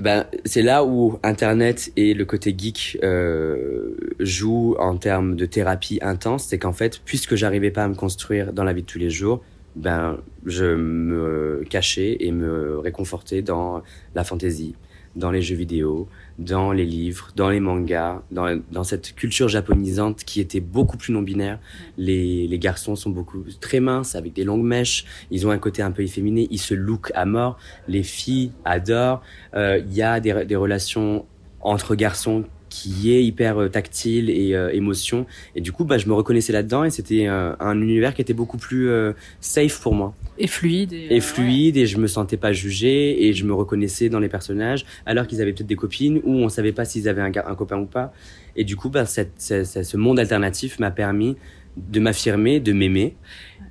Ben, 0.03 0.27
c'est 0.45 0.63
là 0.63 0.85
où 0.85 1.19
Internet 1.25 1.91
et 1.97 2.15
le 2.15 2.25
côté 2.25 2.55
geek 2.57 2.99
euh, 3.03 3.97
jouent 4.21 4.77
en 4.79 4.97
termes 4.97 5.35
de 5.35 5.45
thérapie 5.45 5.99
intense. 6.03 6.45
C'est 6.45 6.59
qu'en 6.59 6.73
fait, 6.73 7.01
puisque 7.05 7.35
j'arrivais 7.35 7.73
pas 7.73 7.85
à 7.85 7.89
me 7.89 7.95
construire 7.95 8.53
dans 8.53 8.63
la 8.63 8.73
vie 8.73 8.83
de 8.83 8.87
tous 8.87 8.99
les 8.99 9.11
jours, 9.11 9.43
ben, 9.79 10.19
je 10.45 10.65
me 10.65 11.65
cachais 11.71 12.17
et 12.21 12.33
me 12.33 12.79
réconfortais 12.79 13.43
dans 13.43 13.83
la 14.15 14.25
fantaisie, 14.25 14.75
dans 15.17 15.31
les 15.31 15.43
jeux 15.43 15.57
vidéo, 15.57 16.09
dans 16.39 16.71
les 16.73 16.85
livres, 16.85 17.29
dans 17.35 17.49
les 17.49 17.61
mangas, 17.61 18.23
dans, 18.31 18.61
dans 18.71 18.85
cette 18.85 19.15
culture 19.15 19.49
japonisante 19.49 20.25
qui 20.25 20.41
était 20.41 20.61
beaucoup 20.61 20.97
plus 20.97 21.13
non-binaire. 21.13 21.59
Les, 21.97 22.47
les 22.47 22.59
garçons 22.59 22.97
sont 22.97 23.11
beaucoup 23.11 23.45
très 23.61 23.81
minces, 23.81 24.15
avec 24.15 24.33
des 24.33 24.45
longues 24.45 24.65
mèches. 24.65 25.05
Ils 25.31 25.47
ont 25.47 25.51
un 25.51 25.59
côté 25.59 25.81
un 25.83 25.91
peu 25.91 26.03
efféminé. 26.03 26.49
Ils 26.51 26.61
se 26.61 26.75
look 26.75 27.11
à 27.15 27.25
mort. 27.25 27.59
Les 27.89 28.03
filles 28.03 28.53
adorent. 28.65 29.23
Euh, 29.55 29.81
Il 29.87 29.95
y 29.95 30.03
a 30.03 30.21
des, 30.21 30.45
des 30.45 30.57
relations 30.57 31.25
entre 31.61 31.95
garçons 31.95 32.45
qui 32.69 33.13
est 33.13 33.23
hyper 33.25 33.59
euh, 33.63 33.69
tactile 33.69 34.31
et 34.31 34.55
euh, 34.55 34.71
émotion. 34.73 35.27
Et 35.57 35.61
du 35.61 35.73
coup, 35.73 35.85
bah, 35.85 35.99
je 35.99 36.07
me 36.07 36.13
reconnaissais 36.15 36.53
là-dedans 36.53 36.85
et 36.85 36.91
c'était 36.91 37.27
euh, 37.29 37.53
un 37.61 37.81
univers 37.81 38.15
qui 38.15 38.21
était 38.23 38.35
beaucoup 38.35 38.59
plus 38.59 38.89
euh, 38.89 39.13
safe 39.41 39.81
pour 39.81 39.95
moi. 39.95 40.15
Et 40.39 40.47
fluide. 40.47 40.93
Et, 40.93 41.17
Et 41.17 41.21
fluide 41.21 41.77
et 41.77 41.87
je 41.87 41.99
me 41.99 42.07
sentais 42.07 42.37
pas 42.37 42.53
jugé 42.53 43.27
et 43.27 43.33
je 43.33 43.45
me 43.45 43.53
reconnaissais 43.53 44.09
dans 44.09 44.21
les 44.21 44.29
personnages 44.29 44.85
alors 45.07 45.27
qu'ils 45.27 45.41
avaient 45.43 45.53
peut-être 45.53 45.67
des 45.67 45.77
copines 45.77 46.21
ou 46.25 46.35
on 46.35 46.49
savait 46.49 46.73
pas 46.73 46.85
s'ils 46.85 47.09
avaient 47.09 47.23
un, 47.23 47.33
un 47.47 47.55
copain 47.55 47.79
ou 47.79 47.87
pas. 47.87 48.13
Et 48.57 48.65
du 48.65 48.77
coup, 48.77 48.89
bah, 48.89 49.07
cette, 49.07 49.33
cette- 49.39 49.67
cette- 49.67 49.85
ce 49.85 49.97
monde 49.97 50.19
alternatif 50.19 50.79
m'a 50.79 50.91
permis 50.91 51.37
de 51.77 52.01
m'affirmer, 52.01 52.59
de 52.59 52.73
m'aimer. 52.73 53.15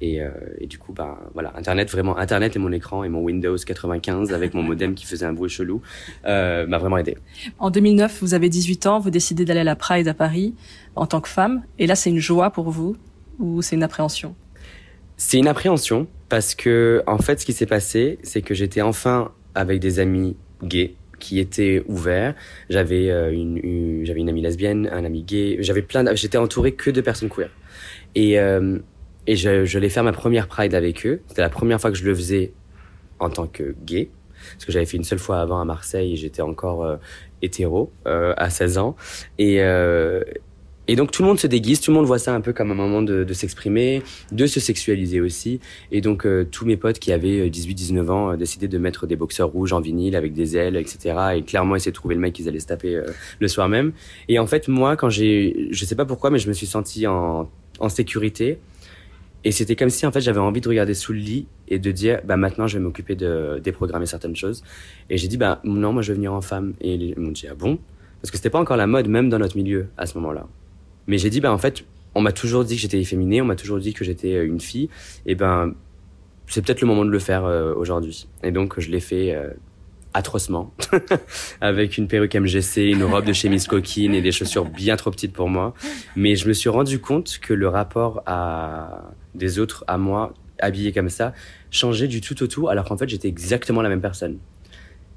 Et, 0.02 0.22
euh, 0.22 0.30
et 0.60 0.68
du 0.68 0.78
coup, 0.78 0.94
bah, 0.94 1.20
voilà, 1.34 1.54
Internet, 1.58 1.90
vraiment, 1.92 2.18
Internet 2.18 2.56
et 2.56 2.60
mon 2.60 2.72
écran 2.72 3.04
et 3.04 3.10
mon 3.10 3.22
Windows 3.22 3.56
95 3.58 4.34
avec 4.34 4.54
mon 4.54 4.64
modem 4.64 4.94
qui 4.96 5.06
faisait 5.06 5.26
un 5.26 5.34
bruit 5.34 5.50
chelou 5.50 5.82
euh, 6.26 6.66
m'a 6.68 6.78
vraiment 6.78 6.98
aidé. 6.98 7.18
En 7.60 7.70
2009, 7.72 8.20
vous 8.22 8.34
avez 8.34 8.50
18 8.50 8.86
ans, 8.88 9.00
vous 9.00 9.10
décidez 9.10 9.46
d'aller 9.46 9.62
à 9.62 9.64
la 9.66 9.76
Pride 9.76 10.08
à 10.08 10.14
Paris 10.14 10.54
en 10.96 11.06
tant 11.06 11.22
que 11.22 11.30
femme. 11.30 11.64
Et 11.80 11.88
là, 11.88 11.96
c'est 11.96 12.10
une 12.10 12.20
joie 12.20 12.50
pour 12.52 12.70
vous 12.70 12.96
ou 13.40 13.62
c'est 13.62 13.76
une 13.76 13.84
appréhension? 13.84 14.36
C'est 15.18 15.38
une 15.40 15.48
appréhension 15.48 16.08
parce 16.30 16.54
que, 16.56 17.02
en 17.08 17.18
fait, 17.18 17.40
ce 17.40 17.46
qui 17.46 17.54
s'est 17.54 17.66
passé, 17.66 18.20
c'est 18.24 18.42
que 18.42 18.54
j'étais 18.54 18.82
enfin 18.82 19.32
avec 19.56 19.80
des 19.80 20.00
amis 20.00 20.36
gays 20.64 20.94
qui 21.20 21.40
étaient 21.40 21.84
ouverts. 21.88 22.36
J'avais 22.70 23.10
euh, 23.10 23.32
une, 23.34 23.58
une- 23.64 24.06
j'avais 24.06 24.20
une 24.20 24.30
amie 24.30 24.42
lesbienne, 24.44 24.88
un 24.92 25.04
ami 25.04 25.24
gay. 25.24 25.58
J'avais 25.62 25.82
plein. 25.82 26.14
J'étais 26.14 26.38
entouré 26.38 26.74
que 26.74 26.92
de 26.92 27.02
personnes 27.02 27.30
queer. 27.30 27.50
Et 28.14 28.40
et 29.28 29.36
je, 29.36 29.66
je 29.66 29.80
l'ai 29.80 29.90
faire 29.90 30.04
ma 30.04 30.14
première 30.14 30.48
Pride 30.48 30.74
avec 30.74 31.06
eux. 31.06 31.22
C'était 31.28 31.42
la 31.42 31.50
première 31.50 31.80
fois 31.80 31.92
que 31.92 31.98
je 31.98 32.06
le 32.06 32.16
faisais 32.16 32.54
en 33.20 33.30
tant 33.30 33.48
que 33.48 33.76
gay. 33.86 34.10
Parce 34.54 34.66
que 34.66 34.72
j'avais 34.72 34.86
fait 34.86 34.98
une 34.98 35.04
seule 35.04 35.20
fois 35.20 35.40
avant 35.40 35.60
à 35.60 35.66
Marseille 35.66 36.14
et 36.14 36.16
j'étais 36.16 36.42
encore 36.42 36.86
euh, 36.86 36.98
hétéro 37.42 37.92
euh, 38.08 38.34
à 38.38 38.50
16 38.50 38.78
ans. 38.78 38.96
Et, 39.38 39.62
euh, 39.62 40.24
et 40.88 40.96
donc 40.96 41.12
tout 41.12 41.22
le 41.22 41.28
monde 41.28 41.40
se 41.40 41.48
déguise, 41.48 41.82
tout 41.82 41.92
le 41.92 41.98
monde 41.98 42.06
voit 42.06 42.20
ça 42.20 42.34
un 42.34 42.40
peu 42.40 42.54
comme 42.54 42.72
un 42.72 42.76
moment 42.76 43.02
de, 43.02 43.26
de 43.26 43.34
s'exprimer, 43.34 44.02
de 44.32 44.48
se 44.48 44.60
sexualiser 44.60 45.20
aussi. 45.20 45.60
Et 45.92 46.00
donc 46.00 46.26
euh, 46.26 46.48
tous 46.50 46.66
mes 46.66 46.78
potes 46.78 47.00
qui 47.00 47.12
avaient 47.12 47.50
18-19 47.50 48.10
ans 48.10 48.32
euh, 48.32 48.38
décidaient 48.38 48.70
de 48.70 48.78
mettre 48.78 49.06
des 49.06 49.18
boxeurs 49.18 49.50
rouges 49.50 49.74
en 49.74 49.82
vinyle 49.82 50.16
avec 50.16 50.34
des 50.34 50.56
ailes, 50.56 50.78
etc. 50.78 51.16
Et 51.36 51.42
clairement 51.44 51.76
essayer 51.76 51.92
de 51.92 51.96
trouver 51.96 52.16
le 52.16 52.22
mec 52.22 52.34
qu'ils 52.34 52.48
allaient 52.48 52.60
se 52.60 52.68
taper 52.68 52.96
euh, 52.96 53.04
le 53.40 53.48
soir 53.50 53.68
même. 53.68 53.92
Et 54.30 54.40
en 54.40 54.48
fait 54.48 54.70
moi 54.70 54.96
quand 54.96 55.10
j'ai, 55.10 55.68
je 55.72 55.86
sais 55.86 55.96
pas 55.96 56.06
pourquoi, 56.06 56.30
mais 56.30 56.40
je 56.40 56.48
me 56.48 56.54
suis 56.54 56.68
senti 56.68 57.06
en, 57.06 57.50
en 57.80 57.90
sécurité. 57.90 58.60
Et 59.44 59.52
c'était 59.52 59.76
comme 59.76 59.90
si 59.90 60.06
en 60.06 60.12
fait 60.12 60.22
j'avais 60.22 60.40
envie 60.40 60.62
de 60.62 60.68
regarder 60.68 60.94
sous 60.94 61.14
le 61.14 61.20
lit 61.20 61.48
et 61.68 61.80
de 61.80 61.92
dire 61.92 62.22
bah 62.26 62.38
maintenant 62.38 62.68
je 62.68 62.78
vais 62.78 62.84
m'occuper 62.84 63.16
de 63.16 63.60
déprogrammer 63.64 64.06
certaines 64.06 64.36
choses. 64.36 64.64
Et 65.10 65.18
j'ai 65.18 65.28
dit 65.28 65.38
bah 65.38 65.62
non 65.64 65.94
moi 65.94 66.02
je 66.02 66.12
vais 66.12 66.16
venir 66.16 66.34
en 66.34 66.42
femme. 66.42 66.74
Et 66.82 66.96
ils 66.96 67.20
m'ont 67.20 67.32
dit 67.32 67.48
ah 67.50 67.56
bon? 67.56 67.80
Parce 68.22 68.32
que 68.32 68.38
c'était 68.38 68.50
pas 68.50 68.60
encore 68.60 68.78
la 68.78 68.88
mode 68.88 69.08
même 69.08 69.30
dans 69.30 69.40
notre 69.40 69.56
milieu 69.56 69.88
à 69.98 70.06
ce 70.06 70.18
moment-là. 70.18 70.48
Mais 71.08 71.18
j'ai 71.18 71.30
dit 71.30 71.40
bah 71.40 71.52
en 71.52 71.58
fait 71.58 71.86
on 72.16 72.22
m'a 72.22 72.32
toujours 72.32 72.66
dit 72.66 72.76
que 72.76 72.82
j'étais 72.82 73.00
efféminé, 73.00 73.42
on 73.42 73.46
m'a 73.46 73.56
toujours 73.56 73.78
dit 73.78 73.94
que 73.94 74.04
j'étais 74.04 74.34
euh, 74.34 74.46
une 74.46 74.60
fille. 74.60 74.90
Et 75.26 75.36
ben 75.36 75.74
c'est 76.48 76.66
peut-être 76.66 76.82
le 76.82 76.88
moment 76.88 77.06
de 77.06 77.12
le 77.12 77.20
faire 77.20 77.46
euh, 77.46 77.74
aujourd'hui. 77.76 78.28
Et 78.44 78.52
donc 78.52 78.80
je 78.80 78.90
l'ai 78.90 79.00
fait 79.00 79.34
euh, 79.34 79.50
atrocement 80.14 80.74
avec 81.62 81.98
une 81.98 82.08
perruque 82.08 82.36
MGC, 82.36 82.88
une 82.88 83.04
robe 83.04 83.26
de 83.26 83.34
chemise 83.34 83.68
coquine 83.68 84.14
et 84.14 84.22
des 84.22 84.32
chaussures 84.32 84.66
bien 84.66 84.96
trop 84.96 85.12
petites 85.12 85.34
pour 85.34 85.50
moi. 85.50 85.74
Mais 86.16 86.36
je 86.36 86.48
me 86.48 86.54
suis 86.54 86.70
rendu 86.70 87.00
compte 87.00 87.40
que 87.40 87.54
le 87.54 87.68
rapport 87.68 88.24
à 88.26 89.12
des 89.38 89.60
autres 89.60 89.84
à 89.88 89.98
moi 89.98 90.34
habillé 90.60 90.92
comme 90.92 91.10
ça 91.10 91.34
changeait 91.70 92.08
du 92.08 92.22
tout 92.22 92.42
au 92.42 92.48
tout 92.48 92.68
alors 92.68 92.86
qu'en 92.86 92.98
fait 92.98 93.08
j'étais 93.08 93.28
exactement 93.28 93.82
la 93.82 93.90
même 93.90 94.02
personne. 94.02 94.40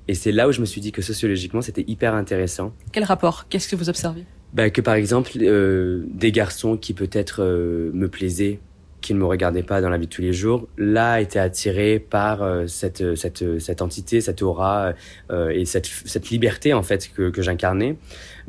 Et 0.08 0.14
c'est 0.14 0.32
là 0.32 0.48
où 0.48 0.52
je 0.52 0.60
me 0.60 0.66
suis 0.66 0.80
dit 0.80 0.92
que 0.92 1.02
sociologiquement 1.02 1.62
c'était 1.62 1.84
hyper 1.86 2.14
intéressant. 2.14 2.72
Quel 2.92 3.04
rapport? 3.04 3.48
Qu'est-ce 3.48 3.68
que 3.68 3.76
vous 3.76 3.88
observez? 3.88 4.24
Bah, 4.52 4.70
que 4.70 4.80
par 4.80 4.94
exemple 4.94 5.32
euh, 5.36 6.04
des 6.08 6.32
garçons 6.32 6.76
qui 6.76 6.94
peut-être 6.94 7.42
euh, 7.42 7.90
me 7.94 8.08
plaisaient, 8.08 8.60
qui 9.00 9.14
ne 9.14 9.18
me 9.18 9.24
regardaient 9.24 9.62
pas 9.62 9.80
dans 9.80 9.88
la 9.90 9.98
vie 9.98 10.06
de 10.06 10.10
tous 10.12 10.22
les 10.22 10.32
jours, 10.32 10.68
là 10.78 11.20
étaient 11.20 11.38
attirés 11.38 11.98
par 11.98 12.42
euh, 12.42 12.66
cette 12.66 13.14
cette 13.16 13.58
cette 13.60 13.82
entité, 13.82 14.20
cette 14.20 14.42
aura 14.42 14.92
euh, 15.30 15.48
et 15.50 15.64
cette 15.64 15.86
cette 15.86 16.30
liberté 16.30 16.72
en 16.74 16.82
fait 16.82 17.10
que 17.14 17.30
que 17.30 17.42
j'incarnais. 17.42 17.96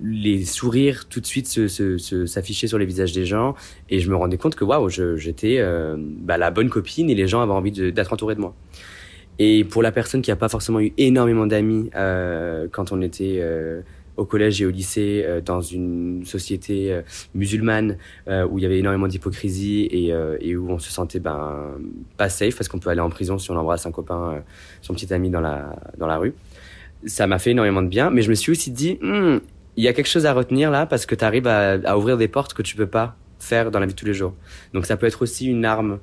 Les 0.04 0.46
sourires 0.46 1.08
tout 1.10 1.20
de 1.20 1.26
suite 1.26 1.48
se 1.48 1.68
se- 1.68 1.98
se- 1.98 2.26
s'affichaient 2.26 2.68
sur 2.68 2.78
les 2.78 2.86
visages 2.86 3.14
des 3.14 3.26
gens 3.26 3.56
et 3.90 4.00
je 4.00 4.10
me 4.10 4.16
rendais 4.16 4.38
compte 4.38 4.56
que 4.56 4.64
waouh, 4.64 4.90
j'étais 4.90 5.58
euh, 5.60 5.96
bah, 5.98 6.38
la 6.38 6.52
bonne 6.52 6.70
copine 6.70 7.10
et 7.10 7.16
les 7.16 7.28
gens 7.28 7.42
avaient 7.42 7.52
envie 7.52 7.72
d'être 7.72 8.14
entourés 8.14 8.36
de 8.36 8.42
moi. 8.42 8.56
Et 9.40 9.64
pour 9.64 9.82
la 9.82 9.92
personne 9.92 10.22
qui 10.22 10.30
a 10.32 10.36
pas 10.36 10.50
forcément 10.50 10.80
eu 10.82 10.92
énormément 10.98 11.48
d'amis 11.48 11.90
euh, 11.96 12.68
quand 12.72 12.92
on 12.92 13.02
était 13.02 13.38
euh, 13.40 13.82
au 14.18 14.26
collège 14.26 14.62
et 14.62 14.66
au 14.66 14.70
lycée 14.70 15.24
euh, 15.26 15.42
dans 15.42 15.62
une 15.62 16.24
société 16.26 16.92
euh, 16.92 17.02
musulmane 17.34 17.98
euh, 18.28 18.48
où 18.48 18.60
il 18.60 18.64
y 18.64 18.66
avait 18.66 18.80
énormément 18.80 19.08
d'hypocrisie 19.08 19.88
et, 19.92 20.56
où 20.56 20.70
on 20.70 20.80
se 20.80 20.92
sentait 20.92 21.20
ben 21.20 21.78
pas 22.18 22.30
safe 22.30 22.56
parce 22.56 22.68
qu'on 22.68 22.80
peut 22.80 22.90
aller 22.90 23.02
en 23.02 23.10
prison 23.10 23.38
si 23.38 23.52
on 23.52 23.56
embrasse 23.56 23.86
un 23.86 23.92
copain, 23.92 24.44
son 24.82 24.94
petit 24.94 25.14
ami 25.14 25.30
dans 25.30 25.42
la 25.42 25.76
dans 25.98 26.08
la 26.08 26.18
rue. 26.18 26.34
Ça 27.06 27.28
m'a 27.28 27.40
fait 27.40 27.52
énormément 27.52 27.82
de 27.82 27.88
bien, 27.88 28.12
mais 28.12 28.22
je 28.22 28.30
me 28.30 28.36
suis 28.36 28.52
aussi 28.52 28.70
dit, 28.72 29.00
Hmm, 29.02 29.40
il 29.78 29.84
y 29.84 29.88
a 29.88 29.94
quelque 29.94 30.10
chose 30.10 30.26
à 30.26 30.34
retenir 30.34 30.70
là 30.70 30.86
parce 30.86 31.06
que 31.06 31.16
tu 31.16 31.26
arrives 31.26 31.48
à, 31.48 31.74
à 31.86 31.98
ouvrir 31.98 32.18
des 32.18 32.28
portes 32.28 32.54
que 32.54 32.62
tu 32.62 32.76
peux 32.76 32.88
pas 32.88 33.16
faire 33.40 33.72
dans 33.72 33.80
la 33.80 33.86
vie 33.86 33.94
de 33.94 34.00
tous 34.00 34.06
les 34.06 34.14
jours. 34.14 34.36
Donc 34.74 34.86
ça 34.86 34.98
peut 34.98 35.08
être 35.08 35.22
aussi 35.22 35.48
une 35.48 35.66
arme 35.66 36.00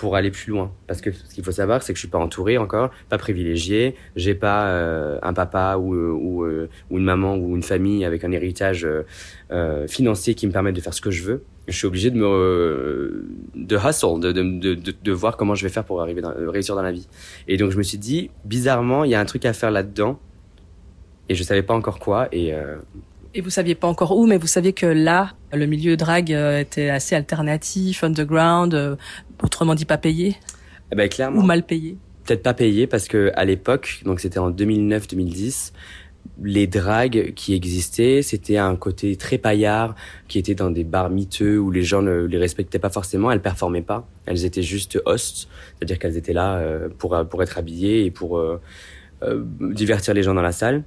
pour 0.00 0.16
aller 0.16 0.30
plus 0.30 0.50
loin. 0.50 0.72
Parce 0.86 1.02
que 1.02 1.12
ce 1.12 1.34
qu'il 1.34 1.44
faut 1.44 1.52
savoir, 1.52 1.82
c'est 1.82 1.92
que 1.92 1.98
je 1.98 2.00
suis 2.00 2.08
pas 2.08 2.18
entouré 2.18 2.56
encore, 2.56 2.90
pas 3.10 3.18
privilégié, 3.18 3.96
j'ai 4.16 4.34
pas 4.34 4.68
euh, 4.68 5.18
un 5.22 5.34
papa 5.34 5.76
ou, 5.76 5.94
ou, 5.94 6.44
euh, 6.44 6.70
ou 6.90 6.96
une 6.96 7.04
maman 7.04 7.36
ou 7.36 7.54
une 7.54 7.62
famille 7.62 8.02
avec 8.06 8.24
un 8.24 8.32
héritage 8.32 8.86
euh, 8.86 9.02
euh, 9.52 9.86
financier 9.86 10.34
qui 10.34 10.46
me 10.46 10.52
permet 10.52 10.72
de 10.72 10.80
faire 10.80 10.94
ce 10.94 11.02
que 11.02 11.10
je 11.10 11.22
veux. 11.22 11.44
Je 11.68 11.76
suis 11.76 11.86
obligé 11.86 12.10
de 12.10 12.16
me 12.16 12.24
euh, 12.26 13.26
de 13.54 13.76
hustle, 13.76 14.20
de, 14.20 14.32
de, 14.32 14.74
de, 14.74 14.94
de, 15.04 15.12
voir 15.12 15.36
comment 15.36 15.54
je 15.54 15.66
vais 15.66 15.72
faire 15.72 15.84
pour 15.84 16.00
arriver 16.00 16.22
dans, 16.22 16.30
euh, 16.30 16.48
réussir 16.48 16.74
dans 16.74 16.82
la 16.82 16.92
vie. 16.92 17.06
Et 17.46 17.58
donc 17.58 17.70
je 17.70 17.76
me 17.76 17.82
suis 17.82 17.98
dit, 17.98 18.30
bizarrement, 18.46 19.04
il 19.04 19.10
y 19.10 19.14
a 19.14 19.20
un 19.20 19.26
truc 19.26 19.44
à 19.44 19.52
faire 19.52 19.70
là-dedans. 19.70 20.18
Et 21.28 21.34
je 21.34 21.42
savais 21.42 21.62
pas 21.62 21.74
encore 21.74 21.98
quoi. 21.98 22.26
Et 22.32 22.54
euh, 22.54 22.76
Et 23.32 23.42
vous 23.42 23.50
saviez 23.50 23.76
pas 23.76 23.86
encore 23.86 24.16
où, 24.16 24.26
mais 24.26 24.38
vous 24.38 24.48
saviez 24.48 24.72
que 24.72 24.86
là, 24.86 25.34
le 25.52 25.66
milieu 25.66 25.96
drag 25.96 26.32
euh, 26.32 26.58
était 26.58 26.90
assez 26.90 27.14
alternatif, 27.14 28.02
underground, 28.02 28.74
euh, 28.74 28.96
autrement 29.42 29.76
dit 29.76 29.84
pas 29.84 29.98
payé 29.98 30.36
eh 30.90 30.96
ben, 30.96 31.08
clairement. 31.08 31.40
ou 31.40 31.42
mal 31.42 31.64
payé. 31.64 31.96
peut-être 32.24 32.42
pas 32.42 32.54
payé 32.54 32.88
parce 32.88 33.06
que 33.06 33.30
à 33.36 33.44
l'époque, 33.44 34.02
donc 34.04 34.18
c'était 34.18 34.40
en 34.40 34.50
2009-2010, 34.50 35.72
les 36.42 36.66
dragues 36.66 37.32
qui 37.34 37.54
existaient, 37.54 38.22
c'était 38.22 38.56
un 38.56 38.74
côté 38.74 39.14
très 39.14 39.38
paillard, 39.38 39.94
qui 40.26 40.40
était 40.40 40.56
dans 40.56 40.70
des 40.70 40.84
bars 40.84 41.08
miteux 41.08 41.58
où 41.60 41.70
les 41.70 41.84
gens 41.84 42.02
ne 42.02 42.22
les 42.22 42.38
respectaient 42.38 42.80
pas 42.80 42.90
forcément, 42.90 43.30
elles 43.30 43.42
performaient 43.42 43.80
pas, 43.80 44.08
elles 44.26 44.44
étaient 44.44 44.62
juste 44.62 45.00
hosts, 45.06 45.48
c'est-à-dire 45.78 46.00
qu'elles 46.00 46.16
étaient 46.16 46.32
là 46.32 46.56
euh, 46.56 46.88
pour 46.98 47.16
pour 47.28 47.44
être 47.44 47.58
habillées 47.58 48.04
et 48.04 48.10
pour 48.10 48.42
divertir 49.60 50.14
les 50.14 50.24
gens 50.24 50.34
dans 50.34 50.42
la 50.42 50.52
salle. 50.52 50.82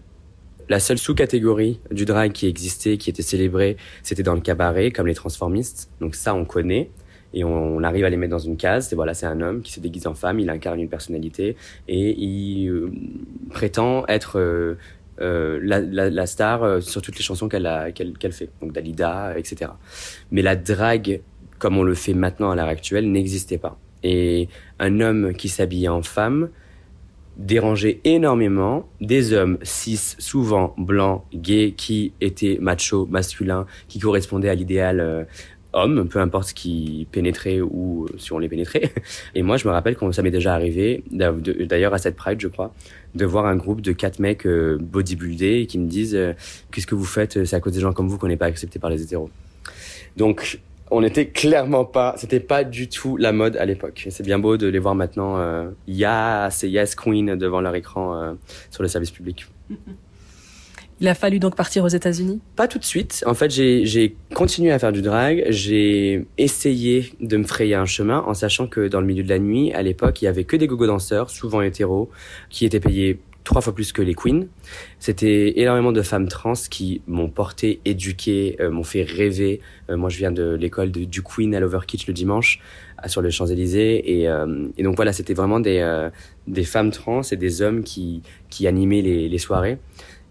La 0.69 0.79
seule 0.79 0.97
sous-catégorie 0.97 1.79
du 1.91 2.05
drag 2.05 2.31
qui 2.31 2.47
existait, 2.47 2.97
qui 2.97 3.09
était 3.09 3.21
célébrée, 3.21 3.77
c'était 4.01 4.23
dans 4.23 4.33
le 4.33 4.41
cabaret, 4.41 4.91
comme 4.91 5.07
les 5.07 5.13
transformistes. 5.13 5.89
Donc 5.99 6.15
ça, 6.15 6.33
on 6.33 6.45
connaît 6.45 6.89
et 7.33 7.43
on, 7.43 7.83
arrive 7.83 8.05
à 8.05 8.09
les 8.09 8.17
mettre 8.17 8.31
dans 8.31 8.39
une 8.39 8.57
case. 8.57 8.91
Et 8.93 8.95
voilà, 8.95 9.13
c'est 9.13 9.25
un 9.25 9.41
homme 9.41 9.61
qui 9.61 9.71
se 9.71 9.79
déguise 9.79 10.07
en 10.07 10.13
femme, 10.13 10.39
il 10.39 10.49
incarne 10.49 10.79
une 10.79 10.89
personnalité 10.89 11.57
et 11.87 12.11
il 12.11 12.69
euh, 12.69 12.91
prétend 13.49 14.05
être 14.07 14.39
euh, 14.39 14.77
euh, 15.19 15.59
la, 15.61 16.25
star 16.25 16.81
sur 16.81 17.01
toutes 17.01 17.17
les 17.17 17.23
chansons 17.23 17.49
qu'elle 17.49 18.13
fait, 18.31 18.49
donc 18.61 18.71
Dalida, 18.71 19.37
etc. 19.37 19.71
Mais 20.31 20.41
la 20.41 20.55
drague, 20.55 21.21
comme 21.59 21.77
on 21.77 21.83
le 21.83 21.95
fait 21.95 22.13
maintenant 22.13 22.51
à 22.51 22.55
l'heure 22.55 22.67
actuelle, 22.67 23.11
n'existait 23.11 23.57
pas. 23.57 23.77
Et 24.03 24.49
un 24.79 24.99
homme 24.99 25.33
qui 25.33 25.49
s'habillait 25.49 25.87
en 25.87 26.03
femme 26.03 26.49
dérangeait 27.37 27.99
énormément 28.03 28.87
des 29.01 29.33
hommes 29.33 29.57
cis, 29.63 30.15
souvent 30.19 30.73
blancs, 30.77 31.23
gays, 31.33 31.73
qui 31.75 32.13
étaient 32.21 32.57
machos, 32.61 33.07
masculins, 33.07 33.65
qui 33.87 33.99
correspondaient 33.99 34.49
à 34.49 34.55
l'idéal 34.55 34.99
euh, 34.99 35.23
hommes, 35.73 36.07
peu 36.07 36.19
importe 36.19 36.49
ce 36.49 36.53
qui 36.53 37.07
pénétrait 37.11 37.59
ou 37.61 38.07
si 38.17 38.31
on 38.33 38.39
les 38.39 38.49
pénétrait. 38.49 38.93
Et 39.35 39.41
moi, 39.41 39.57
je 39.57 39.67
me 39.67 39.73
rappelle 39.73 39.95
quand 39.95 40.11
ça 40.11 40.21
m'est 40.21 40.31
déjà 40.31 40.53
arrivé, 40.53 41.03
d'ailleurs 41.11 41.93
à 41.93 41.97
cette 41.97 42.15
Pride, 42.15 42.39
je 42.39 42.47
crois, 42.47 42.73
de 43.15 43.25
voir 43.25 43.45
un 43.45 43.55
groupe 43.55 43.81
de 43.81 43.91
quatre 43.91 44.19
mecs 44.19 44.45
euh, 44.45 44.77
bodybuildés 44.79 45.65
qui 45.65 45.79
me 45.79 45.87
disent 45.87 46.15
euh, 46.15 46.33
qu'est-ce 46.71 46.87
que 46.87 46.95
vous 46.95 47.05
faites? 47.05 47.45
C'est 47.45 47.55
à 47.55 47.59
cause 47.59 47.73
des 47.73 47.81
gens 47.81 47.93
comme 47.93 48.07
vous 48.07 48.17
qu'on 48.17 48.27
n'est 48.27 48.37
pas 48.37 48.45
accepté 48.45 48.79
par 48.79 48.89
les 48.89 49.01
hétéros. 49.01 49.29
Donc 50.17 50.59
on 50.93 51.01
n'était 51.01 51.27
clairement 51.27 51.85
pas, 51.85 52.13
c'était 52.17 52.39
pas 52.39 52.63
du 52.63 52.87
tout 52.87 53.17
la 53.17 53.31
mode 53.31 53.57
à 53.57 53.65
l'époque. 53.65 54.07
C'est 54.09 54.23
bien 54.23 54.39
beau 54.39 54.57
de 54.57 54.67
les 54.67 54.79
voir 54.79 54.95
maintenant, 54.95 55.37
euh, 55.37 55.69
yes, 55.87 56.63
yes 56.63 56.95
queen 56.95 57.35
devant 57.35 57.61
leur 57.61 57.75
écran 57.75 58.15
euh, 58.15 58.33
sur 58.69 58.83
le 58.83 58.89
service 58.89 59.11
public. 59.11 59.47
Il 60.99 61.07
a 61.07 61.15
fallu 61.15 61.39
donc 61.39 61.55
partir 61.55 61.83
aux 61.83 61.89
États-Unis? 61.89 62.39
Pas 62.55 62.67
tout 62.67 62.77
de 62.77 62.83
suite. 62.83 63.23
En 63.25 63.33
fait, 63.33 63.49
j'ai 63.49 64.15
continué 64.33 64.71
à 64.71 64.79
faire 64.79 64.91
du 64.91 65.01
drag. 65.01 65.43
J'ai 65.49 66.25
essayé 66.37 67.11
de 67.19 67.35
me 67.35 67.43
frayer 67.43 67.75
un 67.75 67.85
chemin 67.85 68.23
en 68.25 68.33
sachant 68.33 68.67
que 68.67 68.87
dans 68.87 69.01
le 69.01 69.07
milieu 69.07 69.23
de 69.23 69.27
la 69.27 69.39
nuit, 69.39 69.73
à 69.73 69.81
l'époque, 69.81 70.21
il 70.21 70.25
y 70.25 70.27
avait 70.29 70.45
que 70.45 70.55
des 70.55 70.67
gogo 70.67 70.85
danseurs, 70.85 71.29
souvent 71.29 71.61
hétéros, 71.61 72.09
qui 72.49 72.63
étaient 72.65 72.79
payés 72.79 73.19
trois 73.43 73.61
fois 73.61 73.73
plus 73.75 73.91
que 73.91 74.01
les 74.01 74.13
queens. 74.13 74.45
C'était 74.99 75.59
énormément 75.59 75.91
de 75.91 76.01
femmes 76.01 76.27
trans 76.27 76.53
qui 76.69 77.01
m'ont 77.07 77.29
porté, 77.29 77.81
éduqué, 77.85 78.55
euh, 78.59 78.69
m'ont 78.69 78.83
fait 78.83 79.03
rêver. 79.03 79.59
Euh, 79.89 79.97
moi, 79.97 80.09
je 80.09 80.17
viens 80.17 80.31
de 80.31 80.53
l'école 80.53 80.91
du 80.91 81.21
Queen 81.21 81.53
à 81.55 81.59
l'Overkitch 81.59 82.07
le 82.07 82.13
dimanche 82.13 82.59
sur 83.05 83.21
les 83.21 83.31
Champs-Élysées. 83.31 84.19
Et, 84.19 84.29
euh, 84.29 84.67
et, 84.77 84.83
donc 84.83 84.95
voilà, 84.95 85.13
c'était 85.13 85.33
vraiment 85.33 85.59
des, 85.59 86.09
des 86.47 86.63
femmes 86.63 86.91
trans 86.91 87.21
et 87.31 87.35
des 87.35 87.61
hommes 87.61 87.83
qui, 87.83 88.21
qui 88.49 88.67
animaient 88.67 89.01
les, 89.01 89.27
les 89.27 89.37
soirées. 89.37 89.77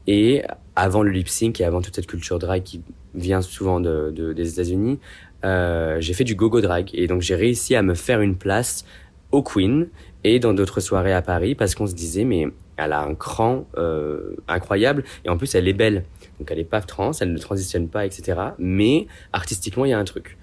Et 0.06 0.42
avant 0.74 1.02
le 1.02 1.10
lip 1.10 1.28
sync 1.28 1.60
et 1.60 1.64
avant 1.64 1.82
toute 1.82 1.94
cette 1.94 2.06
culture 2.06 2.38
drag 2.38 2.62
qui 2.62 2.82
vient 3.14 3.42
souvent 3.42 3.78
de, 3.78 4.10
de 4.10 4.32
des 4.32 4.54
États-Unis, 4.54 4.98
j'ai 5.44 6.14
fait 6.14 6.24
du 6.24 6.34
go-go 6.34 6.60
drag. 6.60 6.90
Et 6.94 7.06
donc 7.06 7.20
j'ai 7.20 7.34
réussi 7.34 7.74
à 7.74 7.82
me 7.82 7.94
faire 7.94 8.20
une 8.20 8.36
place 8.36 8.84
au 9.32 9.42
Queen 9.42 9.88
et 10.24 10.38
dans 10.38 10.54
d'autres 10.54 10.80
soirées 10.80 11.12
à 11.12 11.22
Paris 11.22 11.54
parce 11.54 11.74
qu'on 11.74 11.86
se 11.86 11.94
disait 11.94 12.24
mais 12.24 12.48
elle 12.76 12.92
a 12.92 13.02
un 13.02 13.14
cran 13.14 13.66
euh, 13.76 14.36
incroyable 14.48 15.04
et 15.24 15.28
en 15.28 15.36
plus 15.36 15.54
elle 15.54 15.68
est 15.68 15.72
belle. 15.72 16.04
Donc 16.38 16.50
elle 16.50 16.58
est 16.58 16.64
pas 16.64 16.80
trans, 16.80 17.12
elle 17.20 17.32
ne 17.32 17.38
transitionne 17.38 17.88
pas, 17.88 18.06
etc. 18.06 18.38
Mais 18.58 19.06
artistiquement 19.32 19.84
il 19.84 19.90
y 19.90 19.94
a 19.94 19.98
un 19.98 20.04
truc. 20.04 20.38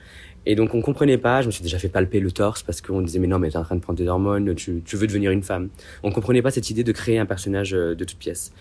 Et 0.46 0.56
donc 0.56 0.74
on 0.74 0.82
comprenait 0.82 1.18
pas, 1.18 1.42
je 1.42 1.48
me 1.48 1.52
suis 1.52 1.63
déjà 1.63 1.80
fait 1.80 1.89
palper 1.89 2.20
le 2.20 2.32
torse 2.32 2.63
parce 2.63 2.82
qu'on 2.82 3.02
disait 3.02 3.20
mais 3.20 3.28
non 3.28 3.39
mais 3.39 3.50
t'es 3.50 3.58
en 3.58 3.63
train 3.63 3.76
de 3.76 3.82
prendre 3.82 4.00
des 4.00 4.08
hormones, 4.08 4.56
tu, 4.56 4.82
tu 4.86 4.96
veux 4.96 5.08
devenir 5.08 5.32
une 5.32 5.44
femme. 5.44 5.70
On 6.04 6.12
comprenait 6.12 6.42
pas 6.42 6.52
cette 6.52 6.70
idée 6.70 6.84
de 6.84 6.92
créer 6.92 7.20
un 7.20 7.26
personnage 7.26 7.74
euh, 7.74 7.96
de 7.96 8.06
toute 8.06 8.18
pièce. 8.18 8.54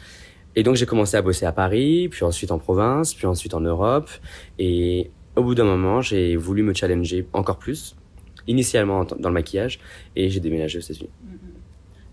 Et 0.57 0.62
donc 0.62 0.74
j'ai 0.74 0.87
commencé 0.87 1.16
à 1.16 1.22
bosser 1.22 1.46
à 1.46 1.52
Paris, 1.52 2.09
puis 2.09 2.24
ensuite 2.24 2.50
en 2.50 2.59
province, 2.59 3.14
puis 3.14 3.26
ensuite 3.26 3.54
en 3.54 3.61
Europe. 3.61 4.11
Et 4.59 5.11
au 5.37 5.42
bout 5.42 5.54
d'un 5.54 5.64
moment 5.64 6.00
j'ai 6.00 6.37
voulu 6.37 6.62
me 6.62 6.74
challenger 6.74 7.26
encore 7.33 7.59
plus, 7.59 7.96
initialement 8.46 9.04
dans 9.04 9.28
le 9.28 9.35
maquillage, 9.35 9.78
et 10.16 10.31
j'ai 10.31 10.40
déménagé 10.40 10.78
aux 10.78 10.83
États-Unis. 10.83 11.11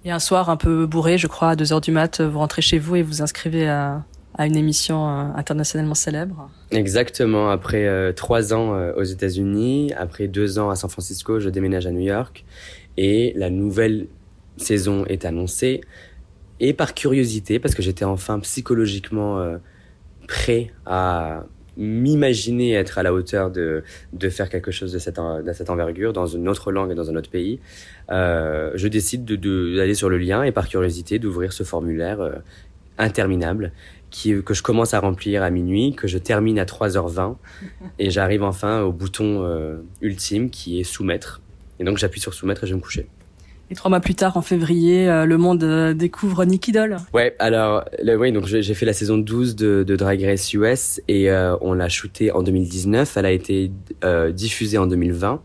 Et 0.06 0.12
un 0.12 0.20
soir 0.20 0.50
un 0.50 0.58
peu 0.58 0.86
bourré, 0.86 1.18
je 1.18 1.28
crois, 1.28 1.50
à 1.50 1.56
2 1.56 1.74
heures 1.74 1.82
du 1.82 1.92
mat, 1.92 2.22
vous 2.22 2.38
rentrez 2.40 2.62
chez 2.62 2.78
vous 2.78 2.96
et 2.96 3.02
vous 3.02 3.24
inscrivez 3.24 3.68
à, 3.68 4.06
à 4.38 4.46
une 4.46 4.56
émission 4.56 5.08
euh, 5.08 5.24
internationalement 5.36 5.96
célèbre. 5.96 6.50
Exactement. 6.72 7.50
Après 7.50 7.88
euh, 7.88 8.12
trois 8.12 8.54
ans 8.54 8.76
euh, 8.76 8.94
aux 8.96 9.04
États-Unis, 9.04 9.94
après 9.98 10.28
deux 10.28 10.60
ans 10.60 10.70
à 10.70 10.76
San 10.76 10.90
Francisco, 10.90 11.40
je 11.40 11.50
déménage 11.50 11.88
à 11.88 11.92
New 11.92 12.02
York 12.02 12.44
et 12.98 13.34
la 13.36 13.50
nouvelle 13.50 14.08
saison 14.58 15.06
est 15.06 15.26
annoncée. 15.26 15.82
Et 16.60 16.74
par 16.74 16.94
curiosité, 16.94 17.60
parce 17.60 17.76
que 17.76 17.82
j'étais 17.82 18.06
enfin 18.06 18.40
psychologiquement 18.40 19.44
prêt 20.26 20.72
à 20.86 21.44
m'imaginer 21.78 22.74
être 22.74 22.98
à 22.98 23.04
la 23.04 23.14
hauteur 23.14 23.52
de, 23.52 23.84
de 24.14 24.30
faire 24.30 24.50
quelque 24.50 24.72
chose 24.72 24.94
de 24.94 25.00
cette, 25.00 25.18
de 25.18 25.54
cette 25.54 25.70
envergure 25.70 26.14
dans 26.14 26.28
une 26.28 26.48
autre 26.48 26.72
langue 26.72 26.92
et 26.92 26.96
dans 26.96 27.10
un 27.10 27.16
autre 27.16 27.30
pays, 27.30 27.60
euh, 28.12 28.72
je 28.76 28.88
décide 28.88 29.26
d'aller 29.26 29.38
de, 29.38 29.76
d'aller 29.76 29.96
sur 29.96 30.10
le 30.10 30.18
lien 30.18 30.44
et 30.44 30.52
par 30.52 30.68
curiosité 30.68 31.20
d'ouvrir 31.20 31.54
ce 31.54 31.64
formulaire 31.64 32.22
euh, 32.22 32.36
interminable 32.98 33.72
qui, 34.10 34.42
que 34.44 34.54
je 34.54 34.64
commence 34.64 34.94
à 34.94 35.00
remplir 35.00 35.44
à 35.44 35.50
minuit, 35.50 35.94
que 35.96 36.08
je 36.08 36.18
termine 36.18 36.60
à 36.60 36.66
3h20 36.66 37.36
et 38.00 38.10
j'arrive 38.10 38.44
enfin 38.44 38.82
au 38.82 38.92
bouton 38.92 39.44
euh, 39.44 39.78
ultime 40.02 40.50
qui 40.50 40.80
est 40.80 40.84
soumettre. 40.84 41.42
Et 41.80 41.84
donc 41.84 41.98
j'appuie 41.98 42.22
sur 42.22 42.34
soumettre 42.34 42.64
et 42.64 42.68
je 42.68 42.74
vais 42.74 42.78
me 42.78 42.84
coucher. 42.84 43.08
Et 43.72 43.76
trois 43.76 43.90
mois 43.90 44.00
plus 44.00 44.14
tard, 44.14 44.38
en 44.38 44.44
février, 44.44 45.10
euh, 45.10 45.26
le 45.26 45.38
monde 45.38 45.64
euh, 45.64 45.94
découvre 45.96 46.46
Nicky 46.46 46.72
Doll. 46.72 46.98
Ouais, 47.14 47.36
alors, 47.40 47.84
oui, 48.04 48.32
donc 48.32 48.46
j'ai 48.46 48.74
fait 48.76 48.86
la 48.86 48.94
saison 48.94 49.18
12 49.18 49.56
de, 49.56 49.84
de 49.84 49.96
Drag 49.96 50.22
Race 50.24 50.54
US 50.54 51.02
et 51.08 51.32
euh, 51.32 51.56
on 51.62 51.74
l'a 51.74 51.90
shootée 51.90 52.32
en 52.32 52.44
2019. 52.44 53.18
Elle 53.18 53.26
a 53.26 53.32
été 53.32 53.72
diffusée 54.34 54.78
en 54.78 54.86
2020. 54.86 55.42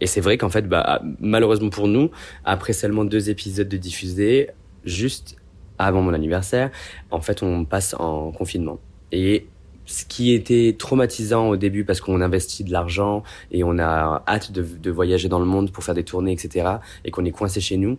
Et 0.00 0.06
c'est 0.06 0.20
vrai 0.20 0.38
qu'en 0.38 0.48
fait, 0.48 0.68
bah, 0.68 1.02
malheureusement 1.18 1.70
pour 1.70 1.88
nous, 1.88 2.10
après 2.44 2.72
seulement 2.72 3.04
deux 3.04 3.30
épisodes 3.30 3.68
de 3.68 3.76
diffusés, 3.76 4.50
juste 4.84 5.36
avant 5.78 6.02
mon 6.02 6.14
anniversaire, 6.14 6.70
en 7.10 7.20
fait, 7.20 7.42
on 7.42 7.64
passe 7.64 7.94
en 7.98 8.30
confinement. 8.30 8.78
Et 9.10 9.48
ce 9.88 10.04
qui 10.04 10.32
était 10.32 10.76
traumatisant 10.78 11.48
au 11.48 11.56
début 11.56 11.84
parce 11.84 12.00
qu'on 12.00 12.20
investit 12.20 12.62
de 12.62 12.70
l'argent 12.70 13.22
et 13.50 13.64
on 13.64 13.78
a 13.78 14.22
hâte 14.28 14.52
de, 14.52 14.90
voyager 14.90 15.28
dans 15.28 15.38
le 15.38 15.44
monde 15.44 15.72
pour 15.72 15.82
faire 15.82 15.94
des 15.94 16.04
tournées, 16.04 16.32
etc. 16.32 16.68
et 17.04 17.10
qu'on 17.10 17.24
est 17.24 17.30
coincé 17.30 17.60
chez 17.60 17.76
nous, 17.76 17.98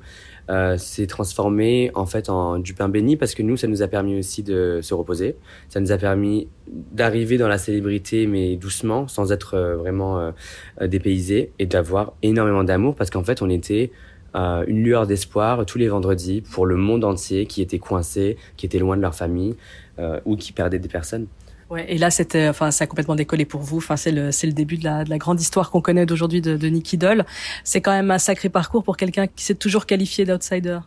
euh, 0.50 0.78
s'est 0.78 1.08
transformé 1.08 1.92
en 1.96 2.06
fait 2.06 2.30
en 2.30 2.58
du 2.60 2.74
pain 2.74 2.90
béni 2.90 3.18
parce 3.18 3.36
que 3.36 3.44
nous, 3.44 3.58
ça 3.58 3.68
nous 3.68 3.82
a 3.82 3.88
permis 3.88 4.18
aussi 4.18 4.44
de 4.44 4.80
se 4.82 4.94
reposer. 4.94 5.36
Ça 5.70 5.80
nous 5.80 5.92
a 5.92 5.98
permis 5.98 6.48
d'arriver 6.68 7.38
dans 7.38 7.48
la 7.48 7.58
célébrité 7.58 8.28
mais 8.28 8.56
doucement, 8.56 9.08
sans 9.08 9.32
être 9.32 9.56
euh, 9.56 9.76
vraiment 9.76 10.20
euh, 10.20 10.88
dépaysé 10.88 11.52
et 11.60 11.66
d'avoir 11.66 12.14
énormément 12.22 12.64
d'amour 12.64 12.96
parce 12.96 13.10
qu'en 13.10 13.24
fait, 13.24 13.42
on 13.42 13.50
était 13.50 13.92
euh, 14.36 14.64
une 14.68 14.84
lueur 14.84 15.08
d'espoir 15.08 15.66
tous 15.66 15.78
les 15.78 15.88
vendredis 15.88 16.42
pour 16.42 16.66
le 16.66 16.76
monde 16.76 17.04
entier 17.04 17.46
qui 17.46 17.62
était 17.62 17.80
coincé, 17.80 18.38
qui 18.58 18.66
était 18.66 18.80
loin 18.80 18.96
de 18.96 19.02
leur 19.02 19.16
famille 19.16 19.56
euh, 19.98 20.20
ou 20.26 20.36
qui 20.36 20.52
perdait 20.52 20.80
des 20.80 20.88
personnes. 20.88 21.28
Ouais, 21.70 21.86
et 21.88 21.98
là, 21.98 22.10
c'était, 22.10 22.48
enfin, 22.50 22.72
ça 22.72 22.86
a 22.86 22.88
complètement 22.88 23.16
décollé 23.16 23.46
pour 23.46 23.62
vous. 23.62 23.78
Enfin, 23.78 23.96
c'est 23.96 24.12
le, 24.12 24.32
c'est 24.32 24.48
le 24.48 24.54
début 24.54 24.78
de 24.78 24.84
la, 24.84 25.04
de 25.04 25.10
la 25.10 25.18
grande 25.20 25.40
histoire 25.40 25.70
qu'on 25.70 25.82
connaît 25.82 26.06
d'aujourd'hui 26.06 26.42
de, 26.42 26.58
de 26.58 26.68
Nicky 26.68 26.98
Doll. 26.98 27.26
C'est 27.64 27.82
quand 27.82 27.92
même 27.92 28.10
un 28.10 28.18
sacré 28.18 28.50
parcours 28.50 28.84
pour 28.84 28.98
quelqu'un 28.98 29.28
qui 29.28 29.44
s'est 29.44 29.56
toujours 29.56 29.86
qualifié 29.86 30.26
d'outsider. 30.26 30.80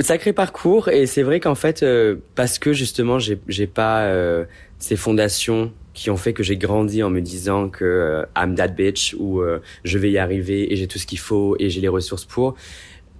Sacré 0.00 0.32
parcours, 0.32 0.88
et 0.88 1.06
c'est 1.06 1.22
vrai 1.24 1.40
qu'en 1.40 1.56
fait, 1.56 1.82
euh, 1.82 2.16
parce 2.36 2.58
que 2.60 2.72
justement, 2.72 3.18
j'ai, 3.18 3.40
j'ai 3.48 3.66
pas 3.66 4.02
euh, 4.02 4.44
ces 4.78 4.96
fondations 4.96 5.72
qui 5.94 6.10
ont 6.10 6.16
fait 6.16 6.32
que 6.32 6.42
j'ai 6.42 6.56
grandi 6.56 7.02
en 7.02 7.10
me 7.10 7.20
disant 7.20 7.68
que 7.68 7.84
euh, 7.84 8.24
I'm 8.36 8.54
that 8.54 8.68
bitch 8.68 9.14
ou 9.18 9.40
euh, 9.40 9.60
je 9.84 9.98
vais 9.98 10.10
y 10.10 10.18
arriver 10.18 10.72
et 10.72 10.76
j'ai 10.76 10.86
tout 10.86 10.98
ce 10.98 11.06
qu'il 11.06 11.18
faut 11.18 11.56
et 11.58 11.68
j'ai 11.70 11.80
les 11.80 11.88
ressources 11.88 12.24
pour. 12.24 12.54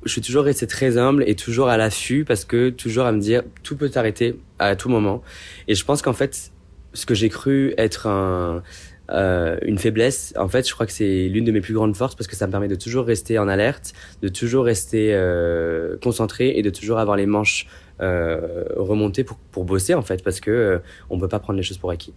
Je 0.05 0.11
suis 0.11 0.21
toujours 0.21 0.45
resté 0.45 0.67
très 0.67 0.99
humble 0.99 1.25
et 1.27 1.35
toujours 1.35 1.69
à 1.69 1.77
l'affût 1.77 2.25
parce 2.25 2.45
que 2.45 2.71
toujours 2.71 3.07
à 3.07 3.13
me 3.13 3.21
dire 3.21 3.43
tout 3.63 3.77
peut 3.77 3.89
t'arrêter 3.89 4.37
à 4.59 4.77
tout 4.77 4.89
moment. 4.89 5.23
Et 5.69 5.75
je 5.75 5.85
pense 5.85 6.03
qu'en 6.03 6.13
fait, 6.13 6.51
ce 6.95 7.07
que 7.07 7.15
j'ai 7.15 7.29
cru 7.29 7.73
être 7.79 8.07
un, 8.07 8.63
euh, 9.11 9.57
une 9.63 9.79
faiblesse, 9.79 10.33
en 10.37 10.49
fait, 10.49 10.69
je 10.69 10.75
crois 10.75 10.87
que 10.87 10.93
c'est 10.93 11.29
l'une 11.29 11.45
de 11.45 11.53
mes 11.53 11.61
plus 11.61 11.75
grandes 11.75 11.97
forces 11.97 12.15
parce 12.15 12.27
que 12.27 12.37
ça 12.37 12.47
me 12.47 12.51
permet 12.51 12.69
de 12.69 12.75
toujours 12.75 13.07
rester 13.07 13.39
en 13.39 13.49
alerte, 13.49 13.93
de 14.23 14.29
toujours 14.29 14.65
rester 14.65 15.11
euh, 15.13 15.97
concentré 16.03 16.53
et 16.57 16.63
de 16.63 16.71
toujours 16.71 16.99
avoir 16.99 17.17
les 17.17 17.27
manches 17.27 17.67
euh, 18.03 18.65
remontées 18.75 19.23
pour, 19.23 19.37
pour 19.37 19.65
bosser 19.65 19.95
en 19.95 20.03
fait 20.03 20.25
parce 20.25 20.41
que 20.41 20.51
euh, 20.51 20.79
on 21.09 21.21
peut 21.21 21.29
pas 21.29 21.39
prendre 21.39 21.59
les 21.59 21.63
choses 21.63 21.79
pour 21.79 21.91
acquis. 21.91 22.13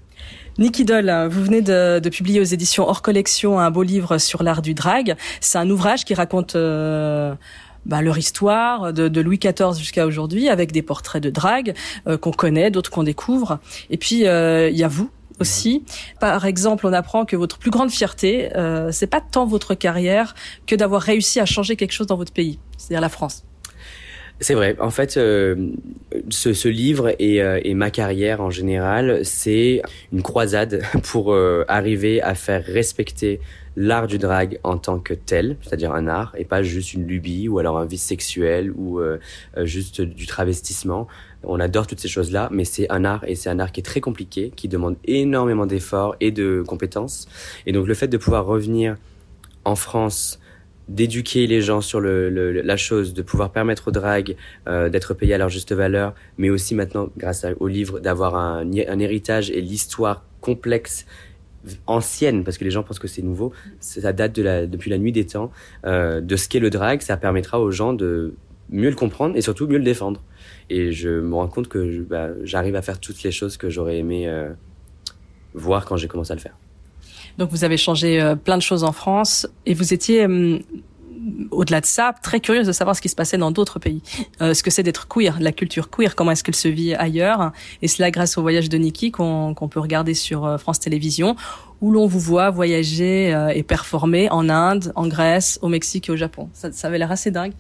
Nicky 0.58 0.84
Doll, 0.84 1.12
vous 1.30 1.44
venez 1.44 1.62
de, 1.62 2.00
de, 2.00 2.10
publier 2.10 2.40
aux 2.40 2.46
éditions 2.46 2.88
hors 2.88 3.04
collection 3.04 3.60
un 3.60 3.70
beau 3.70 3.84
livre 3.84 4.18
sur 4.18 4.42
l'art 4.42 4.64
du 4.64 4.74
drag. 4.74 5.16
C'est 5.42 5.60
un 5.60 5.70
ouvrage 5.70 6.04
qui 6.04 6.16
raconte 6.16 6.56
euh, 6.56 7.36
bah, 7.86 8.02
leur 8.02 8.18
histoire 8.18 8.94
de, 8.94 9.08
de 9.08 9.22
Louis 9.22 9.40
XIV 9.40 9.78
jusqu'à 9.78 10.06
aujourd'hui, 10.06 10.50
avec 10.50 10.72
des 10.72 10.82
portraits 10.82 11.22
de 11.22 11.30
drague 11.30 11.74
euh, 12.08 12.18
qu'on 12.18 12.32
connaît, 12.32 12.72
d'autres 12.72 12.92
qu'on 12.92 13.04
découvre. 13.04 13.60
Et 13.90 13.98
puis 13.98 14.22
il 14.22 14.28
euh, 14.28 14.70
y 14.70 14.84
a 14.84 14.88
vous 14.88 15.10
aussi. 15.40 15.84
Par 16.20 16.46
exemple, 16.46 16.88
on 16.88 16.94
apprend 16.94 17.26
que 17.26 17.36
votre 17.36 17.58
plus 17.58 17.72
grande 17.72 17.92
fierté, 17.92 18.56
euh, 18.56 18.92
c'est 18.92 19.08
pas 19.08 19.22
tant 19.22 19.46
votre 19.46 19.76
carrière 19.76 20.34
que 20.66 20.76
d'avoir 20.76 21.02
réussi 21.02 21.40
à 21.40 21.46
changer 21.46 21.76
quelque 21.76 21.92
chose 21.92 22.08
dans 22.08 22.18
votre 22.18 22.34
pays, 22.34 22.60
c'est-à-dire 22.78 23.02
la 23.02 23.10
France. 23.10 23.44
C'est 24.42 24.54
vrai. 24.54 24.76
En 24.80 24.90
fait, 24.90 25.16
euh, 25.16 25.70
ce, 26.30 26.54
ce, 26.54 26.68
livre 26.68 27.16
et, 27.20 27.42
euh, 27.42 27.60
et, 27.64 27.74
ma 27.74 27.90
carrière 27.90 28.42
en 28.42 28.50
général, 28.50 29.22
c'est 29.24 29.82
une 30.12 30.22
croisade 30.22 30.84
pour 31.04 31.34
euh, 31.34 31.64
arriver 31.70 32.22
à 32.22 32.36
faire 32.36 32.64
respecter 32.66 33.40
l'art 33.76 34.08
du 34.08 34.18
drag 34.18 34.60
en 34.64 34.78
tant 34.78 35.00
que 35.00 35.14
tel, 35.14 35.58
c'est-à-dire 35.62 35.94
un 35.94 36.08
art, 36.08 36.34
et 36.38 36.46
pas 36.46 36.64
juste 36.64 36.94
une 36.94 37.06
lubie 37.06 37.48
ou 37.48 37.60
alors 37.60 37.78
un 37.78 37.86
vice 37.86 38.04
sexuel 38.04 38.72
ou 38.76 39.00
euh, 39.00 39.18
juste 39.64 40.02
du 40.02 40.26
travestissement. 40.26 41.08
On 41.44 41.60
adore 41.60 41.86
toutes 41.88 42.00
ces 42.00 42.08
choses-là, 42.08 42.50
mais 42.52 42.66
c'est 42.66 42.90
un 42.90 43.06
art 43.06 43.24
et 43.28 43.36
c'est 43.36 43.50
un 43.50 43.60
art 43.60 43.72
qui 43.72 43.82
est 43.82 43.84
très 43.84 44.02
compliqué, 44.02 44.52
qui 44.56 44.68
demande 44.68 44.96
énormément 45.06 45.66
d'efforts 45.66 46.16
et 46.20 46.32
de 46.32 46.64
compétences. 46.66 47.28
Et 47.66 47.72
donc 47.72 47.88
le 47.88 47.94
fait 47.94 48.08
de 48.08 48.18
pouvoir 48.18 48.46
revenir 48.46 48.96
en 49.64 49.76
France 49.76 50.40
d'éduquer 50.88 51.48
les 51.48 51.62
gens 51.62 51.82
sur 51.82 52.00
le, 52.00 52.30
le, 52.30 52.52
la 52.52 52.78
chose, 52.78 53.14
de 53.14 53.24
pouvoir 53.24 53.52
permettre 53.52 53.88
aux 53.88 53.92
dragues 53.92 54.36
euh, 54.68 54.88
d'être 54.90 55.14
payés 55.14 55.34
à 55.34 55.38
leur 55.38 55.50
juste 55.50 55.74
valeur, 55.74 56.14
mais 56.38 56.50
aussi 56.50 56.76
maintenant, 56.76 57.10
grâce 57.18 57.46
au 57.60 57.68
livre, 57.68 58.00
d'avoir 58.00 58.36
un, 58.36 58.62
un 58.62 59.00
héritage 59.00 59.50
et 59.50 59.62
l'histoire 59.62 60.24
complexe 60.42 61.08
ancienne, 61.88 62.44
parce 62.44 62.58
que 62.58 62.64
les 62.64 62.72
gens 62.72 62.84
pensent 62.84 63.00
que 63.00 63.08
c'est 63.08 63.22
nouveau. 63.22 63.54
Ça 63.80 64.14
date 64.14 64.36
de 64.36 64.44
la, 64.44 64.68
depuis 64.68 64.90
la 64.90 64.98
nuit 64.98 65.12
des 65.12 65.26
temps, 65.26 65.52
euh, 65.86 66.22
de 66.22 66.36
ce 66.36 66.48
qu'est 66.48 66.60
le 66.60 66.70
drag. 66.70 67.02
Ça 67.02 67.18
permettra 67.18 67.60
aux 67.60 67.72
gens 67.72 67.94
de 67.94 68.34
mieux 68.70 68.90
le 68.90 68.96
comprendre 68.96 69.36
et 69.36 69.42
surtout 69.42 69.68
mieux 69.68 69.78
le 69.78 69.84
défendre. 69.84 70.22
Et 70.70 70.92
je 70.92 71.10
me 71.10 71.36
rends 71.36 71.48
compte 71.48 71.68
que 71.68 72.02
bah, 72.02 72.30
j'arrive 72.44 72.76
à 72.76 72.82
faire 72.82 73.00
toutes 73.00 73.22
les 73.24 73.32
choses 73.32 73.58
que 73.58 73.70
j'aurais 73.70 73.98
aimé 73.98 74.28
euh, 74.28 74.50
voir 75.54 75.86
quand 75.86 75.98
j'ai 75.98 76.08
commencé 76.08 76.32
à 76.32 76.36
le 76.36 76.42
faire. 76.42 76.58
Donc 77.38 77.52
vous 77.52 77.64
avez 77.64 77.78
changé 77.78 78.22
euh, 78.22 78.36
plein 78.36 78.58
de 78.58 78.62
choses 78.62 78.84
en 78.84 78.92
France 78.92 79.48
et 79.66 79.74
vous 79.74 79.94
étiez 79.94 80.26
hum, 80.26 80.60
au-delà 81.52 81.82
de 81.82 81.86
ça, 81.86 82.14
très 82.22 82.40
curieuse 82.40 82.68
de 82.68 82.72
savoir 82.72 82.96
ce 82.96 83.02
qui 83.02 83.10
se 83.10 83.16
passait 83.16 83.38
dans 83.38 83.52
d'autres 83.52 83.80
pays. 83.80 84.02
Euh, 84.42 84.54
ce 84.54 84.64
que 84.64 84.72
c'est 84.72 84.84
d'être 84.84 85.08
queer, 85.08 85.38
la 85.40 85.52
culture 85.52 85.90
queer, 85.90 86.16
comment 86.16 86.32
est-ce 86.32 86.44
qu'elle 86.44 86.56
se 86.56 86.68
vit 86.68 86.94
ailleurs. 86.96 87.52
Et 87.82 87.88
cela 87.88 88.12
grâce 88.12 88.38
au 88.38 88.42
voyage 88.42 88.70
de 88.70 88.78
Nikki 88.78 89.12
qu'on 89.12 89.70
peut 89.70 89.80
regarder 89.80 90.14
sur 90.14 90.46
euh, 90.46 90.58
France 90.58 90.80
Télévisions, 90.80 91.36
où 91.82 91.92
l'on 91.92 92.08
vous 92.08 92.20
voit 92.20 92.50
voyager 92.50 93.34
euh, 93.34 93.50
et 93.50 93.64
performer 93.64 94.30
en 94.32 94.50
Inde, 94.50 94.92
en 94.96 95.08
Grèce, 95.08 95.60
au 95.62 95.68
Mexique 95.68 96.10
et 96.10 96.12
au 96.12 96.18
Japon. 96.18 96.50
Ça, 96.54 96.72
ça 96.72 96.88
avait 96.88 96.98
l'air 96.98 97.12
assez 97.12 97.32
dingue. 97.32 97.54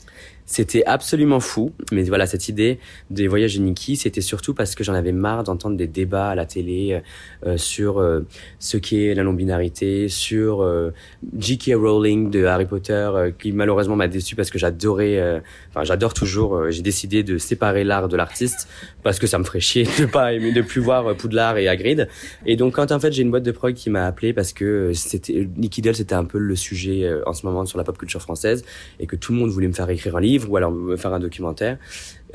C'était 0.45 0.85
absolument 0.85 1.39
fou, 1.39 1.73
mais 1.91 2.03
voilà, 2.03 2.27
cette 2.27 2.49
idée 2.49 2.79
des 3.09 3.27
voyages 3.27 3.55
de 3.55 3.61
Nikki, 3.61 3.95
c'était 3.95 4.21
surtout 4.21 4.53
parce 4.53 4.75
que 4.75 4.83
j'en 4.83 4.93
avais 4.93 5.11
marre 5.11 5.43
d'entendre 5.43 5.75
des 5.75 5.87
débats 5.87 6.29
à 6.29 6.35
la 6.35 6.45
télé 6.45 7.01
euh, 7.47 7.57
sur 7.57 7.99
euh, 7.99 8.21
ce 8.59 8.77
qu'est 8.77 9.15
la 9.15 9.23
non-binarité, 9.23 10.07
sur 10.07 10.61
euh, 10.61 10.91
J.K. 11.37 11.71
Rowling 11.75 12.29
de 12.29 12.45
Harry 12.45 12.65
Potter, 12.65 12.93
euh, 12.93 13.31
qui 13.31 13.53
malheureusement 13.53 13.95
m'a 13.95 14.07
déçu 14.07 14.35
parce 14.35 14.51
que 14.51 14.59
j'adorais, 14.59 15.17
euh, 15.17 15.39
enfin 15.69 15.83
j'adore 15.83 16.13
toujours, 16.13 16.69
j'ai 16.69 16.83
décidé 16.83 17.23
de 17.23 17.39
séparer 17.39 17.83
l'art 17.83 18.07
de 18.07 18.15
l'artiste 18.15 18.67
parce 19.01 19.17
que 19.17 19.25
ça 19.25 19.39
me 19.39 19.43
ferait 19.43 19.59
chier 19.59 19.87
de 19.99 20.05
pas 20.05 20.33
aimer, 20.33 20.51
de 20.51 20.61
plus 20.61 20.81
voir 20.81 21.15
Poudlard 21.15 21.57
et 21.57 21.67
Hagrid. 21.67 22.07
Et 22.45 22.55
donc 22.55 22.75
quand 22.75 22.91
en 22.91 22.99
fait 22.99 23.11
j'ai 23.11 23.23
une 23.23 23.31
boîte 23.31 23.43
de 23.43 23.51
prog 23.51 23.73
qui 23.73 23.89
m'a 23.89 24.05
appelé 24.05 24.31
parce 24.31 24.53
que 24.53 24.91
c'était 24.93 25.47
Nikki 25.57 25.81
Doll, 25.81 25.95
c'était 25.95 26.15
un 26.15 26.25
peu 26.25 26.37
le 26.37 26.55
sujet 26.55 27.09
en 27.25 27.33
ce 27.33 27.47
moment 27.47 27.65
sur 27.65 27.79
la 27.79 27.83
pop 27.83 27.97
culture 27.97 28.21
française 28.21 28.63
et 28.99 29.07
que 29.07 29.15
tout 29.15 29.33
le 29.33 29.39
monde 29.39 29.49
voulait 29.49 29.67
me 29.67 29.73
faire 29.73 29.89
écrire 29.89 30.15
un 30.15 30.21
livre 30.21 30.34
ou 30.47 30.57
alors 30.57 30.73
faire 30.97 31.13
un 31.13 31.19
documentaire. 31.19 31.77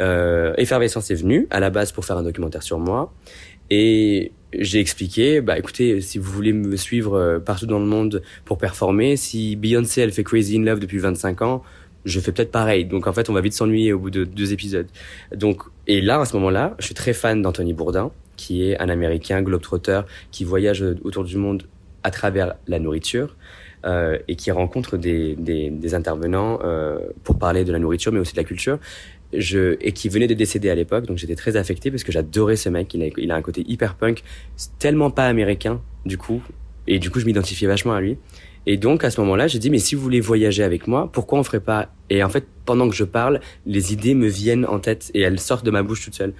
Euh, 0.00 0.54
Effervescence 0.56 1.10
est 1.10 1.14
venu 1.14 1.46
à 1.50 1.60
la 1.60 1.70
base 1.70 1.92
pour 1.92 2.04
faire 2.04 2.16
un 2.16 2.22
documentaire 2.22 2.62
sur 2.62 2.78
moi. 2.78 3.12
Et 3.70 4.32
j'ai 4.52 4.80
expliqué, 4.80 5.40
bah 5.40 5.58
écoutez, 5.58 6.00
si 6.00 6.18
vous 6.18 6.30
voulez 6.30 6.52
me 6.52 6.76
suivre 6.76 7.14
euh, 7.14 7.38
partout 7.38 7.66
dans 7.66 7.78
le 7.78 7.86
monde 7.86 8.22
pour 8.44 8.58
performer, 8.58 9.16
si 9.16 9.56
Beyoncé 9.56 10.00
elle 10.00 10.12
fait 10.12 10.24
Crazy 10.24 10.58
in 10.58 10.62
Love 10.62 10.80
depuis 10.80 10.98
25 10.98 11.42
ans, 11.42 11.62
je 12.04 12.18
fais 12.18 12.32
peut-être 12.32 12.50
pareil. 12.50 12.84
Donc 12.84 13.06
en 13.06 13.12
fait, 13.12 13.30
on 13.30 13.32
va 13.32 13.40
vite 13.40 13.52
s'ennuyer 13.52 13.92
au 13.92 13.98
bout 13.98 14.10
de 14.10 14.24
deux 14.24 14.52
épisodes. 14.52 14.88
Donc 15.34 15.62
et 15.86 16.00
là, 16.00 16.20
à 16.20 16.24
ce 16.24 16.34
moment-là, 16.36 16.74
je 16.78 16.86
suis 16.86 16.94
très 16.94 17.12
fan 17.12 17.42
d'Anthony 17.42 17.74
Bourdin, 17.74 18.10
qui 18.36 18.68
est 18.68 18.80
un 18.80 18.88
Américain 18.88 19.42
globetrotter 19.42 20.00
qui 20.30 20.44
voyage 20.44 20.84
autour 21.04 21.24
du 21.24 21.36
monde 21.36 21.64
à 22.02 22.10
travers 22.10 22.54
la 22.66 22.78
nourriture 22.78 23.36
euh, 23.84 24.18
et 24.28 24.36
qui 24.36 24.50
rencontre 24.50 24.96
des, 24.96 25.34
des, 25.36 25.70
des 25.70 25.94
intervenants 25.94 26.58
euh, 26.62 26.98
pour 27.24 27.38
parler 27.38 27.64
de 27.64 27.72
la 27.72 27.78
nourriture, 27.78 28.12
mais 28.12 28.18
aussi 28.18 28.32
de 28.32 28.38
la 28.38 28.44
culture. 28.44 28.78
Je, 29.32 29.76
et 29.80 29.92
qui 29.92 30.08
venait 30.08 30.26
de 30.26 30.34
décéder 30.34 30.70
à 30.70 30.74
l'époque, 30.74 31.06
donc 31.06 31.16
j'étais 31.18 31.36
très 31.36 31.56
affecté 31.56 31.90
parce 31.90 32.02
que 32.02 32.10
j'adorais 32.10 32.56
ce 32.56 32.68
mec. 32.68 32.92
Il 32.94 33.02
a, 33.02 33.06
il 33.16 33.30
a 33.30 33.36
un 33.36 33.42
côté 33.42 33.64
hyper 33.66 33.94
punk, 33.94 34.24
tellement 34.78 35.10
pas 35.10 35.26
américain 35.26 35.80
du 36.04 36.18
coup, 36.18 36.42
et 36.88 36.98
du 36.98 37.10
coup 37.10 37.20
je 37.20 37.26
m'identifiais 37.26 37.68
vachement 37.68 37.92
à 37.92 38.00
lui. 38.00 38.18
Et 38.66 38.76
donc 38.76 39.04
à 39.04 39.10
ce 39.10 39.20
moment-là, 39.20 39.46
j'ai 39.46 39.58
dit 39.58 39.70
mais 39.70 39.78
si 39.78 39.94
vous 39.94 40.02
voulez 40.02 40.20
voyager 40.20 40.62
avec 40.62 40.86
moi, 40.86 41.10
pourquoi 41.12 41.38
on 41.38 41.42
ferait 41.42 41.60
pas? 41.60 41.88
Et 42.10 42.22
en 42.22 42.28
fait, 42.28 42.46
pendant 42.66 42.88
que 42.88 42.94
je 42.94 43.04
parle, 43.04 43.40
les 43.66 43.92
idées 43.92 44.14
me 44.14 44.28
viennent 44.28 44.66
en 44.66 44.78
tête 44.78 45.10
et 45.14 45.20
elles 45.20 45.40
sortent 45.40 45.64
de 45.64 45.70
ma 45.70 45.82
bouche 45.82 46.04
toute 46.04 46.14
seule. 46.14 46.34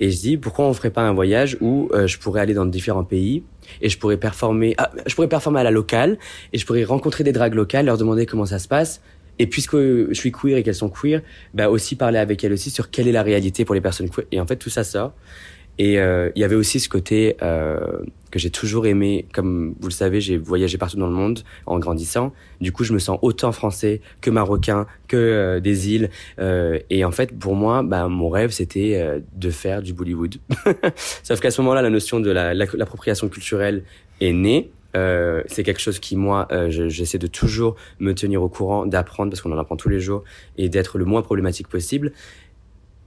Et 0.00 0.10
je 0.10 0.18
dis 0.18 0.36
pourquoi 0.36 0.66
on 0.66 0.72
ferait 0.72 0.90
pas 0.90 1.02
un 1.02 1.12
voyage 1.12 1.56
où 1.60 1.90
euh, 1.92 2.06
je 2.06 2.18
pourrais 2.18 2.40
aller 2.40 2.54
dans 2.54 2.66
différents 2.66 3.04
pays 3.04 3.42
et 3.82 3.88
je 3.88 3.98
pourrais 3.98 4.16
performer 4.16 4.74
ah, 4.78 4.90
je 5.06 5.14
pourrais 5.14 5.28
performer 5.28 5.60
à 5.60 5.64
la 5.64 5.70
locale 5.70 6.18
et 6.52 6.58
je 6.58 6.66
pourrais 6.66 6.84
rencontrer 6.84 7.24
des 7.24 7.32
drags 7.32 7.54
locales, 7.54 7.86
leur 7.86 7.98
demander 7.98 8.26
comment 8.26 8.46
ça 8.46 8.58
se 8.58 8.68
passe 8.68 9.00
et 9.38 9.46
puisque 9.46 9.76
je 9.76 10.14
suis 10.14 10.32
queer 10.32 10.56
et 10.56 10.62
qu'elles 10.62 10.74
sont 10.74 10.88
queer, 10.88 11.22
bah 11.54 11.68
aussi 11.68 11.96
parler 11.96 12.18
avec 12.18 12.42
elles 12.42 12.52
aussi 12.52 12.70
sur 12.70 12.90
quelle 12.90 13.08
est 13.08 13.12
la 13.12 13.22
réalité 13.22 13.64
pour 13.64 13.74
les 13.74 13.80
personnes 13.80 14.10
queer. 14.10 14.24
Et 14.32 14.40
en 14.40 14.46
fait, 14.46 14.56
tout 14.56 14.70
ça 14.70 14.84
sort. 14.84 15.12
Et 15.78 15.98
euh, 15.98 16.30
il 16.34 16.40
y 16.40 16.44
avait 16.44 16.56
aussi 16.56 16.80
ce 16.80 16.88
côté 16.88 17.36
euh, 17.42 17.78
que 18.30 18.38
j'ai 18.38 18.50
toujours 18.50 18.86
aimé. 18.86 19.26
Comme 19.32 19.74
vous 19.80 19.88
le 19.88 19.92
savez, 19.92 20.20
j'ai 20.20 20.36
voyagé 20.36 20.78
partout 20.78 20.96
dans 20.96 21.06
le 21.06 21.14
monde 21.14 21.40
en 21.66 21.78
grandissant. 21.78 22.32
Du 22.60 22.72
coup, 22.72 22.84
je 22.84 22.92
me 22.92 22.98
sens 22.98 23.18
autant 23.22 23.52
français 23.52 24.00
que 24.20 24.30
marocain, 24.30 24.86
que 25.06 25.16
euh, 25.16 25.60
des 25.60 25.90
îles. 25.90 26.10
Euh, 26.38 26.78
et 26.90 27.04
en 27.04 27.10
fait, 27.10 27.36
pour 27.36 27.54
moi, 27.54 27.82
bah, 27.82 28.08
mon 28.08 28.28
rêve, 28.28 28.50
c'était 28.50 28.96
euh, 28.96 29.20
de 29.36 29.50
faire 29.50 29.82
du 29.82 29.92
Bollywood. 29.92 30.36
Sauf 31.22 31.40
qu'à 31.40 31.50
ce 31.50 31.60
moment-là, 31.62 31.82
la 31.82 31.90
notion 31.90 32.20
de 32.20 32.30
l'appropriation 32.30 33.26
la, 33.26 33.32
culturelle 33.32 33.84
est 34.20 34.32
née. 34.32 34.70
C'est 35.46 35.62
quelque 35.62 35.80
chose 35.80 36.00
qui 36.00 36.16
moi 36.16 36.48
j'essaie 36.70 37.18
de 37.18 37.28
toujours 37.28 37.76
me 38.00 38.14
tenir 38.14 38.42
au 38.42 38.48
courant 38.48 38.84
d'apprendre 38.84 39.30
parce 39.30 39.40
qu'on 39.40 39.52
en 39.52 39.58
apprend 39.58 39.76
tous 39.76 39.88
les 39.88 40.00
jours 40.00 40.24
et 40.56 40.68
d'être 40.68 40.98
le 40.98 41.04
moins 41.04 41.22
problématique 41.22 41.68
possible 41.68 42.10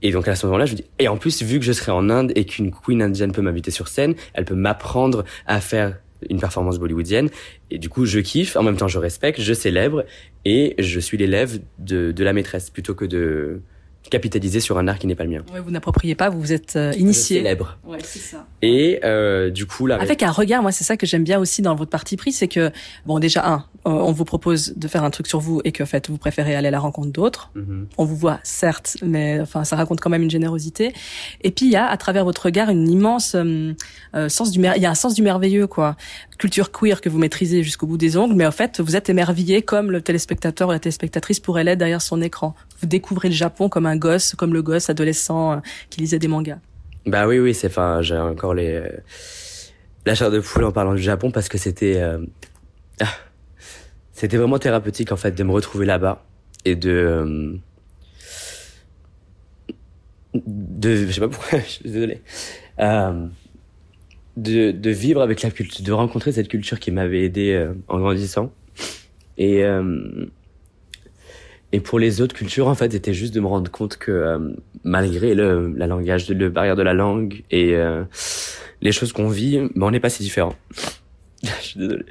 et 0.02 0.10
donc 0.10 0.28
à 0.28 0.34
ce 0.34 0.46
moment-là, 0.46 0.66
je 0.66 0.72
me 0.72 0.76
dis, 0.76 0.84
et 0.98 1.08
en 1.08 1.16
plus, 1.16 1.42
vu 1.42 1.58
que 1.58 1.64
je 1.64 1.72
serai 1.72 1.92
en 1.92 2.10
Inde 2.10 2.32
et 2.34 2.44
qu'une 2.44 2.70
queen 2.70 3.02
indienne 3.02 3.32
peut 3.32 3.42
m'inviter 3.42 3.70
sur 3.70 3.88
scène, 3.88 4.14
elle 4.34 4.44
peut 4.44 4.54
m'apprendre 4.54 5.24
à 5.46 5.60
faire 5.60 5.96
une 6.28 6.38
performance 6.38 6.78
bollywoodienne. 6.78 7.30
Et 7.70 7.78
du 7.78 7.88
coup, 7.88 8.04
je 8.04 8.20
kiffe, 8.20 8.56
en 8.56 8.62
même 8.62 8.76
temps, 8.76 8.88
je 8.88 8.98
respecte, 8.98 9.40
je 9.40 9.54
célèbre, 9.54 10.04
et 10.44 10.74
je 10.78 11.00
suis 11.00 11.16
l'élève 11.16 11.60
de, 11.78 12.12
de 12.12 12.24
la 12.24 12.32
maîtresse 12.32 12.70
plutôt 12.70 12.94
que 12.94 13.04
de 13.04 13.60
capitaliser 14.10 14.60
sur 14.60 14.78
un 14.78 14.88
art 14.88 14.98
qui 14.98 15.06
n'est 15.06 15.14
pas 15.14 15.24
le 15.24 15.30
mien. 15.30 15.42
Ouais, 15.52 15.60
vous 15.60 15.70
n'appropriez 15.70 16.14
pas, 16.14 16.28
vous 16.28 16.40
vous 16.40 16.52
êtes 16.52 16.76
euh, 16.76 16.92
initié. 16.96 17.38
Célèbre. 17.38 17.78
Ouais, 17.84 17.98
c'est 18.02 18.18
ça. 18.18 18.46
Et 18.60 19.00
euh, 19.04 19.50
du 19.50 19.66
coup, 19.66 19.86
là. 19.86 19.96
Avec 20.00 20.22
un 20.22 20.30
regard, 20.30 20.62
moi, 20.62 20.72
c'est 20.72 20.84
ça 20.84 20.96
que 20.96 21.06
j'aime 21.06 21.24
bien 21.24 21.38
aussi 21.38 21.62
dans 21.62 21.74
votre 21.74 21.90
parti 21.90 22.16
pris, 22.16 22.32
c'est 22.32 22.48
que 22.48 22.70
bon, 23.06 23.18
déjà 23.18 23.46
un, 23.46 23.64
euh, 23.84 23.90
on 23.90 24.12
vous 24.12 24.24
propose 24.24 24.74
de 24.76 24.86
faire 24.86 25.02
un 25.02 25.10
truc 25.10 25.26
sur 25.26 25.40
vous 25.40 25.60
et 25.64 25.72
que 25.72 25.82
en 25.82 25.86
fait 25.86 26.08
vous 26.08 26.16
préférez 26.16 26.54
aller 26.54 26.68
à 26.68 26.70
la 26.70 26.78
rencontre 26.78 27.10
d'autres. 27.10 27.50
Mm 27.54 27.60
-hmm. 27.60 27.84
On 27.98 28.04
vous 28.04 28.16
voit 28.16 28.38
certes, 28.44 28.96
mais 29.02 29.40
enfin 29.40 29.64
ça 29.64 29.74
raconte 29.74 30.00
quand 30.00 30.10
même 30.10 30.22
une 30.22 30.30
générosité. 30.30 30.92
Et 31.42 31.50
puis 31.50 31.66
il 31.66 31.72
y 31.72 31.76
a 31.76 31.86
à 31.86 31.96
travers 31.96 32.24
votre 32.24 32.44
regard 32.44 32.70
une 32.70 32.88
immense 32.88 33.34
euh, 33.34 33.74
euh 34.14 34.28
sens 34.28 34.52
du 34.52 34.60
il 34.60 34.82
y 34.82 34.86
a 34.86 34.90
un 34.90 34.94
sens 34.94 35.14
du 35.14 35.22
merveilleux 35.22 35.66
quoi. 35.66 35.96
Culture 36.42 36.72
queer 36.72 37.00
que 37.00 37.08
vous 37.08 37.20
maîtrisez 37.20 37.62
jusqu'au 37.62 37.86
bout 37.86 37.96
des 37.96 38.16
ongles, 38.16 38.34
mais 38.34 38.44
en 38.44 38.50
fait 38.50 38.80
vous 38.80 38.96
êtes 38.96 39.08
émerveillé 39.08 39.62
comme 39.62 39.92
le 39.92 40.00
téléspectateur 40.00 40.68
ou 40.68 40.72
la 40.72 40.80
téléspectatrice 40.80 41.38
pourrait 41.38 41.62
l'être 41.62 41.78
derrière 41.78 42.02
son 42.02 42.20
écran. 42.20 42.56
Vous 42.80 42.88
découvrez 42.88 43.28
le 43.28 43.34
Japon 43.34 43.68
comme 43.68 43.86
un 43.86 43.94
gosse, 43.94 44.34
comme 44.34 44.52
le 44.52 44.60
gosse 44.60 44.90
adolescent 44.90 45.52
euh, 45.52 45.56
qui 45.88 46.00
lisait 46.00 46.18
des 46.18 46.26
mangas. 46.26 46.58
Bah 47.06 47.28
oui 47.28 47.38
oui 47.38 47.54
c'est 47.54 47.68
enfin 47.68 48.02
j'ai 48.02 48.16
encore 48.16 48.54
les 48.54 48.82
la 50.04 50.16
chair 50.16 50.32
de 50.32 50.40
poule 50.40 50.64
en 50.64 50.72
parlant 50.72 50.94
du 50.94 51.02
Japon 51.02 51.30
parce 51.30 51.48
que 51.48 51.58
c'était 51.58 52.02
ah 53.00 53.06
c'était 54.10 54.36
vraiment 54.36 54.58
thérapeutique 54.58 55.12
en 55.12 55.16
fait 55.16 55.36
de 55.36 55.44
me 55.44 55.52
retrouver 55.52 55.86
là-bas 55.86 56.24
et 56.64 56.74
de 56.74 56.90
euh, 56.90 57.54
de 60.34 61.06
je 61.06 61.12
sais 61.12 61.20
pas 61.20 61.28
pourquoi 61.28 61.58
je 61.64 61.68
suis 61.68 61.84
désolé 61.84 62.20
euh, 62.80 63.28
de 64.36 64.70
de 64.70 64.90
vivre 64.90 65.20
avec 65.20 65.42
la 65.42 65.50
culture 65.50 65.84
de 65.84 65.92
rencontrer 65.92 66.32
cette 66.32 66.48
culture 66.48 66.80
qui 66.80 66.90
m'avait 66.90 67.22
aidé 67.22 67.52
euh, 67.52 67.74
en 67.88 67.98
grandissant 67.98 68.52
et 69.36 69.62
euh, 69.64 70.26
et 71.72 71.80
pour 71.80 71.98
les 71.98 72.20
autres 72.20 72.34
cultures 72.34 72.68
en 72.68 72.74
fait 72.74 72.92
c'était 72.92 73.14
juste 73.14 73.34
de 73.34 73.40
me 73.40 73.46
rendre 73.46 73.70
compte 73.70 73.96
que 73.96 74.10
euh, 74.10 74.38
malgré 74.84 75.34
le 75.34 75.72
la 75.76 75.86
langage 75.86 76.28
le 76.28 76.48
barrière 76.48 76.76
de 76.76 76.82
la 76.82 76.94
langue 76.94 77.42
et 77.50 77.74
euh, 77.74 78.04
les 78.80 78.92
choses 78.92 79.12
qu'on 79.12 79.28
vit 79.28 79.58
ben 79.74 79.86
on 79.86 79.90
n'est 79.90 80.00
pas 80.00 80.10
si 80.10 80.22
différents 80.22 80.56
je 81.42 81.48
suis 81.60 81.78
désolé 81.80 82.04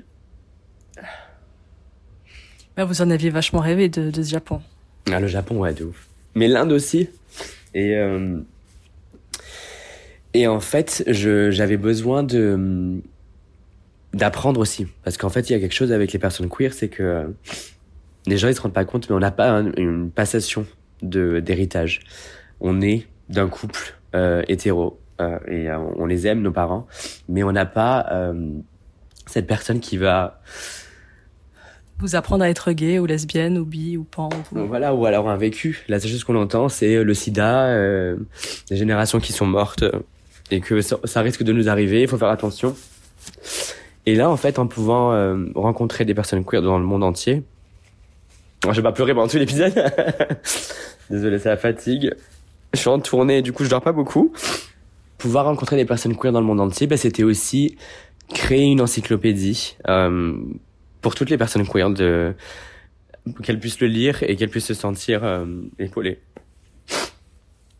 bah, 2.78 2.86
vous 2.86 3.02
en 3.02 3.10
aviez 3.10 3.30
vachement 3.30 3.60
rêvé 3.60 3.90
de, 3.90 4.12
de 4.12 4.24
ce 4.24 4.30
Japon. 4.30 4.62
Ah, 5.12 5.20
le 5.20 5.28
Japon, 5.28 5.60
ouais, 5.60 5.74
de 5.74 5.84
ouf. 5.86 6.08
Mais 6.36 6.48
l'Inde 6.48 6.72
aussi. 6.72 7.10
Et, 7.74 7.96
euh, 7.98 8.40
et 10.34 10.48
en 10.48 10.60
fait, 10.60 11.04
j'avais 11.08 11.78
besoin 11.78 12.24
de 12.24 13.02
d'apprendre 14.14 14.60
aussi. 14.60 14.88
Parce 15.04 15.18
qu'en 15.18 15.30
fait, 15.30 15.50
il 15.50 15.54
y 15.54 15.56
a 15.56 15.60
quelque 15.60 15.74
chose 15.74 15.92
avec 15.92 16.12
les 16.12 16.20
personnes 16.20 16.50
queer, 16.50 16.74
c'est 16.74 16.90
que 16.90 17.34
les 18.28 18.38
gens, 18.38 18.48
ils 18.48 18.56
se 18.56 18.62
rendent 18.62 18.74
pas 18.74 18.86
compte, 18.86 19.10
mais 19.10 19.16
on 19.16 19.20
n'a 19.20 19.32
pas 19.32 19.50
un, 19.50 19.72
une 19.74 20.12
passation 20.12 20.66
de 21.02 21.40
d'héritage. 21.40 22.02
On 22.60 22.82
est 22.82 23.08
d'un 23.30 23.48
couple 23.48 23.96
euh, 24.14 24.44
hétéro 24.48 25.00
euh, 25.20 25.40
et 25.48 25.70
euh, 25.70 25.78
on 25.78 26.06
les 26.06 26.28
aime, 26.28 26.42
nos 26.42 26.52
parents, 26.52 26.88
mais 27.30 27.44
on 27.44 27.52
n'a 27.52 27.66
pas 27.66 28.06
euh, 28.12 28.52
cette 29.26 29.48
personne 29.48 29.80
qui 29.80 29.98
va 29.98 30.42
vous 32.00 32.16
apprendre 32.16 32.44
à 32.44 32.50
être 32.50 32.72
gay 32.72 32.98
ou 33.00 33.06
lesbienne 33.06 33.58
ou 33.58 33.66
bi 33.66 33.96
ou 33.96 34.04
pan. 34.04 34.30
Ou... 34.52 34.66
Voilà, 34.66 34.94
ou 34.94 35.06
alors 35.06 35.30
un 35.30 35.38
vécu. 35.38 35.84
La 35.88 36.00
seule 36.00 36.12
chose 36.12 36.24
qu'on 36.24 36.36
entend, 36.36 36.68
c'est 36.68 37.04
le 37.04 37.14
sida, 37.14 37.68
euh, 37.68 38.18
les 38.70 38.78
générations 38.78 39.20
qui 39.20 39.34
sont 39.34 39.46
mortes 39.46 39.86
et 40.52 40.60
que 40.60 40.82
ça, 40.82 41.22
risque 41.22 41.44
de 41.44 41.54
nous 41.54 41.70
arriver, 41.70 42.02
il 42.02 42.08
faut 42.08 42.18
faire 42.18 42.30
attention. 42.30 42.76
Et 44.06 44.16
là, 44.16 44.30
en 44.30 44.38
fait, 44.38 44.60
en 44.60 44.68
pouvant 44.68 45.14
euh, 45.14 45.46
rencontrer 45.56 46.06
des 46.06 46.14
personnes 46.14 46.44
queer 46.44 46.62
dans 46.62 46.78
le 46.78 46.86
monde 46.86 47.04
entier, 47.04 47.44
je 48.64 48.72
vais 48.72 48.84
pas 48.84 48.92
pleurer 48.92 49.14
pendant 49.14 49.28
tout 49.28 49.38
l'épisode. 49.38 49.74
Désolé, 51.10 51.40
c'est 51.40 51.50
la 51.50 51.58
fatigue. 51.58 52.14
Je 52.74 52.80
suis 52.80 52.90
en 52.90 53.00
tournée, 53.00 53.42
du 53.42 53.54
coup, 53.54 53.64
je 53.64 53.70
dors 53.70 53.82
pas 53.82 53.92
beaucoup. 53.92 54.32
Pouvoir 55.18 55.46
rencontrer 55.46 55.78
des 55.78 55.86
personnes 55.86 56.16
queer 56.16 56.32
dans 56.32 56.42
le 56.42 56.46
monde 56.46 56.62
entier, 56.62 56.86
bah, 56.86 56.98
c'était 56.98 57.24
aussi 57.24 57.78
créer 58.34 58.66
une 58.66 58.82
encyclopédie 58.82 59.78
euh, 59.88 60.36
pour 61.02 61.16
toutes 61.16 61.30
les 61.30 61.38
personnes 61.38 61.68
queer 61.68 61.90
de 61.90 62.34
qu'elles 63.44 63.60
puissent 63.60 63.80
le 63.80 63.88
lire 63.88 64.24
et 64.24 64.36
qu'elles 64.36 64.50
puissent 64.50 64.66
se 64.66 64.74
sentir 64.74 65.24
euh, 65.24 65.46
épaulées. 65.78 66.20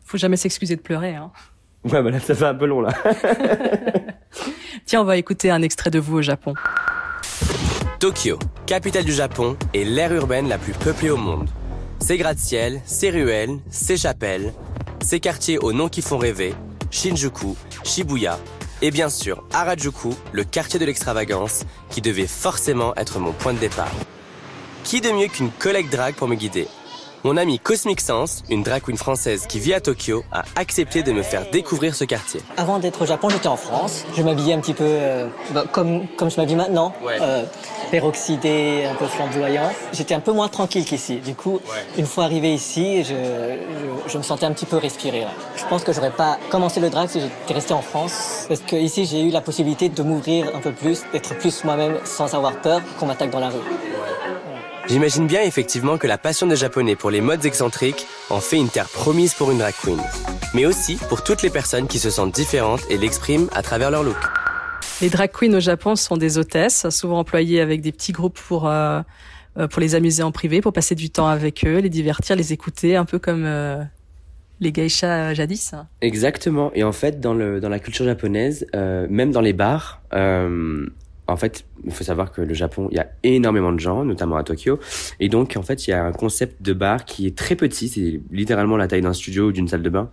Faut 0.04 0.18
jamais 0.18 0.36
s'excuser 0.36 0.76
de 0.76 0.80
pleurer. 0.80 1.14
Hein. 1.14 1.32
Ouais, 1.84 2.00
bah 2.02 2.10
là, 2.10 2.20
ça 2.20 2.34
fait 2.34 2.44
un 2.44 2.54
peu 2.54 2.66
long 2.66 2.80
là. 2.80 2.90
Tiens, 4.86 5.00
on 5.00 5.04
va 5.04 5.16
écouter 5.16 5.50
un 5.50 5.62
extrait 5.62 5.90
de 5.90 5.98
vous 5.98 6.18
au 6.18 6.22
Japon. 6.22 6.54
Tokyo, 7.98 8.38
capitale 8.66 9.04
du 9.04 9.12
Japon, 9.12 9.56
est 9.74 9.84
l'aire 9.84 10.12
urbaine 10.12 10.48
la 10.48 10.58
plus 10.58 10.72
peuplée 10.72 11.10
au 11.10 11.16
monde. 11.16 11.48
Ses 12.00 12.16
gratte-ciel, 12.18 12.80
ses 12.84 13.10
ruelles, 13.10 13.58
ses 13.70 13.96
chapelles, 13.96 14.52
ses 15.00 15.20
quartiers 15.20 15.58
aux 15.58 15.72
noms 15.72 15.88
qui 15.88 16.02
font 16.02 16.18
rêver, 16.18 16.54
Shinjuku, 16.90 17.54
Shibuya, 17.84 18.38
et 18.80 18.90
bien 18.90 19.08
sûr 19.08 19.44
Harajuku, 19.52 20.10
le 20.32 20.44
quartier 20.44 20.80
de 20.80 20.84
l'extravagance, 20.84 21.64
qui 21.90 22.00
devait 22.00 22.26
forcément 22.26 22.94
être 22.96 23.18
mon 23.20 23.32
point 23.32 23.52
de 23.54 23.58
départ. 23.58 23.92
Qui 24.84 25.00
de 25.00 25.10
mieux 25.10 25.28
qu'une 25.28 25.50
collègue 25.50 25.90
drague 25.90 26.14
pour 26.14 26.26
me 26.26 26.34
guider? 26.34 26.66
Mon 27.24 27.36
amie 27.36 27.60
Cosmic 27.60 28.00
Sense, 28.00 28.42
une 28.50 28.64
drag 28.64 28.82
queen 28.82 28.96
française 28.96 29.46
qui 29.46 29.60
vit 29.60 29.74
à 29.74 29.80
Tokyo, 29.80 30.24
a 30.32 30.42
accepté 30.56 31.04
de 31.04 31.12
me 31.12 31.22
faire 31.22 31.48
découvrir 31.52 31.94
ce 31.94 32.02
quartier. 32.02 32.40
Avant 32.56 32.80
d'être 32.80 33.02
au 33.02 33.06
Japon, 33.06 33.28
j'étais 33.30 33.46
en 33.46 33.56
France. 33.56 34.04
Je 34.16 34.22
m'habillais 34.22 34.54
un 34.54 34.58
petit 34.58 34.74
peu 34.74 34.82
euh, 34.84 35.28
bah, 35.52 35.64
comme, 35.70 36.08
comme 36.16 36.32
je 36.32 36.36
m'habille 36.38 36.56
maintenant. 36.56 36.92
Ouais. 37.00 37.18
Euh, 37.20 37.44
peroxydé, 37.92 38.86
un 38.90 38.96
peu 38.96 39.06
flamboyant. 39.06 39.70
J'étais 39.92 40.14
un 40.14 40.20
peu 40.20 40.32
moins 40.32 40.48
tranquille 40.48 40.84
qu'ici. 40.84 41.18
Du 41.18 41.36
coup, 41.36 41.60
une 41.96 42.06
fois 42.06 42.24
arrivé 42.24 42.52
ici, 42.52 43.04
je, 43.04 43.14
je, 43.14 44.12
je 44.12 44.18
me 44.18 44.22
sentais 44.24 44.46
un 44.46 44.52
petit 44.52 44.66
peu 44.66 44.78
respirer. 44.78 45.20
là. 45.20 45.30
Je 45.56 45.64
pense 45.66 45.84
que 45.84 45.92
j'aurais 45.92 46.10
pas 46.10 46.38
commencé 46.50 46.80
le 46.80 46.90
drag 46.90 47.08
si 47.08 47.20
j'étais 47.20 47.54
resté 47.54 47.72
en 47.72 47.82
France. 47.82 48.46
Parce 48.48 48.60
que 48.62 48.74
ici, 48.74 49.04
j'ai 49.04 49.20
eu 49.22 49.30
la 49.30 49.42
possibilité 49.42 49.88
de 49.88 50.02
m'ouvrir 50.02 50.50
un 50.56 50.60
peu 50.60 50.72
plus, 50.72 51.02
d'être 51.12 51.38
plus 51.38 51.62
moi-même 51.62 51.98
sans 52.04 52.34
avoir 52.34 52.60
peur 52.60 52.80
qu'on 52.98 53.06
m'attaque 53.06 53.30
dans 53.30 53.38
la 53.40 53.50
rue. 53.50 53.60
J'imagine 54.88 55.26
bien 55.26 55.42
effectivement 55.42 55.96
que 55.96 56.06
la 56.06 56.18
passion 56.18 56.46
des 56.46 56.56
Japonais 56.56 56.96
pour 56.96 57.10
les 57.10 57.20
modes 57.20 57.44
excentriques 57.44 58.06
en 58.30 58.40
fait 58.40 58.56
une 58.56 58.68
terre 58.68 58.88
promise 58.88 59.32
pour 59.32 59.50
une 59.50 59.58
drag 59.58 59.74
queen. 59.82 59.98
Mais 60.54 60.66
aussi 60.66 60.96
pour 61.08 61.22
toutes 61.22 61.42
les 61.42 61.50
personnes 61.50 61.86
qui 61.86 61.98
se 61.98 62.10
sentent 62.10 62.34
différentes 62.34 62.82
et 62.90 62.98
l'expriment 62.98 63.48
à 63.52 63.62
travers 63.62 63.90
leur 63.90 64.02
look. 64.02 64.16
Les 65.00 65.08
drag 65.08 65.30
queens 65.30 65.54
au 65.54 65.60
Japon 65.60 65.96
sont 65.96 66.16
des 66.16 66.36
hôtesses, 66.36 66.88
souvent 66.90 67.20
employées 67.20 67.60
avec 67.60 67.80
des 67.80 67.92
petits 67.92 68.12
groupes 68.12 68.38
pour 68.38 68.68
euh, 68.68 69.00
euh, 69.58 69.68
pour 69.68 69.80
les 69.80 69.94
amuser 69.94 70.22
en 70.22 70.32
privé, 70.32 70.60
pour 70.60 70.72
passer 70.72 70.94
du 70.94 71.10
temps 71.10 71.28
avec 71.28 71.64
eux, 71.64 71.78
les 71.78 71.90
divertir, 71.90 72.36
les 72.36 72.52
écouter, 72.52 72.96
un 72.96 73.04
peu 73.04 73.18
comme 73.18 73.44
euh, 73.44 73.82
les 74.60 74.72
geishas 74.72 75.30
euh, 75.30 75.34
jadis. 75.34 75.74
Exactement. 76.00 76.70
Et 76.74 76.84
en 76.84 76.92
fait, 76.92 77.20
dans 77.20 77.34
le 77.34 77.60
dans 77.60 77.68
la 77.68 77.78
culture 77.78 78.04
japonaise, 78.04 78.66
euh, 78.74 79.06
même 79.10 79.30
dans 79.30 79.40
les 79.40 79.52
bars, 79.52 80.02
euh, 80.14 80.86
en 81.28 81.36
fait, 81.36 81.64
il 81.84 81.92
faut 81.92 82.04
savoir 82.04 82.32
que 82.32 82.42
le 82.42 82.54
Japon, 82.54 82.88
il 82.90 82.96
y 82.96 83.00
a 83.00 83.08
énormément 83.22 83.72
de 83.72 83.80
gens, 83.80 84.04
notamment 84.04 84.36
à 84.36 84.42
Tokyo, 84.42 84.78
et 85.20 85.28
donc 85.28 85.56
en 85.56 85.62
fait, 85.62 85.86
il 85.86 85.90
y 85.90 85.92
a 85.92 86.04
un 86.04 86.12
concept 86.12 86.62
de 86.62 86.72
bar 86.72 87.04
qui 87.04 87.26
est 87.26 87.36
très 87.36 87.56
petit, 87.56 87.88
c'est 87.88 88.20
littéralement 88.30 88.76
la 88.76 88.88
taille 88.88 89.02
d'un 89.02 89.12
studio 89.12 89.48
ou 89.48 89.52
d'une 89.52 89.68
salle 89.68 89.82
de 89.82 89.90
bain, 89.90 90.10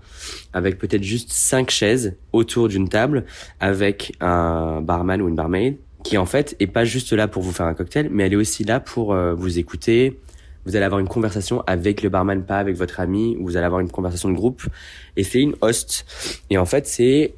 avec 0.54 0.78
peut-être 0.78 1.04
juste 1.04 1.32
cinq 1.32 1.70
chaises 1.72 2.16
autour 2.32 2.68
d'une 2.68 2.90
table, 2.90 3.26
avec 3.60 4.14
un 4.22 4.82
barman 4.82 5.22
ou 5.22 5.28
une 5.28 5.36
barmaid 5.36 5.78
qui 6.04 6.18
en 6.18 6.26
fait 6.26 6.56
est 6.60 6.68
pas 6.68 6.86
juste 6.86 7.12
là 7.12 7.28
pour 7.28 7.44
vous 7.44 7.52
faire 7.52 7.66
un 7.66 7.74
cocktail, 7.74 8.10
mais 8.12 8.26
elle 8.26 8.34
est 8.34 8.38
aussi 8.38 8.64
là 8.64 8.80
pour 8.80 9.14
euh, 9.14 9.34
vous 9.34 9.60
écouter. 9.60 10.20
Vous 10.66 10.76
allez 10.76 10.86
avoir 10.86 11.00
une 11.00 11.08
conversation 11.08 11.64
avec 11.68 12.04
le 12.04 12.10
barman, 12.10 12.44
pas 12.44 12.60
avec 12.60 12.76
votre 12.76 13.00
ami, 13.00 13.36
ou 13.40 13.46
vous 13.46 13.58
allez 13.58 13.66
avoir 13.66 13.82
une 13.82 13.90
conversation 13.90 14.30
de 14.30 14.36
groupe. 14.36 14.64
Et 15.16 15.24
c'est 15.24 15.40
une 15.40 15.56
host. 15.62 16.06
Et 16.50 16.58
en 16.58 16.66
fait, 16.66 16.86
c'est 16.86 17.34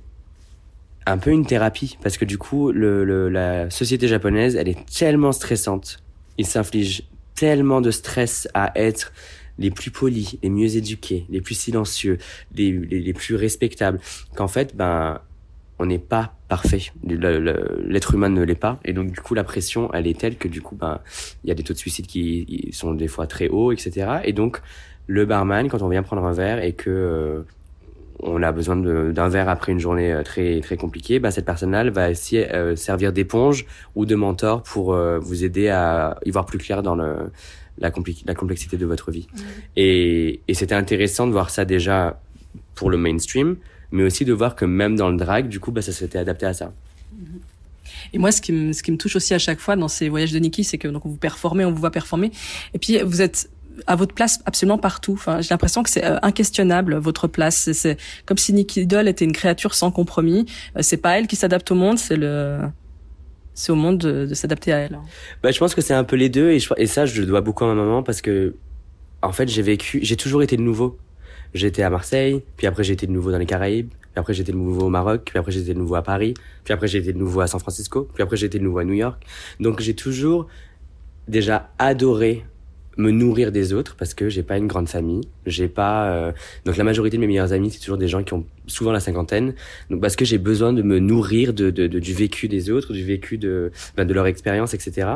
un 1.06 1.18
peu 1.18 1.32
une 1.32 1.46
thérapie 1.46 1.98
parce 2.04 2.18
que 2.18 2.26
du 2.26 2.38
coup 2.38 2.72
le, 2.72 3.04
le- 3.04 3.30
la 3.30 3.70
société 3.70 4.08
japonaise 4.08 4.56
elle 4.56 4.70
est 4.70 4.86
tellement 4.86 5.32
stressante. 5.32 6.00
Ils 6.38 6.46
s'infligent 6.46 7.04
tellement 7.36 7.82
de 7.82 7.92
stress 7.92 8.48
à 8.54 8.72
être 8.76 9.12
les 9.58 9.72
plus 9.72 9.92
polis 9.92 10.38
les 10.44 10.50
mieux 10.50 10.76
éduqués 10.76 11.26
les 11.30 11.42
plus 11.42 11.56
silencieux 11.56 12.18
les, 12.56 12.72
les, 12.72 13.00
les 13.00 13.14
plus 13.14 13.36
respectables 13.36 14.00
qu'en 14.36 14.48
fait 14.48 14.76
ben 14.76 15.22
on 15.80 15.88
n'est 15.88 15.98
pas 15.98 16.36
parfait. 16.48 16.84
L'être 17.04 18.14
humain 18.14 18.30
ne 18.30 18.44
l'est 18.44 18.54
pas. 18.54 18.80
Et 18.86 18.94
donc 18.94 19.12
du 19.12 19.20
coup 19.20 19.34
la 19.34 19.44
pression 19.44 19.92
elle 19.94 20.06
est 20.06 20.20
telle 20.20 20.36
que 20.38 20.48
du 20.48 20.62
coup 20.62 20.76
ben 20.76 21.00
il 21.44 21.48
y 21.48 21.52
a 21.52 21.56
des 21.56 21.64
taux 21.64 21.74
de 21.74 21.80
suicide 21.80 22.06
qui 22.08 22.46
qui 22.46 22.70
sont 22.74 22.94
des 22.94 23.08
fois 23.08 23.26
très 23.28 23.48
hauts 23.48 23.72
etc 23.72 24.18
et 24.24 24.34
donc 24.34 24.62
le 25.08 25.26
barman 25.26 25.68
quand 25.70 25.82
on 25.82 25.90
vient 25.90 26.04
prendre 26.04 26.24
un 26.26 26.34
verre 26.34 26.64
et 26.64 26.74
que 26.74 26.90
euh, 26.92 27.42
on 28.22 28.42
a 28.44 28.52
besoin 28.52 28.76
d'un 28.76 29.30
verre 29.30 29.50
après 29.50 29.72
une 29.72 29.80
journée 29.80 30.12
euh, 30.14 30.24
très 30.24 30.62
très 30.62 30.78
compliquée, 30.78 31.20
bah 31.20 31.32
cette 31.32 31.46
personne-là 31.46 31.90
va 31.90 32.10
essayer 32.10 32.54
euh, 32.54 32.76
servir 32.76 33.12
d'éponge 33.14 33.66
ou 33.96 34.06
de 34.06 34.16
mentor 34.16 34.64
pour 34.64 34.94
euh, 34.94 35.20
vous 35.20 35.44
aider 35.44 35.70
à 35.70 36.18
y 36.26 36.32
voir 36.32 36.46
plus 36.46 36.58
clair 36.60 36.84
dans 36.84 36.96
le 36.96 37.32
la, 37.80 37.90
compli- 37.90 38.24
la 38.26 38.36
complexité 38.36 38.78
de 38.78 38.86
votre 38.86 39.12
vie. 39.12 39.28
Et, 39.76 40.42
et 40.48 40.54
c'était 40.54 40.76
intéressant 40.76 41.26
de 41.26 41.32
voir 41.32 41.50
ça 41.50 41.66
déjà 41.66 42.20
pour 42.76 42.90
le 42.90 42.98
mainstream, 42.98 43.56
mais 43.92 44.04
aussi 44.04 44.24
de 44.24 44.34
voir 44.34 44.56
que 44.56 44.66
même 44.66 44.96
dans 44.96 45.10
le 45.10 45.18
drag, 45.18 45.48
du 45.48 45.60
coup, 45.60 45.72
bah 45.72 45.82
ça 45.82 45.92
s'était 45.92 46.20
adapté 46.20 46.46
à 46.46 46.54
ça. 46.54 46.74
Et 48.14 48.18
moi, 48.18 48.32
ce 48.32 48.42
qui 48.42 48.52
me, 48.52 48.74
ce 48.74 48.84
qui 48.84 48.92
me 48.92 48.98
touche 48.98 49.16
aussi 49.16 49.34
à 49.34 49.40
chaque 49.40 49.60
fois 49.60 49.76
dans 49.76 49.88
ces 49.88 50.10
voyages 50.10 50.32
de 50.32 50.40
Nikki, 50.40 50.64
c'est 50.64 50.78
que 50.78 50.88
donc 50.88 51.04
vous 51.06 51.16
performez, 51.16 51.66
on 51.66 51.72
vous 51.72 51.80
voit 51.80 51.92
performer, 51.92 52.32
et 52.74 52.78
puis 52.78 53.00
vous 53.04 53.22
êtes 53.22 53.50
à 53.88 53.96
votre 53.96 54.14
place 54.14 54.40
absolument 54.46 54.78
partout. 54.78 55.14
Enfin, 55.14 55.42
j'ai 55.42 55.50
l'impression 55.50 55.84
que 55.84 55.90
c'est 55.90 56.06
euh, 56.06 56.18
inquestionnable 56.22 56.96
votre 56.98 57.28
place. 57.28 57.56
C'est- 57.58 57.74
C'est 57.74 57.98
comme 58.26 58.38
si 58.38 58.54
Nikki 58.54 58.86
Doll 58.86 59.08
était 59.08 59.26
une 59.26 59.32
créature 59.34 59.74
sans 59.74 59.92
compromis. 59.92 60.46
Euh, 60.78 60.82
C'est 60.82 60.98
pas 60.98 61.18
elle 61.18 61.28
qui 61.28 61.36
s'adapte 61.36 61.72
au 61.72 61.76
monde, 61.76 61.98
c'est 61.98 62.16
le, 62.18 62.60
c'est 63.54 63.72
au 63.72 63.76
monde 63.76 63.98
de, 63.98 64.26
de 64.28 64.34
s'adapter 64.34 64.72
à 64.74 64.78
elle. 64.78 65.00
Bah, 65.44 65.52
je 65.52 65.60
pense 65.60 65.74
que 65.76 65.82
c'est 65.82 65.94
un 65.94 66.04
peu 66.04 66.16
les 66.16 66.30
deux 66.30 66.50
et, 66.52 66.60
je- 66.60 66.74
et 66.78 66.88
ça, 66.88 67.06
je 67.06 67.20
le 67.22 67.28
dois 67.28 67.42
beaucoup 67.42 67.64
à 67.66 67.68
ma 67.68 67.76
maman 67.76 68.04
parce 68.04 68.22
que, 68.22 68.56
en 69.22 69.32
fait, 69.32 69.48
j'ai 69.50 69.62
vécu, 69.62 70.00
j'ai 70.04 70.16
toujours 70.16 70.42
été 70.44 70.58
de 70.58 70.62
nouveau. 70.62 70.98
J'étais 71.54 71.84
à 71.84 71.90
Marseille, 71.90 72.44
puis 72.56 72.66
après 72.66 72.84
j'ai 72.86 72.94
été 72.94 73.08
de 73.08 73.12
nouveau 73.12 73.30
dans 73.30 73.38
les 73.38 73.46
Caraïbes, 73.46 73.90
puis 73.90 74.12
après 74.16 74.34
j'ai 74.34 74.42
été 74.44 74.54
de 74.54 74.58
nouveau 74.58 74.86
au 74.86 74.90
Maroc, 74.90 75.24
puis 75.26 75.38
après 75.38 75.52
j'ai 75.52 75.60
été 75.60 75.74
de 75.74 75.80
nouveau 75.80 75.96
à 75.96 76.02
Paris, 76.02 76.34
puis 76.64 76.74
après 76.74 76.88
j'ai 76.88 77.00
été 77.00 77.12
de 77.12 77.18
nouveau 77.18 77.42
à 77.42 77.48
San 77.48 77.60
Francisco, 77.60 78.08
puis 78.14 78.24
après 78.24 78.38
j'ai 78.38 78.46
été 78.46 78.58
de 78.58 78.64
nouveau 78.64 78.80
à 78.80 78.86
New 78.86 78.94
York. 78.94 79.22
Donc 79.60 79.82
j'ai 79.82 79.94
toujours 79.94 80.48
déjà 81.28 81.70
adoré 81.78 82.46
me 82.98 83.12
nourrir 83.12 83.52
des 83.52 83.74
autres 83.74 83.96
parce 83.96 84.14
que 84.14 84.28
j'ai 84.30 84.44
pas 84.44 84.58
une 84.58 84.68
grande 84.68 84.90
famille, 84.90 85.22
j'ai 85.46 85.68
pas 85.68 86.12
euh, 86.12 86.32
donc 86.66 86.76
la 86.78 86.84
majorité 86.84 87.18
de 87.18 87.22
mes 87.22 87.28
meilleurs 87.28 87.54
amis 87.54 87.72
c'est 87.72 87.80
toujours 87.80 87.98
des 87.98 88.08
gens 88.08 88.22
qui 88.24 88.34
ont 88.34 88.46
souvent 88.68 88.92
la 88.92 89.00
cinquantaine 89.00 89.54
donc 89.90 90.02
parce 90.02 90.16
que 90.18 90.26
j'ai 90.26 90.38
besoin 90.38 90.74
de 90.74 90.82
me 90.82 91.00
nourrir 91.00 91.54
de, 91.54 91.70
de, 91.70 91.88
de- 91.88 92.00
du 92.00 92.14
vécu 92.14 92.48
des 92.50 92.70
autres, 92.70 92.92
du 92.94 93.04
vécu 93.04 93.38
de 93.38 93.72
ben, 93.96 94.06
de 94.06 94.14
leur 94.14 94.28
expérience 94.28 94.74
etc. 94.74 95.08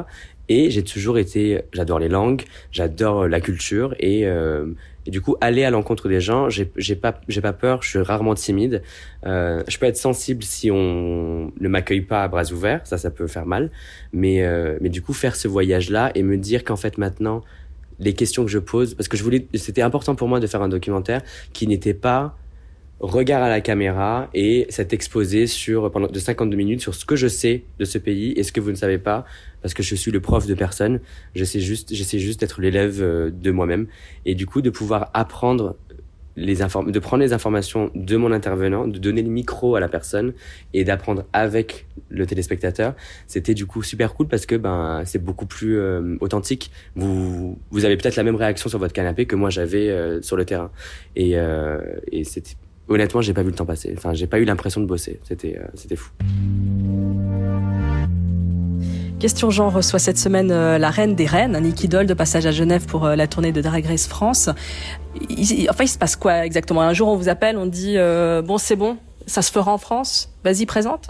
Et 0.47 0.69
j'ai 0.69 0.83
toujours 0.83 1.17
été 1.17 1.61
j'adore 1.73 1.99
les 1.99 2.09
langues, 2.09 2.43
j'adore 2.71 3.27
la 3.27 3.41
culture 3.41 3.93
et 3.99 4.25
euh, 4.25 4.67
du 5.07 5.21
coup, 5.21 5.35
aller 5.39 5.63
à 5.63 5.69
l'encontre 5.69 6.09
des 6.09 6.19
gens, 6.19 6.49
j'ai 6.49 6.71
j'ai 6.77 6.95
pas, 6.95 7.21
j'ai 7.27 7.39
pas 7.41 7.53
peur. 7.53 7.83
Je 7.83 7.89
suis 7.89 7.99
rarement 7.99 8.33
timide. 8.33 8.81
Euh, 9.27 9.61
je 9.67 9.77
peux 9.77 9.85
être 9.85 9.97
sensible 9.97 10.41
si 10.41 10.71
on 10.71 11.51
ne 11.59 11.67
m'accueille 11.67 12.01
pas 12.01 12.23
à 12.23 12.27
bras 12.27 12.51
ouverts. 12.51 12.81
Ça, 12.85 12.97
ça 12.97 13.11
peut 13.11 13.27
faire 13.27 13.45
mal. 13.45 13.69
Mais, 14.13 14.41
euh, 14.43 14.79
mais 14.81 14.89
du 14.89 15.03
coup, 15.03 15.13
faire 15.13 15.35
ce 15.35 15.47
voyage-là 15.47 16.11
et 16.15 16.23
me 16.23 16.37
dire 16.37 16.63
qu'en 16.63 16.75
fait 16.75 16.97
maintenant, 16.97 17.43
les 17.99 18.13
questions 18.13 18.43
que 18.43 18.51
je 18.51 18.59
pose, 18.59 18.93
parce 18.93 19.07
que 19.07 19.17
je 19.17 19.23
voulais, 19.23 19.47
c'était 19.53 19.81
important 19.81 20.15
pour 20.15 20.27
moi 20.27 20.39
de 20.39 20.47
faire 20.47 20.61
un 20.61 20.69
documentaire 20.69 21.21
qui 21.53 21.67
n'était 21.67 21.93
pas 21.93 22.37
regard 22.99 23.43
à 23.43 23.49
la 23.49 23.61
caméra 23.61 24.29
et 24.33 24.67
s'être 24.69 24.93
exposé 24.93 25.47
sur 25.47 25.91
pendant 25.91 26.07
de 26.07 26.19
52 26.19 26.55
minutes 26.55 26.81
sur 26.81 26.95
ce 26.95 27.05
que 27.05 27.15
je 27.15 27.27
sais 27.27 27.65
de 27.77 27.85
ce 27.85 27.97
pays 27.97 28.31
et 28.37 28.43
ce 28.43 28.51
que 28.51 28.61
vous 28.61 28.71
ne 28.71 28.75
savez 28.75 28.97
pas 28.97 29.25
parce 29.61 29.73
que 29.73 29.83
je 29.83 29.95
suis 29.95 30.11
le 30.11 30.21
prof 30.21 30.47
de 30.47 30.53
personne. 30.53 31.01
J'essaie 31.33 31.59
juste 31.59 31.93
j'essaie 31.93 32.19
juste 32.19 32.39
d'être 32.39 32.61
l'élève 32.61 33.01
euh, 33.01 33.31
de 33.31 33.51
moi-même. 33.51 33.87
Et 34.25 34.35
du 34.35 34.45
coup 34.45 34.61
de 34.61 34.69
pouvoir 34.69 35.09
apprendre 35.13 35.75
les 36.35 36.55
de 36.55 36.99
prendre 36.99 37.23
les 37.23 37.33
informations 37.33 37.91
de 37.95 38.17
mon 38.17 38.31
intervenant 38.31 38.87
de 38.87 38.97
donner 38.97 39.21
le 39.21 39.29
micro 39.29 39.75
à 39.75 39.79
la 39.79 39.87
personne 39.87 40.33
et 40.73 40.83
d'apprendre 40.83 41.25
avec 41.33 41.87
le 42.09 42.25
téléspectateur 42.25 42.93
c'était 43.27 43.53
du 43.53 43.65
coup 43.65 43.83
super 43.83 44.13
cool 44.13 44.27
parce 44.27 44.45
que 44.45 44.55
ben 44.55 45.03
c'est 45.05 45.23
beaucoup 45.23 45.45
plus 45.45 45.77
euh, 45.77 46.17
authentique 46.19 46.71
vous 46.95 47.57
vous 47.71 47.85
avez 47.85 47.97
peut-être 47.97 48.15
la 48.17 48.23
même 48.23 48.35
réaction 48.35 48.69
sur 48.69 48.79
votre 48.79 48.93
canapé 48.93 49.25
que 49.25 49.35
moi 49.35 49.49
j'avais 49.49 49.89
euh, 49.89 50.21
sur 50.21 50.35
le 50.35 50.45
terrain 50.45 50.71
et, 51.15 51.37
euh, 51.37 51.79
et 52.11 52.23
c'était 52.23 52.55
honnêtement, 52.87 53.21
j'ai 53.21 53.33
pas 53.33 53.43
vu 53.43 53.49
le 53.49 53.55
temps 53.55 53.65
passer. 53.65 53.93
Enfin, 53.97 54.13
j'ai 54.13 54.27
pas 54.27 54.39
eu 54.39 54.45
l'impression 54.45 54.81
de 54.81 54.85
bosser. 54.85 55.19
C'était, 55.23 55.57
euh, 55.57 55.67
c'était 55.73 55.95
fou. 55.95 56.11
Question 59.25 59.49
Jean 59.49 59.71
reçoit 59.71 59.97
cette 59.97 60.19
semaine 60.19 60.51
euh, 60.51 60.77
la 60.77 60.91
reine 60.91 61.15
des 61.15 61.25
reines, 61.25 61.57
Nikki 61.59 61.87
Doll, 61.87 62.05
de 62.05 62.13
passage 62.13 62.45
à 62.45 62.51
Genève 62.51 62.85
pour 62.85 63.05
euh, 63.05 63.15
la 63.15 63.25
tournée 63.25 63.51
de 63.51 63.59
Drag 63.59 63.83
Race 63.83 64.05
France. 64.05 64.51
Il- 65.31 65.67
enfin, 65.67 65.83
il 65.83 65.87
se 65.87 65.97
passe 65.97 66.15
quoi 66.15 66.45
exactement? 66.45 66.83
Un 66.83 66.93
jour, 66.93 67.07
on 67.07 67.15
vous 67.15 67.27
appelle, 67.27 67.57
on 67.57 67.65
dit 67.65 67.95
euh, 67.97 68.43
bon, 68.43 68.59
c'est 68.59 68.75
bon, 68.75 68.97
ça 69.25 69.41
se 69.41 69.51
fera 69.51 69.73
en 69.73 69.79
France? 69.79 70.29
Vas-y, 70.43 70.67
présente. 70.67 71.09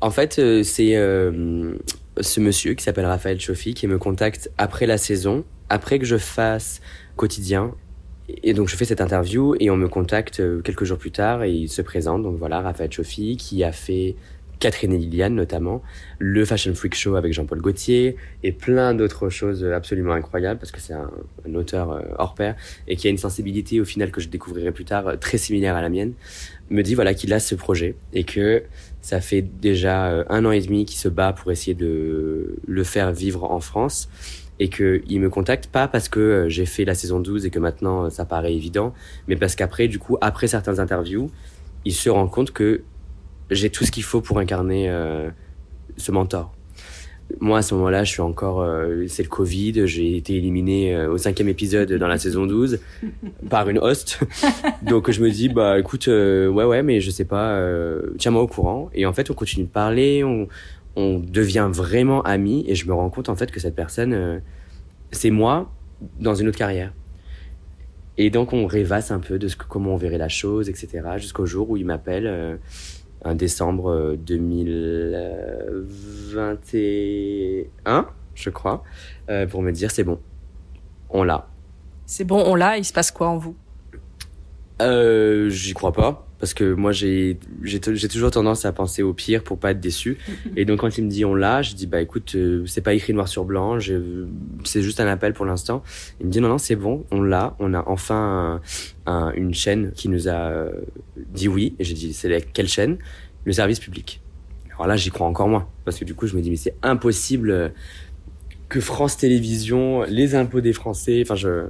En 0.00 0.10
fait, 0.10 0.36
c'est 0.64 0.94
ce 0.94 2.40
monsieur 2.40 2.72
qui 2.72 2.84
s'appelle 2.84 3.04
Raphaël 3.04 3.38
Chauffi 3.38 3.74
qui 3.74 3.86
me 3.86 3.98
contacte 3.98 4.50
après 4.56 4.86
la 4.86 4.96
saison, 4.96 5.44
après 5.68 5.98
que 5.98 6.06
je 6.06 6.16
fasse 6.16 6.80
quotidien. 7.16 7.72
Et 8.42 8.54
donc 8.54 8.68
je 8.68 8.76
fais 8.76 8.86
cette 8.86 9.02
interview 9.02 9.56
et 9.60 9.68
on 9.68 9.76
me 9.76 9.90
contacte 9.90 10.42
quelques 10.64 10.84
jours 10.84 10.96
plus 10.96 11.10
tard 11.10 11.42
et 11.42 11.50
il 11.50 11.68
se 11.68 11.82
présente. 11.82 12.22
Donc 12.22 12.38
voilà, 12.38 12.62
Raphaël 12.62 12.90
Chauffi 12.90 13.36
qui 13.36 13.62
a 13.62 13.72
fait 13.72 14.16
Catherine 14.62 14.92
et 14.92 14.98
Liliane 14.98 15.34
notamment, 15.34 15.82
le 16.20 16.44
Fashion 16.44 16.72
Freak 16.72 16.94
Show 16.94 17.16
avec 17.16 17.32
Jean-Paul 17.32 17.60
Gaultier 17.60 18.14
et 18.44 18.52
plein 18.52 18.94
d'autres 18.94 19.28
choses 19.28 19.64
absolument 19.64 20.12
incroyables 20.12 20.60
parce 20.60 20.70
que 20.70 20.80
c'est 20.80 20.92
un, 20.92 21.10
auteur 21.52 21.90
euh, 21.90 22.02
hors 22.16 22.34
pair 22.34 22.54
et 22.86 22.94
qui 22.94 23.08
a 23.08 23.10
une 23.10 23.18
sensibilité 23.18 23.80
au 23.80 23.84
final 23.84 24.12
que 24.12 24.20
je 24.20 24.28
découvrirai 24.28 24.70
plus 24.70 24.84
tard 24.84 25.08
euh, 25.08 25.16
très 25.16 25.36
similaire 25.36 25.74
à 25.74 25.82
la 25.82 25.88
mienne, 25.88 26.12
me 26.70 26.82
dit 26.82 26.94
voilà 26.94 27.12
qu'il 27.12 27.32
a 27.32 27.40
ce 27.40 27.56
projet 27.56 27.96
et 28.12 28.22
que 28.22 28.62
ça 29.00 29.20
fait 29.20 29.42
déjà 29.42 30.12
euh, 30.12 30.24
un 30.28 30.44
an 30.44 30.52
et 30.52 30.60
demi 30.60 30.84
qu'il 30.84 31.00
se 31.00 31.08
bat 31.08 31.32
pour 31.32 31.50
essayer 31.50 31.74
de 31.74 32.54
le 32.64 32.84
faire 32.84 33.10
vivre 33.10 33.50
en 33.50 33.58
France 33.58 34.08
et 34.60 34.68
qu'il 34.68 35.20
me 35.20 35.28
contacte 35.28 35.66
pas 35.66 35.88
parce 35.88 36.08
que 36.08 36.46
j'ai 36.48 36.66
fait 36.66 36.84
la 36.84 36.94
saison 36.94 37.18
12 37.18 37.46
et 37.46 37.50
que 37.50 37.58
maintenant 37.58 38.10
ça 38.10 38.24
paraît 38.24 38.54
évident, 38.54 38.94
mais 39.26 39.34
parce 39.34 39.56
qu'après, 39.56 39.88
du 39.88 39.98
coup, 39.98 40.18
après 40.20 40.46
certaines 40.46 40.78
interviews, 40.78 41.32
il 41.84 41.94
se 41.94 42.08
rend 42.08 42.28
compte 42.28 42.52
que 42.52 42.82
j'ai 43.54 43.70
tout 43.70 43.84
ce 43.84 43.90
qu'il 43.90 44.02
faut 44.02 44.20
pour 44.20 44.38
incarner 44.38 44.88
euh, 44.88 45.30
ce 45.96 46.12
mentor. 46.12 46.52
Moi, 47.40 47.58
à 47.58 47.62
ce 47.62 47.74
moment-là, 47.74 48.04
je 48.04 48.10
suis 48.10 48.20
encore. 48.20 48.60
Euh, 48.60 49.06
c'est 49.08 49.22
le 49.22 49.28
Covid. 49.28 49.86
J'ai 49.86 50.16
été 50.16 50.36
éliminé 50.36 50.94
euh, 50.94 51.12
au 51.12 51.18
cinquième 51.18 51.48
épisode 51.48 51.90
dans 51.92 52.08
la 52.08 52.18
saison 52.18 52.46
12 52.46 52.80
par 53.50 53.68
une 53.68 53.78
host. 53.78 54.20
Donc, 54.82 55.10
je 55.10 55.22
me 55.22 55.30
dis, 55.30 55.48
bah, 55.48 55.78
écoute, 55.78 56.08
ouais, 56.08 56.64
ouais, 56.64 56.82
mais 56.82 57.00
je 57.00 57.10
sais 57.10 57.24
pas. 57.24 57.58
Tiens-moi 58.18 58.42
au 58.42 58.48
courant. 58.48 58.90
Et 58.94 59.06
en 59.06 59.12
fait, 59.12 59.30
on 59.30 59.34
continue 59.34 59.64
de 59.64 59.70
parler. 59.70 60.24
On, 60.24 60.48
on 60.96 61.18
devient 61.18 61.70
vraiment 61.72 62.22
amis. 62.22 62.64
Et 62.68 62.74
je 62.74 62.86
me 62.86 62.92
rends 62.92 63.08
compte 63.08 63.28
en 63.28 63.36
fait 63.36 63.50
que 63.50 63.60
cette 63.60 63.74
personne, 63.74 64.42
c'est 65.10 65.30
moi 65.30 65.72
dans 66.20 66.34
une 66.34 66.48
autre 66.48 66.58
carrière. 66.58 66.92
Et 68.18 68.28
donc, 68.28 68.52
on 68.52 68.66
rêvasse 68.66 69.10
un 69.10 69.20
peu 69.20 69.38
de 69.38 69.48
ce 69.48 69.56
comment 69.56 69.94
on 69.94 69.96
verrait 69.96 70.18
la 70.18 70.28
chose, 70.28 70.68
etc. 70.68 71.00
Jusqu'au 71.16 71.46
jour 71.46 71.70
où 71.70 71.78
il 71.78 71.86
m'appelle 71.86 72.58
en 73.24 73.34
décembre 73.34 74.16
2021, 74.18 76.56
euh, 76.76 78.02
je 78.34 78.50
crois, 78.50 78.82
euh, 79.30 79.46
pour 79.46 79.62
me 79.62 79.70
dire 79.70 79.90
c'est 79.90 80.04
bon, 80.04 80.18
on 81.10 81.22
l'a. 81.22 81.46
C'est 82.06 82.24
bon, 82.24 82.42
on 82.44 82.54
l'a. 82.54 82.78
Il 82.78 82.84
se 82.84 82.92
passe 82.92 83.10
quoi 83.10 83.28
en 83.28 83.38
vous? 83.38 83.56
Euh, 84.80 85.48
J'y 85.50 85.74
crois 85.74 85.92
pas 85.92 86.26
parce 86.42 86.54
que 86.54 86.74
moi 86.74 86.90
j'ai 86.90 87.38
toujours 88.10 88.32
tendance 88.32 88.64
à 88.64 88.72
penser 88.72 89.04
au 89.04 89.12
pire 89.12 89.44
pour 89.44 89.58
pas 89.58 89.70
être 89.70 89.78
déçu. 89.78 90.18
Et 90.56 90.64
donc 90.64 90.80
quand 90.80 90.98
il 90.98 91.04
me 91.04 91.08
dit 91.08 91.24
on 91.24 91.36
l'a 91.36 91.62
je 91.62 91.76
dis 91.76 91.86
bah 91.86 92.02
écoute 92.02 92.32
euh, 92.34 92.66
c'est 92.66 92.80
pas 92.80 92.94
écrit 92.94 93.14
noir 93.14 93.28
sur 93.28 93.44
blanc 93.44 93.78
c'est 94.64 94.82
juste 94.82 94.98
un 94.98 95.06
appel 95.06 95.34
pour 95.34 95.46
l'instant. 95.46 95.84
Il 96.18 96.26
me 96.26 96.32
dit 96.32 96.40
non 96.40 96.48
non 96.48 96.58
c'est 96.58 96.74
bon 96.74 97.04
on 97.12 97.22
l'a 97.22 97.54
on 97.60 97.74
a 97.74 97.84
enfin 97.86 98.60
une 99.06 99.54
chaîne 99.54 99.92
qui 99.92 100.08
nous 100.08 100.28
a 100.28 100.50
euh, 100.50 100.72
dit 101.16 101.46
oui. 101.46 101.76
Et 101.78 101.84
j'ai 101.84 101.94
dit 101.94 102.12
c'est 102.12 102.52
quelle 102.52 102.66
chaîne? 102.66 102.98
Le 103.44 103.52
service 103.52 103.78
public. 103.78 104.20
Alors 104.74 104.88
là 104.88 104.96
j'y 104.96 105.10
crois 105.10 105.28
encore 105.28 105.46
moins. 105.46 105.68
Parce 105.84 105.96
que 105.96 106.04
du 106.04 106.14
coup 106.16 106.26
je 106.26 106.34
me 106.34 106.42
dis 106.42 106.50
mais 106.50 106.56
c'est 106.56 106.74
impossible 106.82 107.72
que 108.68 108.80
France 108.80 109.16
Télévisions 109.16 110.02
les 110.08 110.34
impôts 110.34 110.60
des 110.60 110.72
Français 110.72 111.22
enfin 111.24 111.36
je 111.36 111.68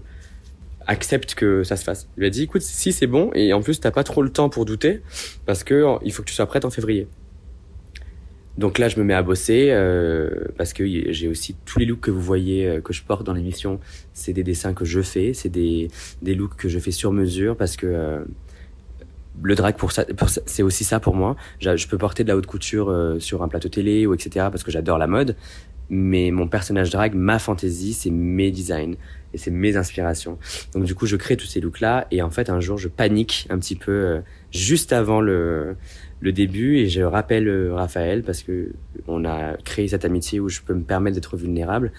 accepte 0.86 1.34
que 1.34 1.64
ça 1.64 1.76
se 1.76 1.84
fasse. 1.84 2.08
Il 2.16 2.20
lui 2.20 2.26
a 2.26 2.30
dit, 2.30 2.42
écoute, 2.42 2.62
si 2.62 2.92
c'est 2.92 3.06
bon, 3.06 3.30
et 3.34 3.52
en 3.52 3.62
plus, 3.62 3.80
t'as 3.80 3.90
pas 3.90 4.04
trop 4.04 4.22
le 4.22 4.30
temps 4.30 4.48
pour 4.48 4.64
douter, 4.64 5.02
parce 5.46 5.64
que 5.64 5.84
il 6.04 6.12
faut 6.12 6.22
que 6.22 6.28
tu 6.28 6.34
sois 6.34 6.46
prête 6.46 6.64
en 6.64 6.70
février. 6.70 7.08
Donc 8.58 8.78
là, 8.78 8.88
je 8.88 8.98
me 8.98 9.04
mets 9.04 9.14
à 9.14 9.22
bosser, 9.22 9.68
euh, 9.70 10.30
parce 10.58 10.72
que 10.72 10.84
j'ai 10.86 11.28
aussi 11.28 11.56
tous 11.64 11.78
les 11.78 11.86
looks 11.86 12.00
que 12.00 12.10
vous 12.10 12.20
voyez, 12.20 12.66
euh, 12.66 12.80
que 12.80 12.92
je 12.92 13.02
porte 13.02 13.24
dans 13.24 13.32
l'émission, 13.32 13.80
c'est 14.12 14.34
des 14.34 14.42
dessins 14.42 14.74
que 14.74 14.84
je 14.84 15.00
fais, 15.00 15.32
c'est 15.32 15.48
des, 15.48 15.88
des 16.20 16.34
looks 16.34 16.56
que 16.56 16.68
je 16.68 16.78
fais 16.78 16.90
sur 16.90 17.12
mesure, 17.12 17.56
parce 17.56 17.76
que 17.76 17.86
euh, 17.86 18.24
le 19.42 19.54
drag, 19.54 19.76
pour 19.76 19.92
ça, 19.92 20.04
c'est 20.44 20.62
aussi 20.62 20.84
ça 20.84 21.00
pour 21.00 21.14
moi. 21.14 21.36
Je 21.60 21.88
peux 21.88 21.96
porter 21.96 22.24
de 22.24 22.28
la 22.28 22.36
haute 22.36 22.46
couture 22.46 22.94
sur 23.18 23.42
un 23.42 23.48
plateau 23.48 23.70
télé, 23.70 24.06
ou 24.06 24.12
etc., 24.12 24.48
parce 24.50 24.62
que 24.62 24.70
j'adore 24.70 24.98
la 24.98 25.06
mode, 25.06 25.34
mais 25.88 26.30
mon 26.30 26.46
personnage 26.46 26.90
drag, 26.90 27.14
ma 27.14 27.38
fantaisie, 27.38 27.94
c'est 27.94 28.10
mes 28.10 28.50
designs 28.50 28.96
et 29.34 29.38
c'est 29.38 29.50
mes 29.50 29.76
inspirations. 29.76 30.38
Donc 30.74 30.84
du 30.84 30.94
coup, 30.94 31.06
je 31.06 31.16
crée 31.16 31.36
tous 31.36 31.46
ces 31.46 31.60
looks 31.60 31.80
là 31.80 32.06
et 32.10 32.22
en 32.22 32.30
fait 32.30 32.50
un 32.50 32.60
jour 32.60 32.78
je 32.78 32.88
panique 32.88 33.46
un 33.50 33.58
petit 33.58 33.76
peu 33.76 33.92
euh, 33.92 34.20
juste 34.50 34.92
avant 34.92 35.20
le 35.20 35.76
le 36.20 36.32
début 36.32 36.76
et 36.78 36.88
je 36.88 37.02
rappelle 37.02 37.48
euh, 37.48 37.74
Raphaël 37.74 38.22
parce 38.22 38.42
que 38.42 38.72
on 39.08 39.24
a 39.24 39.56
créé 39.64 39.88
cette 39.88 40.04
amitié 40.04 40.38
où 40.38 40.48
je 40.48 40.60
peux 40.60 40.74
me 40.74 40.82
permettre 40.82 41.14
d'être 41.16 41.36
vulnérable 41.36 41.92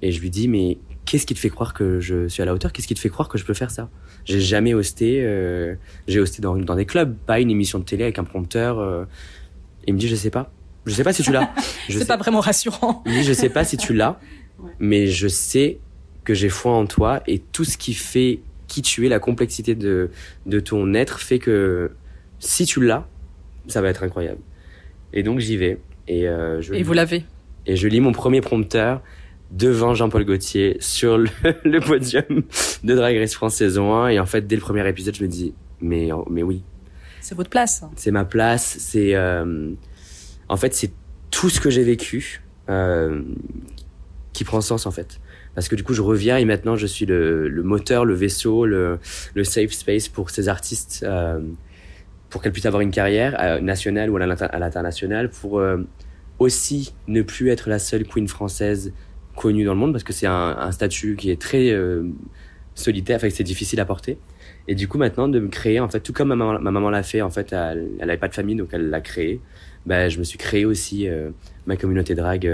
et 0.00 0.12
je 0.12 0.20
lui 0.20 0.30
dis 0.30 0.48
mais 0.48 0.78
qu'est-ce 1.04 1.26
qui 1.26 1.34
te 1.34 1.40
fait 1.40 1.50
croire 1.50 1.74
que 1.74 2.00
je 2.00 2.28
suis 2.28 2.42
à 2.42 2.46
la 2.46 2.54
hauteur? 2.54 2.72
Qu'est-ce 2.72 2.88
qui 2.88 2.94
te 2.94 3.00
fait 3.00 3.10
croire 3.10 3.28
que 3.28 3.38
je 3.38 3.44
peux 3.44 3.54
faire 3.54 3.70
ça? 3.70 3.90
J'ai 4.24 4.40
jamais 4.40 4.74
hosté, 4.74 5.20
euh, 5.22 5.74
j'ai 6.08 6.20
hosté 6.20 6.42
dans, 6.42 6.56
dans 6.56 6.74
des 6.74 6.86
clubs, 6.86 7.14
pas 7.26 7.38
une 7.38 7.50
émission 7.50 7.78
de 7.78 7.84
télé 7.84 8.04
avec 8.04 8.18
un 8.18 8.24
prompteur. 8.24 9.06
il 9.86 9.94
me 9.94 9.98
dit 9.98 10.08
je 10.08 10.16
sais 10.16 10.30
pas. 10.30 10.50
Je 10.86 10.94
sais 10.94 11.02
pas 11.02 11.12
si 11.12 11.22
tu 11.24 11.32
l'as. 11.32 11.50
C'est 11.88 12.06
pas 12.06 12.16
vraiment 12.16 12.40
rassurant. 12.40 13.02
Oui, 13.06 13.24
je 13.24 13.32
sais 13.32 13.48
pas 13.48 13.64
si 13.64 13.76
tu 13.76 13.92
l'as, 13.92 14.20
mais 14.78 15.08
je 15.08 15.26
sais 15.26 15.80
que 16.26 16.34
j'ai 16.34 16.50
foi 16.50 16.72
en 16.72 16.86
toi 16.86 17.22
et 17.26 17.38
tout 17.38 17.64
ce 17.64 17.78
qui 17.78 17.94
fait 17.94 18.40
qui 18.66 18.82
tu 18.82 19.06
es, 19.06 19.08
la 19.08 19.20
complexité 19.20 19.74
de, 19.74 20.10
de 20.44 20.60
ton 20.60 20.92
être 20.92 21.20
fait 21.20 21.38
que 21.38 21.92
si 22.40 22.66
tu 22.66 22.82
l'as, 22.82 23.06
ça 23.68 23.80
va 23.80 23.88
être 23.88 24.02
incroyable. 24.02 24.40
Et 25.12 25.22
donc 25.22 25.38
j'y 25.38 25.56
vais. 25.56 25.78
Et, 26.08 26.28
euh, 26.28 26.60
je 26.60 26.74
et 26.74 26.82
vous 26.82 26.92
l'avez. 26.92 27.24
Et 27.66 27.76
je 27.76 27.88
lis 27.88 28.00
mon 28.00 28.12
premier 28.12 28.40
prompteur 28.40 29.02
devant 29.52 29.94
Jean-Paul 29.94 30.24
Gaultier 30.24 30.76
sur 30.80 31.16
le, 31.16 31.28
le, 31.64 31.80
podium 31.80 32.42
de 32.82 32.94
Drag 32.94 33.16
Race 33.16 33.34
France 33.34 33.54
saison 33.54 33.94
1. 33.94 34.08
Et 34.08 34.20
en 34.20 34.26
fait, 34.26 34.46
dès 34.46 34.56
le 34.56 34.62
premier 34.62 34.86
épisode, 34.88 35.14
je 35.14 35.22
me 35.22 35.28
dis, 35.28 35.54
mais, 35.80 36.08
mais 36.28 36.42
oui. 36.42 36.62
C'est 37.20 37.34
votre 37.34 37.50
place. 37.50 37.84
C'est 37.94 38.10
ma 38.10 38.24
place. 38.24 38.76
C'est, 38.78 39.14
euh, 39.14 39.72
en 40.48 40.56
fait, 40.56 40.74
c'est 40.74 40.90
tout 41.30 41.50
ce 41.50 41.60
que 41.60 41.70
j'ai 41.70 41.82
vécu 41.82 42.42
euh, 42.68 43.22
qui 44.32 44.44
prend 44.44 44.60
sens 44.60 44.86
en 44.86 44.90
fait. 44.90 45.20
Parce 45.56 45.68
que 45.68 45.74
du 45.74 45.82
coup, 45.82 45.94
je 45.94 46.02
reviens 46.02 46.36
et 46.36 46.44
maintenant, 46.44 46.76
je 46.76 46.86
suis 46.86 47.06
le, 47.06 47.48
moteur, 47.64 48.04
le 48.04 48.12
vaisseau, 48.12 48.66
le, 48.66 49.00
safe 49.42 49.72
space 49.72 50.06
pour 50.06 50.28
ces 50.28 50.50
artistes, 50.50 51.02
euh, 51.02 51.40
pour 52.28 52.42
qu'elles 52.42 52.52
puissent 52.52 52.66
avoir 52.66 52.82
une 52.82 52.90
carrière 52.90 53.34
euh, 53.40 53.58
nationale 53.60 54.10
ou 54.10 54.16
à 54.18 54.26
l'international, 54.26 55.30
pour 55.30 55.58
euh, 55.58 55.78
aussi 56.38 56.94
ne 57.08 57.22
plus 57.22 57.48
être 57.48 57.70
la 57.70 57.78
seule 57.78 58.04
queen 58.04 58.28
française 58.28 58.92
connue 59.34 59.64
dans 59.64 59.72
le 59.72 59.80
monde, 59.80 59.92
parce 59.92 60.04
que 60.04 60.12
c'est 60.12 60.26
un, 60.26 60.70
statut 60.72 61.16
qui 61.16 61.30
est 61.30 61.40
très 61.40 61.74
solitaire, 62.74 63.18
que 63.18 63.30
c'est 63.30 63.42
difficile 63.42 63.80
à 63.80 63.86
porter. 63.86 64.18
Et 64.68 64.74
du 64.74 64.88
coup, 64.88 64.98
maintenant, 64.98 65.26
de 65.26 65.40
me 65.40 65.48
créer, 65.48 65.80
en 65.80 65.88
fait, 65.88 66.00
tout 66.00 66.12
comme 66.12 66.28
ma 66.28 66.36
maman, 66.36 66.60
ma 66.60 66.70
maman 66.70 66.90
l'a 66.90 67.02
fait, 67.02 67.22
en 67.22 67.30
fait, 67.30 67.54
elle 67.54 67.88
n'avait 67.98 68.18
pas 68.18 68.28
de 68.28 68.34
famille, 68.34 68.56
donc 68.56 68.68
elle 68.72 68.90
l'a 68.90 69.00
créé 69.00 69.40
bah, 69.86 70.08
je 70.08 70.18
me 70.18 70.24
suis 70.24 70.36
créé 70.36 70.66
aussi 70.66 71.08
ma 71.64 71.76
communauté 71.76 72.14
drag. 72.14 72.46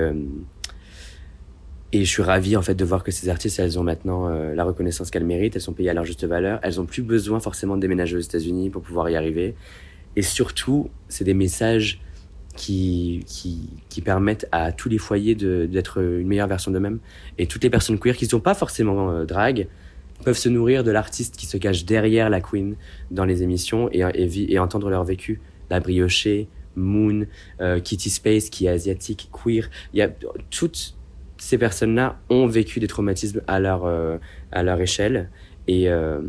Euh, 1.94 1.98
et 1.98 2.04
je 2.04 2.10
suis 2.10 2.22
ravi 2.22 2.56
en 2.56 2.62
fait 2.62 2.74
de 2.74 2.84
voir 2.84 3.02
que 3.04 3.10
ces 3.10 3.28
artistes, 3.28 3.58
elles 3.58 3.78
ont 3.78 3.82
maintenant 3.82 4.28
euh, 4.28 4.54
la 4.54 4.64
reconnaissance 4.64 5.10
qu'elles 5.10 5.24
méritent, 5.24 5.56
elles 5.56 5.62
sont 5.62 5.72
payées 5.72 5.90
à 5.90 5.94
leur 5.94 6.04
juste 6.04 6.24
valeur, 6.24 6.58
elles 6.62 6.80
ont 6.80 6.86
plus 6.86 7.02
besoin 7.02 7.40
forcément 7.40 7.76
de 7.76 7.80
déménager 7.80 8.16
aux 8.16 8.20
États-Unis 8.20 8.70
pour 8.70 8.82
pouvoir 8.82 9.08
y 9.10 9.16
arriver. 9.16 9.54
Et 10.16 10.22
surtout, 10.22 10.90
c'est 11.08 11.24
des 11.24 11.34
messages 11.34 12.00
qui, 12.54 13.24
qui, 13.26 13.70
qui, 13.88 14.02
permettent 14.02 14.46
à 14.52 14.72
tous 14.72 14.90
les 14.90 14.98
foyers 14.98 15.34
d'être 15.34 16.02
une 16.02 16.26
meilleure 16.26 16.48
version 16.48 16.70
d'eux-mêmes. 16.70 16.98
Et 17.38 17.46
toutes 17.46 17.64
les 17.64 17.70
personnes 17.70 17.98
queer 17.98 18.14
qui 18.14 18.26
ne 18.26 18.30
sont 18.30 18.40
pas 18.40 18.52
forcément 18.52 19.24
drag 19.24 19.68
peuvent 20.22 20.36
se 20.36 20.50
nourrir 20.50 20.84
de 20.84 20.90
l'artiste 20.90 21.36
qui 21.36 21.46
se 21.46 21.56
cache 21.56 21.86
derrière 21.86 22.28
la 22.28 22.42
queen 22.42 22.76
dans 23.10 23.24
les 23.24 23.42
émissions 23.42 23.88
et, 23.90 24.00
et, 24.00 24.52
et 24.52 24.58
entendre 24.58 24.90
leur 24.90 25.02
vécu, 25.02 25.40
la 25.70 25.80
briocher, 25.80 26.46
Moon, 26.76 27.26
euh, 27.60 27.80
Kitty 27.80 28.10
Space 28.10 28.50
qui 28.50 28.66
est 28.66 28.70
asiatique, 28.70 29.30
queer. 29.32 29.68
Il 29.92 29.98
y 29.98 30.02
a 30.02 30.10
toutes 30.50 30.94
ces 31.42 31.58
personnes-là 31.58 32.20
ont 32.30 32.46
vécu 32.46 32.78
des 32.78 32.86
traumatismes 32.86 33.42
à 33.48 33.58
leur 33.58 33.84
euh, 33.84 34.16
à 34.52 34.62
leur 34.62 34.80
échelle 34.80 35.28
et 35.68 35.88
euh, 35.88 36.20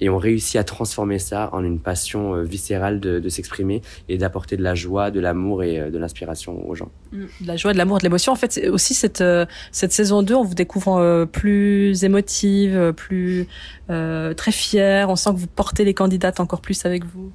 et 0.00 0.08
ont 0.10 0.18
réussi 0.18 0.58
à 0.58 0.64
transformer 0.64 1.20
ça 1.20 1.50
en 1.52 1.62
une 1.64 1.78
passion 1.78 2.42
viscérale 2.42 2.98
de, 2.98 3.20
de 3.20 3.28
s'exprimer 3.28 3.80
et 4.08 4.18
d'apporter 4.18 4.56
de 4.56 4.62
la 4.62 4.74
joie, 4.74 5.12
de 5.12 5.20
l'amour 5.20 5.62
et 5.62 5.88
de 5.90 5.96
l'inspiration 5.96 6.68
aux 6.68 6.74
gens. 6.74 6.90
Mm. 7.12 7.24
De 7.40 7.46
la 7.46 7.56
joie, 7.56 7.72
de 7.72 7.78
l'amour, 7.78 7.98
de 7.98 8.02
l'émotion. 8.02 8.32
En 8.32 8.36
fait, 8.36 8.68
aussi 8.70 8.92
cette 8.92 9.22
cette 9.70 9.92
saison 9.92 10.22
2, 10.22 10.34
on 10.34 10.42
vous 10.42 10.54
découvre 10.54 11.26
plus 11.26 12.02
émotive, 12.04 12.92
plus 12.96 13.46
très 13.88 14.52
fière. 14.52 15.10
On 15.10 15.16
sent 15.16 15.30
que 15.30 15.38
vous 15.38 15.46
portez 15.46 15.84
les 15.84 15.94
candidates 15.94 16.40
encore 16.40 16.60
plus 16.60 16.84
avec 16.84 17.04
vous. 17.04 17.30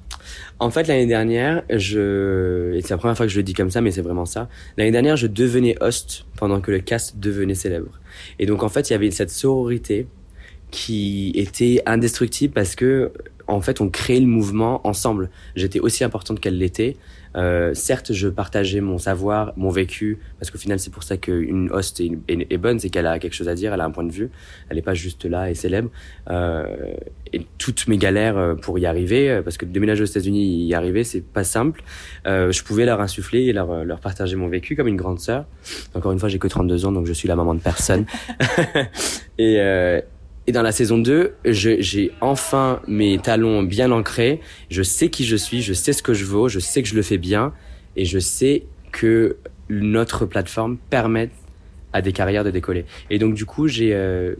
En 0.58 0.70
fait, 0.70 0.86
l'année 0.86 1.06
dernière, 1.06 1.62
je, 1.70 2.74
et 2.74 2.82
c'est 2.82 2.90
la 2.90 2.98
première 2.98 3.16
fois 3.16 3.26
que 3.26 3.32
je 3.32 3.38
le 3.38 3.42
dis 3.42 3.54
comme 3.54 3.70
ça, 3.70 3.80
mais 3.80 3.90
c'est 3.90 4.02
vraiment 4.02 4.26
ça. 4.26 4.48
L'année 4.76 4.90
dernière, 4.90 5.16
je 5.16 5.26
devenais 5.26 5.76
host 5.80 6.26
pendant 6.36 6.60
que 6.60 6.70
le 6.70 6.80
cast 6.80 7.18
devenait 7.18 7.54
célèbre. 7.54 8.00
Et 8.38 8.46
donc, 8.46 8.62
en 8.62 8.68
fait, 8.68 8.90
il 8.90 8.92
y 8.92 8.96
avait 8.96 9.10
cette 9.10 9.30
sororité 9.30 10.06
qui 10.70 11.32
était 11.34 11.82
indestructible 11.86 12.52
parce 12.54 12.74
que, 12.74 13.12
en 13.46 13.60
fait, 13.60 13.80
on 13.80 13.88
crée 13.88 14.20
le 14.20 14.26
mouvement 14.26 14.86
ensemble. 14.86 15.30
J'étais 15.56 15.80
aussi 15.80 16.04
importante 16.04 16.40
qu'elle 16.40 16.58
l'était. 16.58 16.96
Euh, 17.36 17.74
certes, 17.74 18.12
je 18.12 18.28
partageais 18.28 18.80
mon 18.80 18.98
savoir, 18.98 19.52
mon 19.56 19.70
vécu, 19.70 20.18
parce 20.38 20.50
qu'au 20.50 20.58
final, 20.58 20.80
c'est 20.80 20.90
pour 20.90 21.04
ça 21.04 21.16
qu'une 21.16 21.70
host 21.70 22.00
est, 22.00 22.10
est, 22.28 22.58
bonne, 22.58 22.80
c'est 22.80 22.90
qu'elle 22.90 23.06
a 23.06 23.18
quelque 23.18 23.34
chose 23.34 23.48
à 23.48 23.54
dire, 23.54 23.72
elle 23.72 23.80
a 23.80 23.84
un 23.84 23.90
point 23.90 24.04
de 24.04 24.10
vue, 24.10 24.30
elle 24.68 24.76
n'est 24.76 24.82
pas 24.82 24.94
juste 24.94 25.24
là 25.24 25.50
et 25.50 25.54
célèbre. 25.54 25.90
Euh, 26.28 26.94
et 27.32 27.46
toutes 27.58 27.86
mes 27.86 27.98
galères 27.98 28.36
euh, 28.36 28.54
pour 28.54 28.78
y 28.78 28.86
arriver, 28.86 29.30
euh, 29.30 29.42
parce 29.42 29.56
que 29.56 29.64
déménager 29.64 30.02
aux 30.02 30.06
États-Unis, 30.06 30.64
y 30.66 30.74
arriver, 30.74 31.04
c'est 31.04 31.20
pas 31.24 31.44
simple. 31.44 31.82
Euh, 32.26 32.50
je 32.50 32.64
pouvais 32.64 32.84
leur 32.84 33.00
insuffler 33.00 33.42
et 33.42 33.52
leur, 33.52 33.84
leur 33.84 34.00
partager 34.00 34.34
mon 34.34 34.48
vécu 34.48 34.74
comme 34.74 34.88
une 34.88 34.96
grande 34.96 35.20
sœur. 35.20 35.44
Encore 35.94 36.12
une 36.12 36.18
fois, 36.18 36.28
j'ai 36.28 36.38
que 36.38 36.48
32 36.48 36.86
ans, 36.86 36.92
donc 36.92 37.06
je 37.06 37.12
suis 37.12 37.28
la 37.28 37.36
maman 37.36 37.54
de 37.54 37.60
personne. 37.60 38.06
et, 39.38 39.60
euh, 39.60 40.00
et 40.46 40.52
dans 40.52 40.62
la 40.62 40.72
saison 40.72 40.98
2, 40.98 41.34
j'ai 41.44 42.10
enfin 42.20 42.80
mes 42.88 43.18
talons 43.18 43.62
bien 43.62 43.90
ancrés. 43.92 44.40
Je 44.70 44.82
sais 44.82 45.08
qui 45.08 45.24
je 45.24 45.36
suis, 45.36 45.62
je 45.62 45.72
sais 45.72 45.92
ce 45.92 46.02
que 46.02 46.14
je 46.14 46.24
vaux, 46.24 46.48
je 46.48 46.58
sais 46.58 46.82
que 46.82 46.88
je 46.88 46.94
le 46.94 47.02
fais 47.02 47.18
bien. 47.18 47.52
Et 47.96 48.04
je 48.04 48.18
sais 48.18 48.64
que 48.92 49.36
notre 49.68 50.26
plateforme 50.26 50.78
permet 50.90 51.30
à 51.92 52.02
des 52.02 52.12
carrières 52.12 52.44
de 52.44 52.50
décoller. 52.50 52.84
Et 53.10 53.18
donc 53.18 53.34
du 53.34 53.44
coup, 53.44 53.68
j'ai 53.68 53.94
euh, 53.94 54.34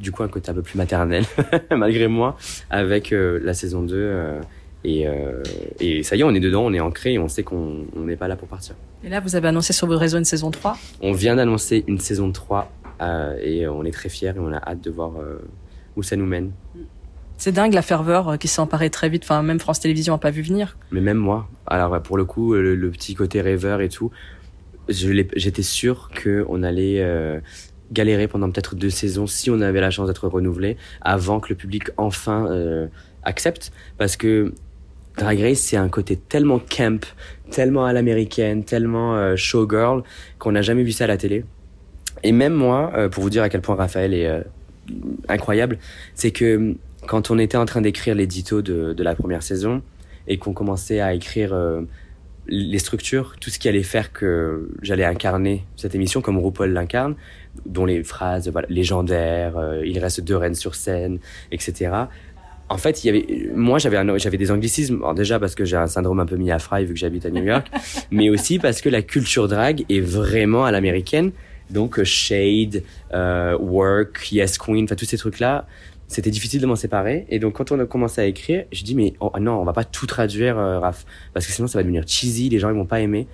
du 0.00 0.12
coup 0.12 0.22
un 0.22 0.28
côté 0.28 0.50
un 0.50 0.54
peu 0.54 0.62
plus 0.62 0.76
maternel, 0.76 1.24
malgré 1.70 2.08
moi, 2.08 2.36
avec 2.70 3.12
euh, 3.12 3.40
la 3.42 3.54
saison 3.54 3.82
2. 3.82 3.94
Euh, 3.94 4.40
et, 4.84 5.08
euh, 5.08 5.42
et, 5.80 6.02
ça 6.04 6.14
y 6.14 6.20
est, 6.20 6.24
on 6.24 6.34
est 6.34 6.40
dedans, 6.40 6.64
on 6.64 6.72
est 6.72 6.80
ancré 6.80 7.14
et 7.14 7.18
on 7.18 7.26
sait 7.26 7.42
qu'on 7.42 7.84
n'est 7.96 8.16
pas 8.16 8.28
là 8.28 8.36
pour 8.36 8.46
partir. 8.46 8.76
Et 9.02 9.08
là, 9.08 9.18
vous 9.20 9.34
avez 9.34 9.48
annoncé 9.48 9.72
sur 9.72 9.88
vos 9.88 9.98
réseaux 9.98 10.18
une 10.18 10.24
saison 10.24 10.50
3 10.50 10.78
On 11.00 11.12
vient 11.12 11.34
d'annoncer 11.34 11.84
une 11.88 11.98
saison 11.98 12.30
3 12.30 12.70
euh, 12.77 12.77
et 13.42 13.66
on 13.68 13.84
est 13.84 13.90
très 13.90 14.08
fiers 14.08 14.32
et 14.36 14.38
on 14.38 14.52
a 14.52 14.58
hâte 14.58 14.80
de 14.80 14.90
voir 14.90 15.12
euh, 15.16 15.38
où 15.96 16.02
ça 16.02 16.16
nous 16.16 16.26
mène. 16.26 16.52
C'est 17.36 17.52
dingue 17.52 17.72
la 17.72 17.82
ferveur 17.82 18.30
euh, 18.30 18.36
qui 18.36 18.48
s'est 18.48 18.60
emparée 18.60 18.90
très 18.90 19.08
vite. 19.08 19.22
Enfin, 19.24 19.42
même 19.42 19.60
France 19.60 19.80
Télévisions 19.80 20.14
n'a 20.14 20.18
pas 20.18 20.30
vu 20.30 20.42
venir. 20.42 20.76
Mais 20.90 21.00
même 21.00 21.18
moi. 21.18 21.48
Alors 21.66 22.00
pour 22.02 22.16
le 22.16 22.24
coup, 22.24 22.54
le, 22.54 22.74
le 22.74 22.90
petit 22.90 23.14
côté 23.14 23.40
rêveur 23.40 23.80
et 23.80 23.88
tout, 23.88 24.10
j'étais 24.88 25.62
sûr 25.62 26.10
qu'on 26.22 26.62
allait 26.62 27.00
euh, 27.00 27.40
galérer 27.92 28.28
pendant 28.28 28.50
peut-être 28.50 28.74
deux 28.74 28.90
saisons 28.90 29.26
si 29.26 29.50
on 29.50 29.60
avait 29.60 29.80
la 29.80 29.90
chance 29.90 30.08
d'être 30.08 30.28
renouvelé 30.28 30.76
avant 31.00 31.40
que 31.40 31.50
le 31.50 31.54
public 31.54 31.90
enfin 31.96 32.46
euh, 32.50 32.86
accepte. 33.22 33.72
Parce 33.96 34.16
que 34.16 34.52
Drag 35.16 35.40
Race, 35.40 35.58
c'est 35.58 35.76
un 35.76 35.88
côté 35.88 36.16
tellement 36.16 36.60
camp, 36.60 37.04
tellement 37.50 37.84
à 37.84 37.92
l'américaine, 37.92 38.64
tellement 38.64 39.16
euh, 39.16 39.36
showgirl 39.36 40.02
qu'on 40.38 40.52
n'a 40.52 40.62
jamais 40.62 40.84
vu 40.84 40.92
ça 40.92 41.04
à 41.04 41.06
la 41.08 41.16
télé. 41.16 41.44
Et 42.22 42.32
même 42.32 42.54
moi, 42.54 42.92
euh, 42.94 43.08
pour 43.08 43.22
vous 43.22 43.30
dire 43.30 43.42
à 43.42 43.48
quel 43.48 43.60
point 43.60 43.74
Raphaël 43.74 44.14
est 44.14 44.26
euh, 44.26 44.40
incroyable, 45.28 45.78
c'est 46.14 46.30
que 46.30 46.74
quand 47.06 47.30
on 47.30 47.38
était 47.38 47.56
en 47.56 47.64
train 47.64 47.80
d'écrire 47.80 48.14
l'édito 48.14 48.62
de, 48.62 48.92
de 48.92 49.02
la 49.02 49.14
première 49.14 49.42
saison 49.42 49.82
et 50.26 50.38
qu'on 50.38 50.52
commençait 50.52 51.00
à 51.00 51.14
écrire 51.14 51.52
euh, 51.52 51.82
les 52.48 52.78
structures, 52.78 53.36
tout 53.40 53.50
ce 53.50 53.58
qui 53.58 53.68
allait 53.68 53.82
faire 53.82 54.12
que 54.12 54.70
j'allais 54.82 55.04
incarner 55.04 55.64
cette 55.76 55.94
émission 55.94 56.20
comme 56.20 56.38
RuPaul 56.38 56.72
l'incarne, 56.72 57.14
dont 57.66 57.84
les 57.84 58.02
phrases 58.02 58.48
voilà, 58.48 58.66
légendaires, 58.70 59.58
euh, 59.58 59.82
il 59.84 59.98
reste 59.98 60.20
deux 60.20 60.36
reines 60.36 60.54
sur 60.54 60.74
scène, 60.74 61.18
etc. 61.52 61.92
En 62.70 62.76
fait, 62.76 63.02
il 63.02 63.06
y 63.06 63.10
avait, 63.10 63.50
moi, 63.54 63.78
j'avais, 63.78 64.18
j'avais 64.18 64.36
des 64.36 64.50
anglicismes. 64.50 64.96
Alors 64.96 65.14
déjà 65.14 65.38
parce 65.38 65.54
que 65.54 65.64
j'ai 65.64 65.76
un 65.76 65.86
syndrome 65.86 66.20
un 66.20 66.26
peu 66.26 66.36
mis 66.36 66.50
à 66.50 66.58
fry 66.58 66.84
vu 66.84 66.94
que 66.94 67.00
j'habite 67.00 67.24
à 67.26 67.30
New 67.30 67.44
York, 67.44 67.66
mais 68.10 68.28
aussi 68.30 68.58
parce 68.58 68.80
que 68.80 68.88
la 68.88 69.02
culture 69.02 69.48
drag 69.48 69.84
est 69.88 70.00
vraiment 70.00 70.64
à 70.64 70.70
l'américaine. 70.70 71.32
Donc 71.70 72.02
Shade, 72.02 72.82
euh, 73.12 73.56
Work, 73.58 74.32
Yes 74.32 74.58
Queen, 74.58 74.84
enfin 74.84 74.94
tous 74.94 75.04
ces 75.04 75.18
trucs-là, 75.18 75.66
c'était 76.06 76.30
difficile 76.30 76.60
de 76.60 76.66
m'en 76.66 76.76
séparer. 76.76 77.26
Et 77.28 77.38
donc 77.38 77.54
quand 77.54 77.72
on 77.72 77.80
a 77.80 77.86
commencé 77.86 78.20
à 78.20 78.26
écrire, 78.26 78.64
je 78.72 78.82
dis 78.84 78.94
mais 78.94 79.14
oh, 79.20 79.30
non, 79.40 79.60
on 79.60 79.64
va 79.64 79.72
pas 79.72 79.84
tout 79.84 80.06
traduire, 80.06 80.58
euh, 80.58 80.78
Raph, 80.78 81.04
parce 81.34 81.46
que 81.46 81.52
sinon 81.52 81.68
ça 81.68 81.78
va 81.78 81.82
devenir 81.82 82.04
cheesy, 82.06 82.48
les 82.48 82.58
gens 82.58 82.70
ils 82.70 82.76
vont 82.76 82.86
pas 82.86 83.00
aimer. 83.00 83.26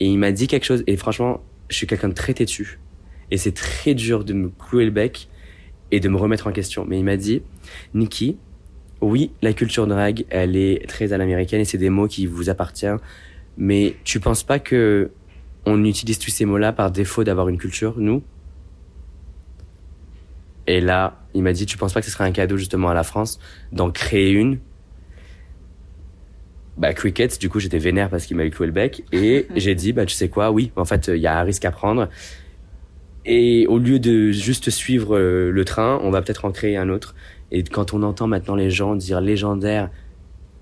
Et 0.00 0.06
il 0.06 0.18
m'a 0.18 0.32
dit 0.32 0.46
quelque 0.46 0.64
chose. 0.64 0.84
Et 0.86 0.96
franchement, 0.96 1.40
je 1.68 1.76
suis 1.76 1.86
quelqu'un 1.86 2.08
de 2.08 2.14
très 2.14 2.34
têtu, 2.34 2.78
et 3.30 3.38
c'est 3.38 3.52
très 3.52 3.94
dur 3.94 4.24
de 4.24 4.32
me 4.32 4.48
clouer 4.50 4.84
le 4.84 4.90
bec 4.90 5.28
et 5.90 6.00
de 6.00 6.08
me 6.08 6.16
remettre 6.16 6.46
en 6.46 6.52
question. 6.52 6.84
Mais 6.86 6.98
il 6.98 7.04
m'a 7.04 7.16
dit, 7.16 7.42
Nikki, 7.94 8.36
oui, 9.00 9.30
la 9.42 9.52
culture 9.52 9.86
drag, 9.86 10.24
elle 10.30 10.56
est 10.56 10.88
très 10.88 11.12
à 11.12 11.18
l'américaine 11.18 11.60
et 11.60 11.64
c'est 11.64 11.78
des 11.78 11.90
mots 11.90 12.08
qui 12.08 12.26
vous 12.26 12.50
appartiennent. 12.50 12.98
Mais 13.56 13.96
tu 14.04 14.20
penses 14.20 14.42
pas 14.42 14.58
que 14.58 15.10
on 15.66 15.84
utilise 15.84 16.18
tous 16.18 16.30
ces 16.30 16.44
mots-là 16.44 16.72
par 16.72 16.90
défaut 16.90 17.24
d'avoir 17.24 17.48
une 17.48 17.58
culture, 17.58 17.94
nous 17.98 18.22
Et 20.68 20.80
là, 20.80 21.20
il 21.34 21.42
m'a 21.42 21.52
dit, 21.52 21.66
tu 21.66 21.76
penses 21.76 21.92
pas 21.92 22.00
que 22.00 22.06
ce 22.06 22.12
serait 22.12 22.24
un 22.24 22.32
cadeau 22.32 22.56
justement 22.56 22.88
à 22.88 22.94
la 22.94 23.02
France 23.02 23.40
d'en 23.72 23.90
créer 23.90 24.30
une? 24.30 24.58
Bah, 26.78 26.94
Cricket, 26.94 27.40
du 27.40 27.48
coup, 27.48 27.58
j'étais 27.58 27.78
vénère 27.78 28.10
parce 28.10 28.26
qu'il 28.26 28.36
m'a 28.36 28.44
eu 28.44 28.50
cloué 28.50 28.66
le 28.66 28.72
bec. 28.72 29.04
Et 29.12 29.46
j'ai 29.56 29.74
dit, 29.74 29.92
bah, 29.92 30.06
tu 30.06 30.14
sais 30.14 30.28
quoi, 30.28 30.52
oui, 30.52 30.70
en 30.76 30.84
fait, 30.84 31.08
il 31.08 31.20
y 31.20 31.26
a 31.26 31.38
un 31.38 31.42
risque 31.42 31.64
à 31.64 31.72
prendre. 31.72 32.08
Et 33.24 33.66
au 33.66 33.78
lieu 33.78 33.98
de 33.98 34.30
juste 34.30 34.70
suivre 34.70 35.16
euh, 35.16 35.50
le 35.50 35.64
train, 35.64 35.98
on 36.02 36.10
va 36.10 36.22
peut-être 36.22 36.44
en 36.44 36.52
créer 36.52 36.76
un 36.76 36.88
autre. 36.88 37.16
Et 37.50 37.64
quand 37.64 37.92
on 37.92 38.02
entend 38.04 38.28
maintenant 38.28 38.54
les 38.54 38.70
gens 38.70 38.94
dire 38.94 39.20
légendaire 39.20 39.90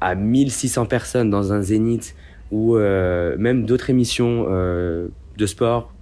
à 0.01 0.15
1600 0.15 0.87
personnes 0.87 1.31
dans 1.31 1.53
un 1.53 1.61
zénith 1.61 2.15
ou 2.51 2.77
euh, 2.77 3.37
même 3.39 3.67
d'autres 3.67 3.91
émissions 3.91 4.47
euh, 4.49 5.09
de 5.37 5.47
sport 5.47 5.93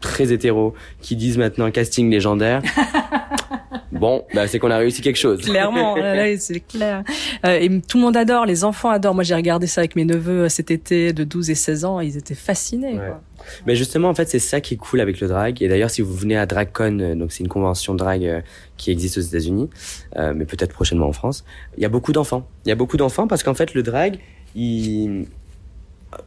très 0.00 0.32
hétéro 0.32 0.74
qui 1.00 1.16
disent 1.16 1.38
maintenant 1.38 1.70
casting 1.70 2.10
légendaire. 2.10 2.62
bon, 3.92 4.24
bah, 4.34 4.46
c'est 4.48 4.58
qu'on 4.58 4.70
a 4.70 4.78
réussi 4.78 5.00
quelque 5.00 5.16
chose. 5.16 5.40
Clairement, 5.40 5.96
là, 5.96 6.36
c'est 6.38 6.60
clair. 6.60 7.04
Euh, 7.46 7.58
et 7.60 7.80
tout 7.80 7.98
le 7.98 8.04
monde 8.04 8.16
adore, 8.16 8.46
les 8.46 8.64
enfants 8.64 8.90
adorent. 8.90 9.14
Moi, 9.14 9.24
j'ai 9.24 9.34
regardé 9.34 9.66
ça 9.66 9.80
avec 9.80 9.96
mes 9.96 10.04
neveux 10.04 10.44
euh, 10.44 10.48
cet 10.48 10.70
été 10.70 11.12
de 11.12 11.24
12 11.24 11.50
et 11.50 11.54
16 11.54 11.84
ans, 11.84 12.00
ils 12.00 12.16
étaient 12.16 12.34
fascinés. 12.34 12.94
Ouais. 12.94 13.06
Quoi. 13.06 13.22
Mais 13.66 13.76
justement, 13.76 14.08
en 14.08 14.14
fait, 14.14 14.28
c'est 14.28 14.38
ça 14.38 14.60
qui 14.60 14.74
est 14.74 14.76
cool 14.76 15.00
avec 15.00 15.20
le 15.20 15.28
drag. 15.28 15.62
Et 15.62 15.68
d'ailleurs, 15.68 15.90
si 15.90 16.02
vous 16.02 16.14
venez 16.14 16.36
à 16.36 16.46
DragCon, 16.46 17.14
donc 17.16 17.32
c'est 17.32 17.40
une 17.40 17.48
convention 17.48 17.94
drag 17.94 18.42
qui 18.76 18.90
existe 18.90 19.18
aux 19.18 19.22
États-Unis, 19.22 19.70
euh, 20.16 20.32
mais 20.34 20.44
peut-être 20.44 20.72
prochainement 20.72 21.06
en 21.06 21.12
France, 21.12 21.44
il 21.76 21.82
y 21.82 21.86
a 21.86 21.88
beaucoup 21.88 22.12
d'enfants. 22.12 22.46
Il 22.64 22.68
y 22.68 22.72
a 22.72 22.74
beaucoup 22.74 22.96
d'enfants 22.96 23.26
parce 23.26 23.42
qu'en 23.42 23.54
fait, 23.54 23.74
le 23.74 23.82
drag, 23.82 24.18
il 24.54 25.26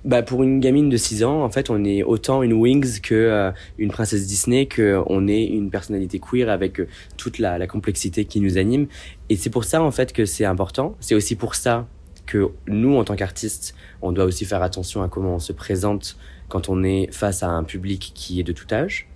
bah 0.04 0.24
pour 0.24 0.44
une 0.44 0.60
gamine 0.60 0.90
de 0.90 0.98
6 0.98 1.24
ans, 1.24 1.44
en 1.44 1.50
fait, 1.50 1.70
on 1.70 1.84
est 1.84 2.04
autant 2.04 2.44
une 2.44 2.54
Wings 2.54 3.02
que 3.02 3.16
euh, 3.16 3.52
une 3.78 3.90
princesse 3.90 4.26
Disney, 4.28 4.66
que 4.66 5.02
on 5.08 5.28
est 5.28 5.46
une 5.46 5.70
personnalité 5.70 6.20
queer 6.20 6.50
avec 6.50 6.80
euh, 6.80 6.88
toute 7.18 7.40
la, 7.40 7.66
complexité 7.68 8.26
qui 8.26 8.40
nous 8.40 8.58
anime. 8.58 8.88
Et 9.30 9.36
c'est 9.36 9.50
pour 9.50 9.64
ça, 9.64 9.82
en 9.82 9.92
fait, 9.92 10.14
que 10.14 10.26
c'est 10.26 10.46
important. 10.46 10.96
C'est 11.00 11.16
aussi 11.16 11.36
pour 11.36 11.56
ça 11.56 11.88
que 12.26 12.50
nous, 12.68 12.96
en 12.96 13.04
tant 13.04 13.16
qu'artistes, 13.16 13.76
on 14.02 14.12
doit 14.12 14.26
aussi 14.26 14.46
faire 14.46 14.64
attention 14.64 15.04
à 15.04 15.10
comment 15.10 15.36
on 15.36 15.40
se 15.40 15.54
présente 15.54 16.18
quand 16.48 16.70
on 16.70 16.84
est 16.84 17.12
face 17.12 17.44
à 17.44 17.50
un 17.50 17.64
public 17.64 18.12
qui 18.16 18.40
est 18.40 18.44
de 18.44 18.52
tout 18.52 18.68
âge. 18.72 19.08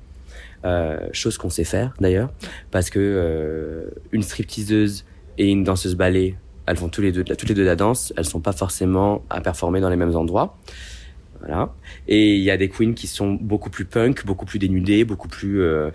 Euh, 0.66 1.00
chose 1.14 1.38
qu'on 1.38 1.50
sait 1.50 1.64
faire 1.64 1.94
d'ailleurs, 2.02 2.32
parce 2.70 2.90
que 2.90 3.90
une 4.12 4.24
stripteaseuse 4.24 5.06
et 5.38 5.48
une 5.48 5.64
danseuse 5.64 5.96
ballet 5.96 6.36
elles 6.70 6.78
font 6.78 6.92
les 7.00 7.12
deux, 7.12 7.24
toutes 7.24 7.50
les 7.50 7.56
deux 7.56 7.64
de 7.64 7.68
la 7.68 7.76
danse, 7.76 8.14
elles 8.16 8.26
sont 8.26 8.40
pas 8.40 8.52
forcément 8.52 9.24
à 9.30 9.42
performer 9.42 9.82
dans 9.82 9.90
les 9.90 9.96
mêmes 9.96 10.16
endroits. 10.16 10.58
Voilà. 11.40 11.74
Et 12.08 12.36
il 12.36 12.44
y 12.44 12.52
a 12.52 12.58
des 12.58 12.70
queens 12.70 12.94
qui 12.94 13.08
sont 13.08 13.34
beaucoup 13.34 13.70
plus 13.70 13.86
punk, 13.86 14.26
beaucoup 14.26 14.46
plus 14.46 14.60
dénudées, 14.60 15.04
beaucoup 15.04 15.30
plus 15.30 15.62
euh, 15.62 15.90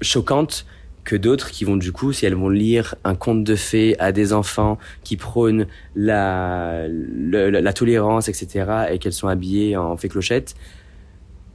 choquantes 0.00 0.64
que 1.04 1.16
d'autres 1.16 1.50
qui 1.50 1.64
vont 1.64 1.76
du 1.76 1.90
coup, 1.90 2.12
si 2.12 2.24
elles 2.24 2.36
vont 2.36 2.50
lire 2.50 2.94
un 3.02 3.16
conte 3.16 3.42
de 3.42 3.56
fées 3.56 3.98
à 3.98 4.12
des 4.12 4.32
enfants 4.32 4.78
qui 5.02 5.16
prônent 5.16 5.66
la, 5.96 6.86
la, 6.88 7.72
tolérance, 7.72 8.28
etc., 8.28 8.86
et 8.90 8.98
qu'elles 8.98 9.12
sont 9.12 9.26
habillées 9.26 9.76
en 9.76 9.96
fée 9.96 10.08
clochette, 10.08 10.54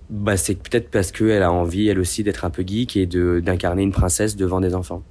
bah 0.10 0.36
c'est 0.36 0.56
peut-être 0.56 0.90
parce 0.90 1.14
qu'elle 1.14 1.44
a 1.44 1.52
envie, 1.54 1.88
elle 1.88 2.00
aussi, 2.00 2.24
d'être 2.24 2.44
un 2.44 2.50
peu 2.50 2.64
geek 2.68 2.98
et 2.98 3.06
d'incarner 3.06 3.84
une 3.84 3.94
princesse 3.94 4.36
devant 4.36 4.60
des 4.60 4.76
enfants. 4.76 5.04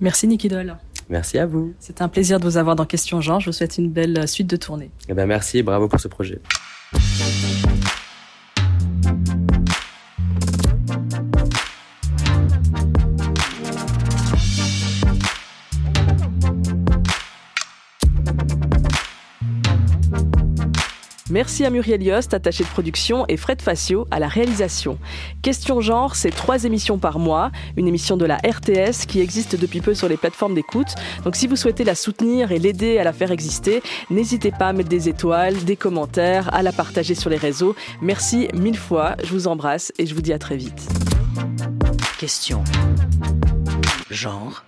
Merci 0.00 0.26
Niki 0.26 0.48
Doll. 0.48 0.76
Merci 1.10 1.38
à 1.38 1.44
vous. 1.44 1.74
C'est 1.80 2.00
un 2.02 2.08
plaisir 2.08 2.38
de 2.38 2.44
vous 2.44 2.56
avoir 2.56 2.76
dans 2.76 2.86
Question 2.86 3.20
Genre. 3.20 3.40
Je 3.40 3.46
vous 3.46 3.52
souhaite 3.52 3.76
une 3.78 3.90
belle 3.90 4.26
suite 4.28 4.46
de 4.46 4.56
tournée. 4.56 4.90
Eh 5.08 5.14
ben 5.14 5.26
merci 5.26 5.58
et 5.58 5.62
bravo 5.62 5.88
pour 5.88 6.00
ce 6.00 6.08
projet. 6.08 6.40
Merci 21.30 21.64
à 21.64 21.70
Muriel 21.70 22.02
Yost, 22.02 22.34
attaché 22.34 22.64
de 22.64 22.68
production, 22.68 23.24
et 23.28 23.36
Fred 23.36 23.62
Facio 23.62 24.06
à 24.10 24.18
la 24.18 24.28
réalisation. 24.28 24.98
Question 25.42 25.80
genre, 25.80 26.16
c'est 26.16 26.30
trois 26.30 26.64
émissions 26.64 26.98
par 26.98 27.18
mois, 27.18 27.50
une 27.76 27.86
émission 27.86 28.16
de 28.16 28.24
la 28.24 28.36
RTS 28.36 29.06
qui 29.06 29.20
existe 29.20 29.54
depuis 29.54 29.80
peu 29.80 29.94
sur 29.94 30.08
les 30.08 30.16
plateformes 30.16 30.54
d'écoute. 30.54 30.94
Donc 31.24 31.36
si 31.36 31.46
vous 31.46 31.56
souhaitez 31.56 31.84
la 31.84 31.94
soutenir 31.94 32.52
et 32.52 32.58
l'aider 32.58 32.98
à 32.98 33.04
la 33.04 33.12
faire 33.12 33.30
exister, 33.30 33.82
n'hésitez 34.10 34.50
pas 34.50 34.68
à 34.68 34.72
mettre 34.72 34.88
des 34.88 35.08
étoiles, 35.08 35.56
des 35.64 35.76
commentaires, 35.76 36.52
à 36.52 36.62
la 36.62 36.72
partager 36.72 37.14
sur 37.14 37.30
les 37.30 37.36
réseaux. 37.36 37.76
Merci 38.02 38.48
mille 38.54 38.78
fois, 38.78 39.16
je 39.22 39.30
vous 39.30 39.46
embrasse 39.46 39.92
et 39.98 40.06
je 40.06 40.14
vous 40.14 40.22
dis 40.22 40.32
à 40.32 40.38
très 40.38 40.56
vite. 40.56 40.88
Question. 42.18 42.64
Genre. 44.10 44.64